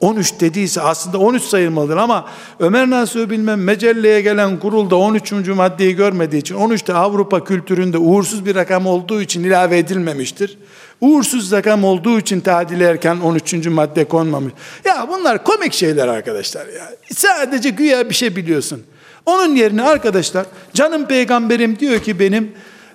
13 0.00 0.40
dediyse 0.40 0.80
aslında 0.80 1.18
13 1.18 1.42
sayılmalıdır 1.42 1.96
ama 1.96 2.28
Ömer 2.60 2.90
Nasuh 2.90 3.30
bilmem 3.30 3.64
mecelleye 3.64 4.20
gelen 4.20 4.60
kurulda 4.60 4.96
13. 4.96 5.32
maddeyi 5.32 5.96
görmediği 5.96 6.40
için 6.40 6.54
13 6.54 6.86
de 6.86 6.94
Avrupa 6.94 7.44
kültüründe 7.44 7.98
uğursuz 7.98 8.46
bir 8.46 8.54
rakam 8.54 8.86
olduğu 8.86 9.22
için 9.22 9.44
ilave 9.44 9.78
edilmemiştir. 9.78 10.58
Uğursuz 11.00 11.52
rakam 11.52 11.84
olduğu 11.84 12.18
için 12.18 12.40
tadil 12.40 12.80
erken 12.80 13.16
13. 13.16 13.66
madde 13.66 14.04
konmamış. 14.04 14.52
Ya 14.84 15.06
bunlar 15.08 15.44
komik 15.44 15.72
şeyler 15.72 16.08
arkadaşlar 16.08 16.66
ya. 16.66 16.90
Sadece 17.14 17.70
güya 17.70 18.08
bir 18.10 18.14
şey 18.14 18.36
biliyorsun. 18.36 18.82
Onun 19.26 19.56
yerine 19.56 19.82
arkadaşlar 19.82 20.46
canım 20.74 21.06
peygamberim 21.06 21.78
diyor 21.78 22.00
ki 22.00 22.18
benim 22.18 22.52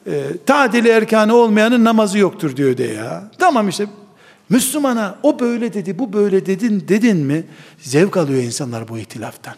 e, 0.08 0.38
tadili 0.46 0.90
erkanı 0.90 1.36
olmayanın 1.36 1.84
namazı 1.84 2.18
yoktur 2.18 2.56
diyor 2.56 2.78
de 2.78 2.84
ya. 2.84 3.24
Tamam 3.38 3.70
işte 3.70 3.88
Müslümana 4.50 5.16
o 5.24 5.40
böyle 5.40 5.74
dedi, 5.74 6.00
bu 6.00 6.14
böyle 6.14 6.46
dedin 6.46 6.86
dedin 6.88 7.18
mi 7.18 7.44
zevk 7.80 8.18
alıyor 8.18 8.44
insanlar 8.44 8.88
bu 8.88 8.98
ihtilaftan. 8.98 9.56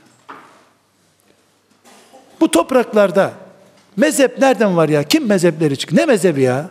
Bu 2.41 2.51
topraklarda 2.51 3.33
mezhep 3.97 4.39
nereden 4.39 4.77
var 4.77 4.89
ya? 4.89 5.03
Kim 5.03 5.27
mezhepleri 5.27 5.77
çık? 5.77 5.93
Ne 5.93 6.05
mezhebi 6.05 6.41
ya? 6.41 6.69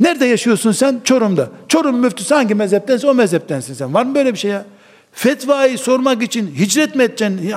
Nerede 0.00 0.24
yaşıyorsun 0.24 0.72
sen? 0.72 1.00
Çorum'da. 1.04 1.50
Çorum 1.68 1.98
müftüsü 1.98 2.34
hangi 2.34 2.54
mezheptense 2.54 3.10
o 3.10 3.14
mezheptensin 3.14 3.74
sen. 3.74 3.94
Var 3.94 4.04
mı 4.04 4.14
böyle 4.14 4.32
bir 4.32 4.38
şey 4.38 4.50
ya? 4.50 4.64
Fetvayı 5.12 5.78
sormak 5.78 6.22
için 6.22 6.54
hicret 6.54 6.94
mi 6.94 7.02
edeceksin 7.02 7.50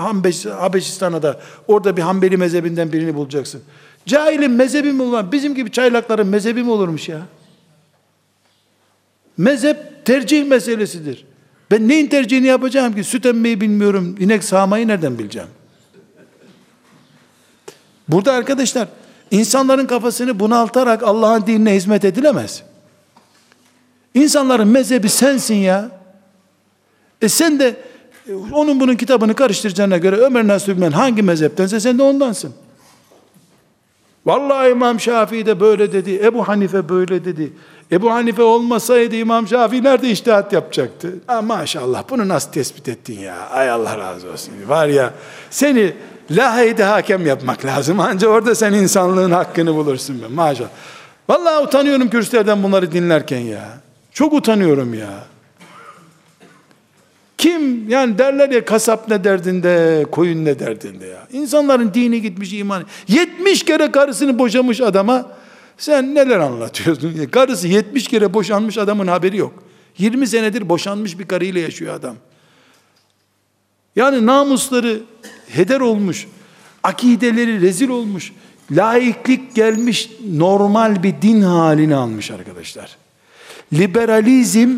Habeşistan'a 0.49 1.23
da? 1.23 1.39
Orada 1.67 1.97
bir 1.97 2.01
Hanbeli 2.01 2.37
mezhebinden 2.37 2.91
birini 2.91 3.15
bulacaksın. 3.15 3.61
Cahilin 4.05 4.51
mezhebi 4.51 4.91
mi 4.91 5.01
olur? 5.01 5.31
Bizim 5.31 5.55
gibi 5.55 5.71
çaylakların 5.71 6.27
mezhebi 6.27 6.63
mi 6.63 6.71
olurmuş 6.71 7.09
ya? 7.09 7.21
Mezhep 9.37 10.05
tercih 10.05 10.47
meselesidir. 10.47 11.25
Ben 11.71 11.87
neyin 11.87 12.07
tercihini 12.07 12.47
yapacağım 12.47 12.95
ki? 12.95 13.03
Süt 13.03 13.25
emmeyi 13.25 13.61
bilmiyorum. 13.61 14.15
İnek 14.19 14.43
sağmayı 14.43 14.87
nereden 14.87 15.19
bileceğim? 15.19 15.47
Burada 18.07 18.33
arkadaşlar 18.33 18.87
insanların 19.31 19.85
kafasını 19.85 20.39
bunaltarak 20.39 21.03
Allah'ın 21.03 21.47
dinine 21.47 21.75
hizmet 21.75 22.05
edilemez. 22.05 22.63
İnsanların 24.13 24.67
mezhebi 24.67 25.09
sensin 25.09 25.55
ya. 25.55 25.91
E 27.21 27.29
sen 27.29 27.59
de 27.59 27.75
onun 28.51 28.79
bunun 28.79 28.95
kitabını 28.95 29.33
karıştıracağına 29.33 29.97
göre 29.97 30.15
Ömer 30.15 30.47
Nasuh 30.47 30.93
hangi 30.93 31.23
mezheptense 31.23 31.79
sen 31.79 31.97
de 31.97 32.03
ondansın. 32.03 32.53
Vallahi 34.25 34.69
İmam 34.71 34.99
Şafii 34.99 35.45
de 35.45 35.59
böyle 35.59 35.93
dedi. 35.93 36.21
Ebu 36.23 36.47
Hanife 36.47 36.89
böyle 36.89 37.25
dedi. 37.25 37.53
Ebu 37.91 38.11
Hanife 38.11 38.43
olmasaydı 38.43 39.15
İmam 39.15 39.47
Şafii 39.47 39.83
nerede 39.83 40.09
iştihat 40.09 40.53
yapacaktı? 40.53 41.13
Ha, 41.27 41.41
maşallah 41.41 42.03
bunu 42.09 42.27
nasıl 42.27 42.51
tespit 42.51 42.87
ettin 42.87 43.19
ya? 43.19 43.49
Ay 43.49 43.69
Allah 43.69 43.97
razı 43.97 44.31
olsun. 44.31 44.53
Var 44.67 44.87
ya 44.87 45.13
seni 45.49 45.93
laheyde 46.31 46.83
hakem 46.83 47.25
yapmak 47.25 47.65
lazım. 47.65 47.99
Ancak 47.99 48.29
orada 48.29 48.55
sen 48.55 48.73
insanlığın 48.73 49.31
hakkını 49.31 49.75
bulursun. 49.75 50.21
Ben. 50.23 50.31
Maşallah. 50.31 50.69
Vallahi 51.29 51.63
utanıyorum 51.63 52.09
kürsülerden 52.09 52.63
bunları 52.63 52.91
dinlerken 52.91 53.39
ya. 53.39 53.63
Çok 54.11 54.33
utanıyorum 54.33 54.93
ya. 54.93 55.09
Kim 57.41 57.89
yani 57.89 58.17
derler 58.17 58.49
ya 58.49 58.65
kasap 58.65 59.09
ne 59.09 59.23
derdinde, 59.23 60.05
koyun 60.11 60.45
ne 60.45 60.59
derdinde 60.59 61.05
ya. 61.05 61.27
İnsanların 61.31 61.93
dini 61.93 62.21
gitmiş 62.21 62.53
iman. 62.53 62.83
70 63.07 63.63
kere 63.65 63.91
karısını 63.91 64.39
boşamış 64.39 64.81
adama 64.81 65.31
sen 65.77 66.15
neler 66.15 66.39
anlatıyorsun? 66.39 67.25
Karısı 67.31 67.67
70 67.67 68.07
kere 68.07 68.33
boşanmış 68.33 68.77
adamın 68.77 69.07
haberi 69.07 69.37
yok. 69.37 69.63
20 69.97 70.27
senedir 70.27 70.69
boşanmış 70.69 71.19
bir 71.19 71.27
karıyla 71.27 71.61
yaşıyor 71.61 71.95
adam. 71.95 72.15
Yani 73.95 74.25
namusları 74.25 75.01
heder 75.47 75.79
olmuş, 75.79 76.27
akideleri 76.83 77.61
rezil 77.61 77.89
olmuş, 77.89 78.31
laiklik 78.71 79.55
gelmiş, 79.55 80.11
normal 80.33 81.03
bir 81.03 81.21
din 81.21 81.41
halini 81.41 81.95
almış 81.95 82.31
arkadaşlar. 82.31 82.97
Liberalizm 83.73 84.77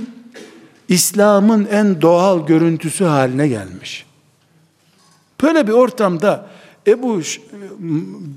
İslam'ın 0.88 1.66
en 1.66 2.02
doğal 2.02 2.46
görüntüsü 2.46 3.04
haline 3.04 3.48
gelmiş. 3.48 4.06
Böyle 5.44 5.68
bir 5.68 5.72
ortamda 5.72 6.50
Ebu 6.88 7.22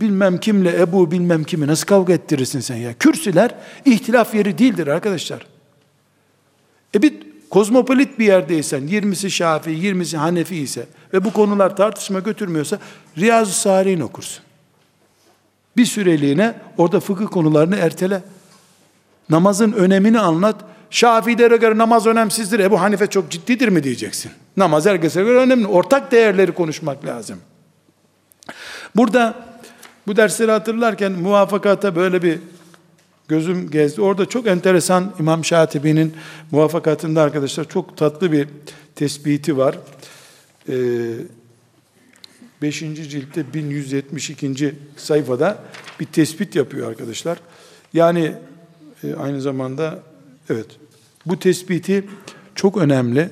bilmem 0.01 0.39
kimle 0.39 0.81
Ebu 0.81 1.11
bilmem 1.11 1.45
kimi 1.45 1.67
nasıl 1.67 1.87
kavga 1.87 2.13
ettirirsin 2.13 2.61
sen 2.61 2.77
ya? 2.77 2.95
Kürsüler 2.95 3.55
ihtilaf 3.85 4.35
yeri 4.35 4.59
değildir 4.59 4.87
arkadaşlar. 4.87 5.47
E 6.95 7.03
bir 7.03 7.15
kozmopolit 7.51 8.19
bir 8.19 8.27
yerdeysen, 8.27 8.83
20'si 8.83 9.31
Şafii, 9.31 9.71
20'si 9.71 10.17
Hanefi 10.17 10.57
ise 10.57 10.87
ve 11.13 11.25
bu 11.25 11.33
konular 11.33 11.77
tartışma 11.77 12.21
götürmüyorsa 12.21 12.79
Riyazu 13.19 13.53
Salihin 13.53 14.01
okursun. 14.01 14.45
Bir 15.77 15.85
süreliğine 15.85 16.55
orada 16.79 17.01
fıkıh 17.01 17.27
konularını 17.27 17.77
ertele. 17.77 18.23
Namazın 19.31 19.73
önemini 19.73 20.21
anlat. 20.21 20.65
Şafiilere 20.97 21.57
göre 21.57 21.79
namaz 21.79 22.07
önemsizdir. 22.07 22.61
Ebu 22.61 22.81
Hanife 22.81 23.07
çok 23.07 23.31
ciddidir 23.31 23.69
mi 23.69 23.85
diyeceksin. 23.85 24.33
Namaz 24.57 24.87
herkese 24.87 25.23
göre 25.23 25.39
önemli. 25.39 25.67
Ortak 25.67 26.13
değerleri 26.13 26.53
konuşmak 26.53 27.05
lazım. 27.05 27.39
Burada 28.95 29.35
bu 30.07 30.17
dersleri 30.17 30.51
hatırlarken 30.51 31.13
muvafakata 31.13 31.97
böyle 31.97 32.23
bir 32.23 32.39
gözüm 33.29 33.71
gezdi. 33.71 34.01
Orada 34.01 34.27
çok 34.27 34.47
enteresan 34.47 35.13
İmam 35.19 35.45
Şatibi'nin 35.45 36.15
muvaffakatında 36.51 37.23
arkadaşlar 37.23 37.69
çok 37.69 37.97
tatlı 37.97 38.33
bir 38.33 38.49
tespiti 38.95 39.57
var. 39.57 39.79
Ee, 40.69 40.75
5. 42.63 42.79
ciltte 42.79 43.55
1172. 43.55 44.75
sayfada 44.97 45.59
bir 46.01 46.07
tespit 46.07 46.57
yapıyor 46.57 46.89
arkadaşlar. 46.89 47.39
Yani 47.93 48.33
e, 49.05 49.15
aynı 49.15 49.41
zamanda 49.41 49.99
evet 50.51 50.67
bu 51.27 51.39
tespiti 51.39 52.05
çok 52.55 52.77
önemli. 52.77 53.31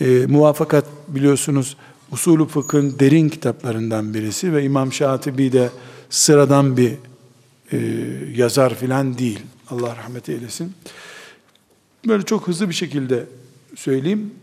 E, 0.00 0.26
muvaffakat 0.26 0.84
biliyorsunuz 1.08 1.76
usulü 2.12 2.46
fıkhın 2.46 2.98
derin 2.98 3.28
kitaplarından 3.28 4.14
birisi 4.14 4.52
ve 4.52 4.64
İmam 4.64 4.92
Şatibi 4.92 5.52
de 5.52 5.70
sıradan 6.10 6.76
bir 6.76 6.92
e, 7.72 7.78
yazar 8.34 8.74
filan 8.74 9.18
değil. 9.18 9.40
Allah 9.70 9.96
rahmet 9.96 10.28
eylesin. 10.28 10.72
Böyle 12.06 12.22
çok 12.22 12.48
hızlı 12.48 12.68
bir 12.68 12.74
şekilde 12.74 13.26
söyleyeyim. 13.76 14.34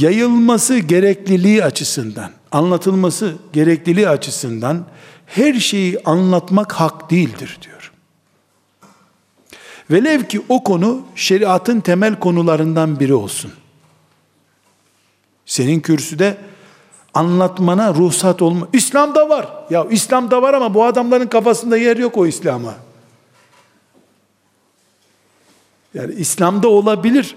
Yayılması 0.00 0.78
gerekliliği 0.78 1.64
açısından, 1.64 2.30
anlatılması 2.52 3.34
gerekliliği 3.52 4.08
açısından 4.08 4.86
her 5.26 5.54
şeyi 5.54 5.98
anlatmak 6.04 6.72
hak 6.72 7.10
değildir 7.10 7.58
diyor. 7.62 7.73
Velev 9.90 10.22
ki 10.22 10.42
o 10.48 10.64
konu 10.64 11.02
şeriatın 11.14 11.80
temel 11.80 12.18
konularından 12.18 13.00
biri 13.00 13.14
olsun. 13.14 13.52
Senin 15.46 15.80
kürsüde 15.80 16.36
anlatmana 17.14 17.94
ruhsat 17.94 18.42
olma. 18.42 18.68
İslam'da 18.72 19.28
var. 19.28 19.48
Ya 19.70 19.86
İslam'da 19.90 20.42
var 20.42 20.54
ama 20.54 20.74
bu 20.74 20.84
adamların 20.84 21.26
kafasında 21.26 21.76
yer 21.76 21.96
yok 21.96 22.16
o 22.16 22.26
İslam'a. 22.26 22.74
Yani 25.94 26.14
İslam'da 26.14 26.68
olabilir 26.68 27.36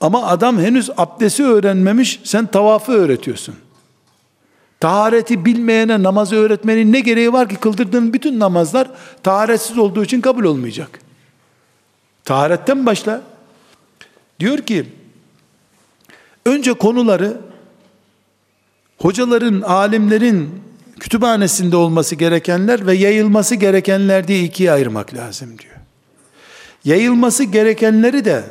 ama 0.00 0.26
adam 0.26 0.58
henüz 0.58 0.90
abdesti 0.96 1.44
öğrenmemiş, 1.44 2.20
sen 2.24 2.46
tavafı 2.46 2.92
öğretiyorsun. 2.92 3.54
Tahareti 4.80 5.44
bilmeyene 5.44 6.02
namazı 6.02 6.36
öğretmenin 6.36 6.92
ne 6.92 7.00
gereği 7.00 7.32
var 7.32 7.48
ki 7.48 7.56
kıldırdığın 7.56 8.12
bütün 8.12 8.40
namazlar 8.40 8.90
taharetsiz 9.22 9.78
olduğu 9.78 10.04
için 10.04 10.20
kabul 10.20 10.44
olmayacak. 10.44 11.00
Taharetten 12.24 12.86
başla. 12.86 13.22
Diyor 14.40 14.58
ki 14.58 14.86
önce 16.46 16.72
konuları 16.72 17.40
hocaların, 18.98 19.60
alimlerin 19.60 20.62
kütüphanesinde 21.00 21.76
olması 21.76 22.14
gerekenler 22.14 22.86
ve 22.86 22.94
yayılması 22.94 23.54
gerekenler 23.54 24.28
diye 24.28 24.42
ikiye 24.42 24.72
ayırmak 24.72 25.14
lazım 25.14 25.58
diyor. 25.58 25.74
Yayılması 26.84 27.44
gerekenleri 27.44 28.24
de 28.24 28.44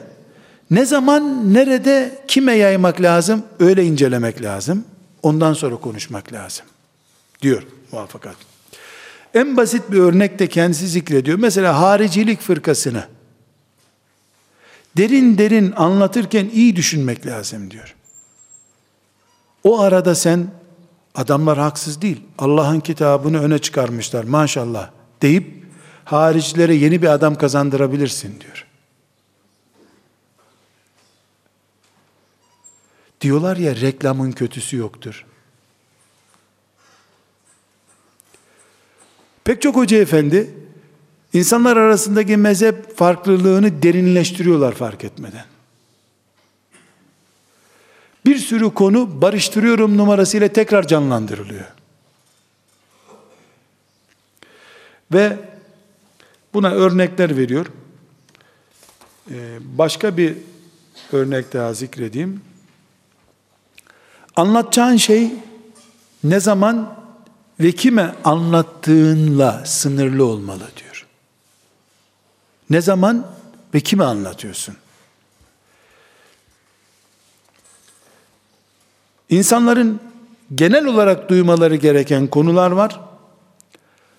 ne 0.71 0.85
zaman, 0.85 1.53
nerede, 1.53 2.23
kime 2.27 2.53
yaymak 2.53 3.01
lazım? 3.01 3.43
Öyle 3.59 3.83
incelemek 3.83 4.41
lazım. 4.41 4.85
Ondan 5.23 5.53
sonra 5.53 5.75
konuşmak 5.75 6.33
lazım. 6.33 6.65
Diyor 7.41 7.63
muvaffakat. 7.91 8.35
En 9.33 9.57
basit 9.57 9.91
bir 9.91 9.99
örnek 9.99 10.39
de 10.39 10.47
kendisi 10.47 10.87
zikrediyor. 10.87 11.39
Mesela 11.39 11.81
haricilik 11.81 12.41
fırkasını 12.41 13.03
derin 14.97 15.37
derin 15.37 15.71
anlatırken 15.71 16.49
iyi 16.53 16.75
düşünmek 16.75 17.25
lazım 17.25 17.71
diyor. 17.71 17.95
O 19.63 19.79
arada 19.79 20.15
sen 20.15 20.47
adamlar 21.15 21.57
haksız 21.57 22.01
değil. 22.01 22.21
Allah'ın 22.37 22.79
kitabını 22.79 23.41
öne 23.41 23.59
çıkarmışlar 23.59 24.23
maşallah 24.23 24.89
deyip 25.21 25.65
haricilere 26.05 26.75
yeni 26.75 27.01
bir 27.01 27.07
adam 27.07 27.35
kazandırabilirsin 27.35 28.41
diyor. 28.41 28.67
Diyorlar 33.21 33.57
ya 33.57 33.75
reklamın 33.75 34.31
kötüsü 34.31 34.77
yoktur. 34.77 35.25
Pek 39.43 39.61
çok 39.61 39.75
hoca 39.75 39.97
efendi 39.97 40.53
insanlar 41.33 41.77
arasındaki 41.77 42.37
mezhep 42.37 42.97
farklılığını 42.97 43.83
derinleştiriyorlar 43.83 44.73
fark 44.73 45.03
etmeden. 45.03 45.45
Bir 48.25 48.37
sürü 48.37 48.73
konu 48.73 49.21
barıştırıyorum 49.21 49.97
numarasıyla 49.97 50.47
tekrar 50.47 50.87
canlandırılıyor. 50.87 51.65
Ve 55.13 55.37
buna 56.53 56.71
örnekler 56.71 57.37
veriyor. 57.37 57.65
Ee, 59.31 59.57
başka 59.61 60.17
bir 60.17 60.37
örnek 61.11 61.53
daha 61.53 61.73
zikredeyim. 61.73 62.41
Anlatacağın 64.35 64.97
şey 64.97 65.33
ne 66.23 66.39
zaman 66.39 66.97
ve 67.59 67.71
kime 67.71 68.15
anlattığınla 68.23 69.65
sınırlı 69.65 70.25
olmalı 70.25 70.67
diyor. 70.77 70.90
Ne 72.71 72.81
zaman 72.81 73.27
ve 73.73 73.79
kime 73.79 74.03
anlatıyorsun? 74.03 74.75
İnsanların 79.29 79.99
genel 80.55 80.85
olarak 80.85 81.29
duymaları 81.29 81.75
gereken 81.75 82.27
konular 82.27 82.71
var. 82.71 82.99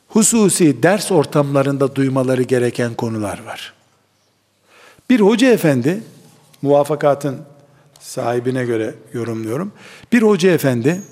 Hususi 0.09 0.83
ders 0.83 1.13
ortamlarında 1.13 1.95
duymaları 1.95 2.43
gereken 2.43 2.95
konular 2.95 3.43
var. 3.45 3.73
Bir 5.11 5.21
hoca 5.21 5.49
efendi, 5.49 6.03
muvafakatın 6.63 7.41
sahibine 8.01 8.65
göre 8.65 8.95
yorumluyorum. 9.13 9.73
Bir 10.13 10.23
hoca 10.23 10.51
efendi, 10.51 11.03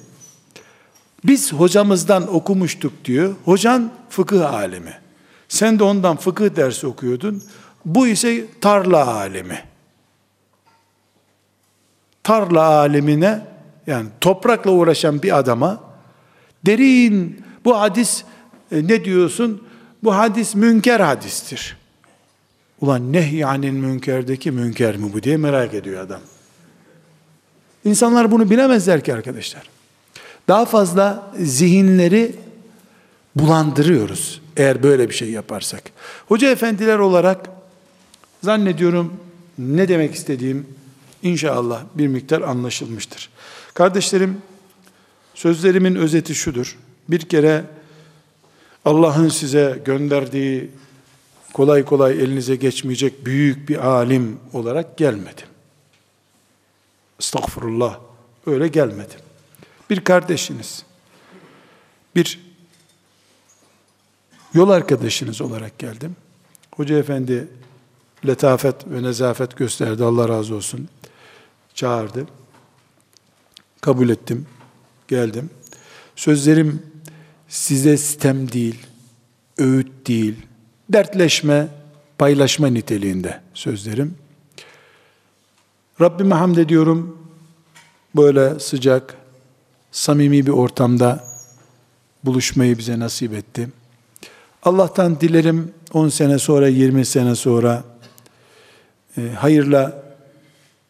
biz 1.24 1.53
hocamızdan 1.53 2.34
okumuştuk 2.34 3.05
diyor. 3.05 3.34
Hocan 3.45 3.93
fıkıh 4.11 4.55
alemi. 4.55 5.09
Sen 5.51 5.78
de 5.78 5.84
ondan 5.84 6.16
fıkıh 6.16 6.57
dersi 6.57 6.86
okuyordun. 6.86 7.42
Bu 7.84 8.07
ise 8.07 8.46
tarla 8.61 9.14
alemi. 9.14 9.62
Tarla 12.22 12.62
alemine 12.62 13.46
yani 13.86 14.09
toprakla 14.20 14.70
uğraşan 14.70 15.22
bir 15.22 15.38
adama 15.38 15.80
derin 16.66 17.44
bu 17.64 17.80
hadis 17.80 18.24
e, 18.72 18.86
ne 18.86 19.05
diyorsun? 19.05 19.64
Bu 20.03 20.16
hadis 20.16 20.55
münker 20.55 21.01
hadistir. 21.01 21.76
Ulan 22.80 23.12
nehyanil 23.12 23.72
münkerdeki 23.72 24.51
münker 24.51 24.96
mi 24.96 25.12
bu 25.12 25.22
diye 25.22 25.36
merak 25.36 25.74
ediyor 25.74 26.03
adam. 26.03 26.20
İnsanlar 27.84 28.30
bunu 28.30 28.51
bilemezler 28.51 29.05
ki 29.05 29.14
arkadaşlar. 29.14 29.62
Daha 30.48 30.64
fazla 30.64 31.32
zihinleri 31.38 32.34
bulandırıyoruz 33.37 34.41
eğer 34.57 34.83
böyle 34.83 35.09
bir 35.09 35.14
şey 35.14 35.31
yaparsak. 35.31 35.83
Hoca 36.28 36.51
efendiler 36.51 36.99
olarak 36.99 37.51
zannediyorum 38.43 39.20
ne 39.59 39.89
demek 39.89 40.14
istediğim 40.14 40.66
inşallah 41.22 41.83
bir 41.95 42.07
miktar 42.07 42.41
anlaşılmıştır. 42.41 43.31
Kardeşlerim, 43.74 44.43
sözlerimin 45.35 45.95
özeti 45.95 46.35
şudur. 46.35 46.78
Bir 47.09 47.20
kere 47.20 47.64
Allah'ın 48.85 49.28
size 49.28 49.83
gönderdiği 49.85 50.70
kolay 51.53 51.85
kolay 51.85 52.12
elinize 52.12 52.57
geçmeyecek 52.57 53.26
büyük 53.26 53.68
bir 53.68 53.87
alim 53.87 54.41
olarak 54.53 54.97
gelmedim. 54.97 55.47
Estağfurullah. 57.20 57.99
Öyle 58.47 58.68
gelmedim. 58.68 59.20
Bir 59.91 60.01
kardeşiniz, 60.01 60.83
bir 62.16 62.49
yol 64.55 64.70
arkadaşınız 64.70 65.40
olarak 65.40 65.78
geldim. 65.78 66.16
Hoca 66.76 66.98
efendi 66.98 67.48
letafet 68.26 68.74
ve 68.86 69.03
nezafet 69.03 69.57
gösterdi. 69.57 70.05
Allah 70.05 70.28
razı 70.28 70.55
olsun. 70.55 70.88
Çağırdı. 71.74 72.26
Kabul 73.80 74.09
ettim. 74.09 74.46
Geldim. 75.09 75.51
Sözlerim 76.16 76.82
size 77.48 77.96
sitem 77.96 78.53
değil, 78.53 78.86
öğüt 79.59 80.07
değil, 80.07 80.36
dertleşme, 80.88 81.68
paylaşma 82.18 82.66
niteliğinde 82.66 83.40
sözlerim. 83.55 84.14
Rabbime 86.01 86.34
hamd 86.34 86.57
ediyorum. 86.57 87.18
Böyle 88.16 88.61
sıcak, 88.61 89.16
samimi 89.92 90.46
bir 90.46 90.53
ortamda 90.53 91.24
buluşmayı 92.24 92.78
bize 92.78 92.98
nasip 92.98 93.34
etti. 93.34 93.68
Allah'tan 94.63 95.19
dilerim 95.19 95.73
10 95.93 96.09
sene 96.09 96.39
sonra, 96.39 96.67
20 96.67 97.05
sene 97.05 97.36
sonra 97.36 97.84
e, 99.17 99.30
hayırla 99.30 100.03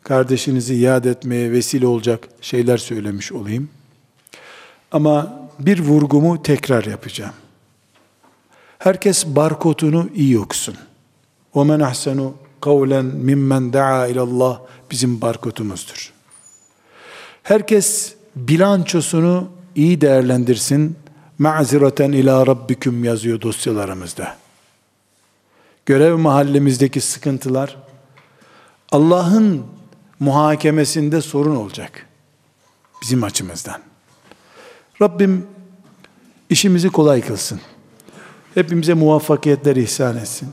kardeşinizi 0.04 0.76
yad 0.76 1.06
etmeye 1.06 1.52
vesile 1.52 1.88
olacak 1.88 2.28
şeyler 2.42 2.78
söylemiş 2.78 3.32
olayım. 3.32 3.70
Ama 4.92 5.40
bir 5.60 5.80
vurgumu 5.80 6.44
tekrar 6.44 6.84
yapacağım. 6.84 7.34
Herkes 8.80 9.26
barkodunu 9.26 10.10
iyi 10.16 10.40
okusun. 10.40 10.76
وَمَنْ 11.56 11.84
أَحْسَنُ 11.84 12.32
kavlen 12.62 13.06
mimmen 13.06 13.74
da'a 13.74 14.08
ilallah 14.08 14.60
bizim 14.92 15.22
barkodumuzdur. 15.22 16.14
Herkes 17.44 18.16
bilançosunu 18.36 19.48
iyi 19.76 20.02
değerlendirsin. 20.02 20.96
Ma'zireten 21.41 22.13
ila 22.13 22.47
rabbiküm 22.47 23.05
yazıyor 23.05 23.41
dosyalarımızda. 23.41 24.37
Görev 25.87 26.17
mahallemizdeki 26.17 27.01
sıkıntılar 27.01 27.77
Allah'ın 28.93 29.67
muhakemesinde 30.19 31.21
sorun 31.21 31.57
olacak. 31.57 32.07
Bizim 33.03 33.25
açımızdan. 33.25 33.81
Rabbim 35.03 35.47
işimizi 36.51 36.89
kolay 36.89 37.21
kılsın. 37.21 37.61
Hepimize 38.55 38.95
muvaffakiyetler 38.95 39.77
ihsan 39.77 40.17
etsin. 40.17 40.49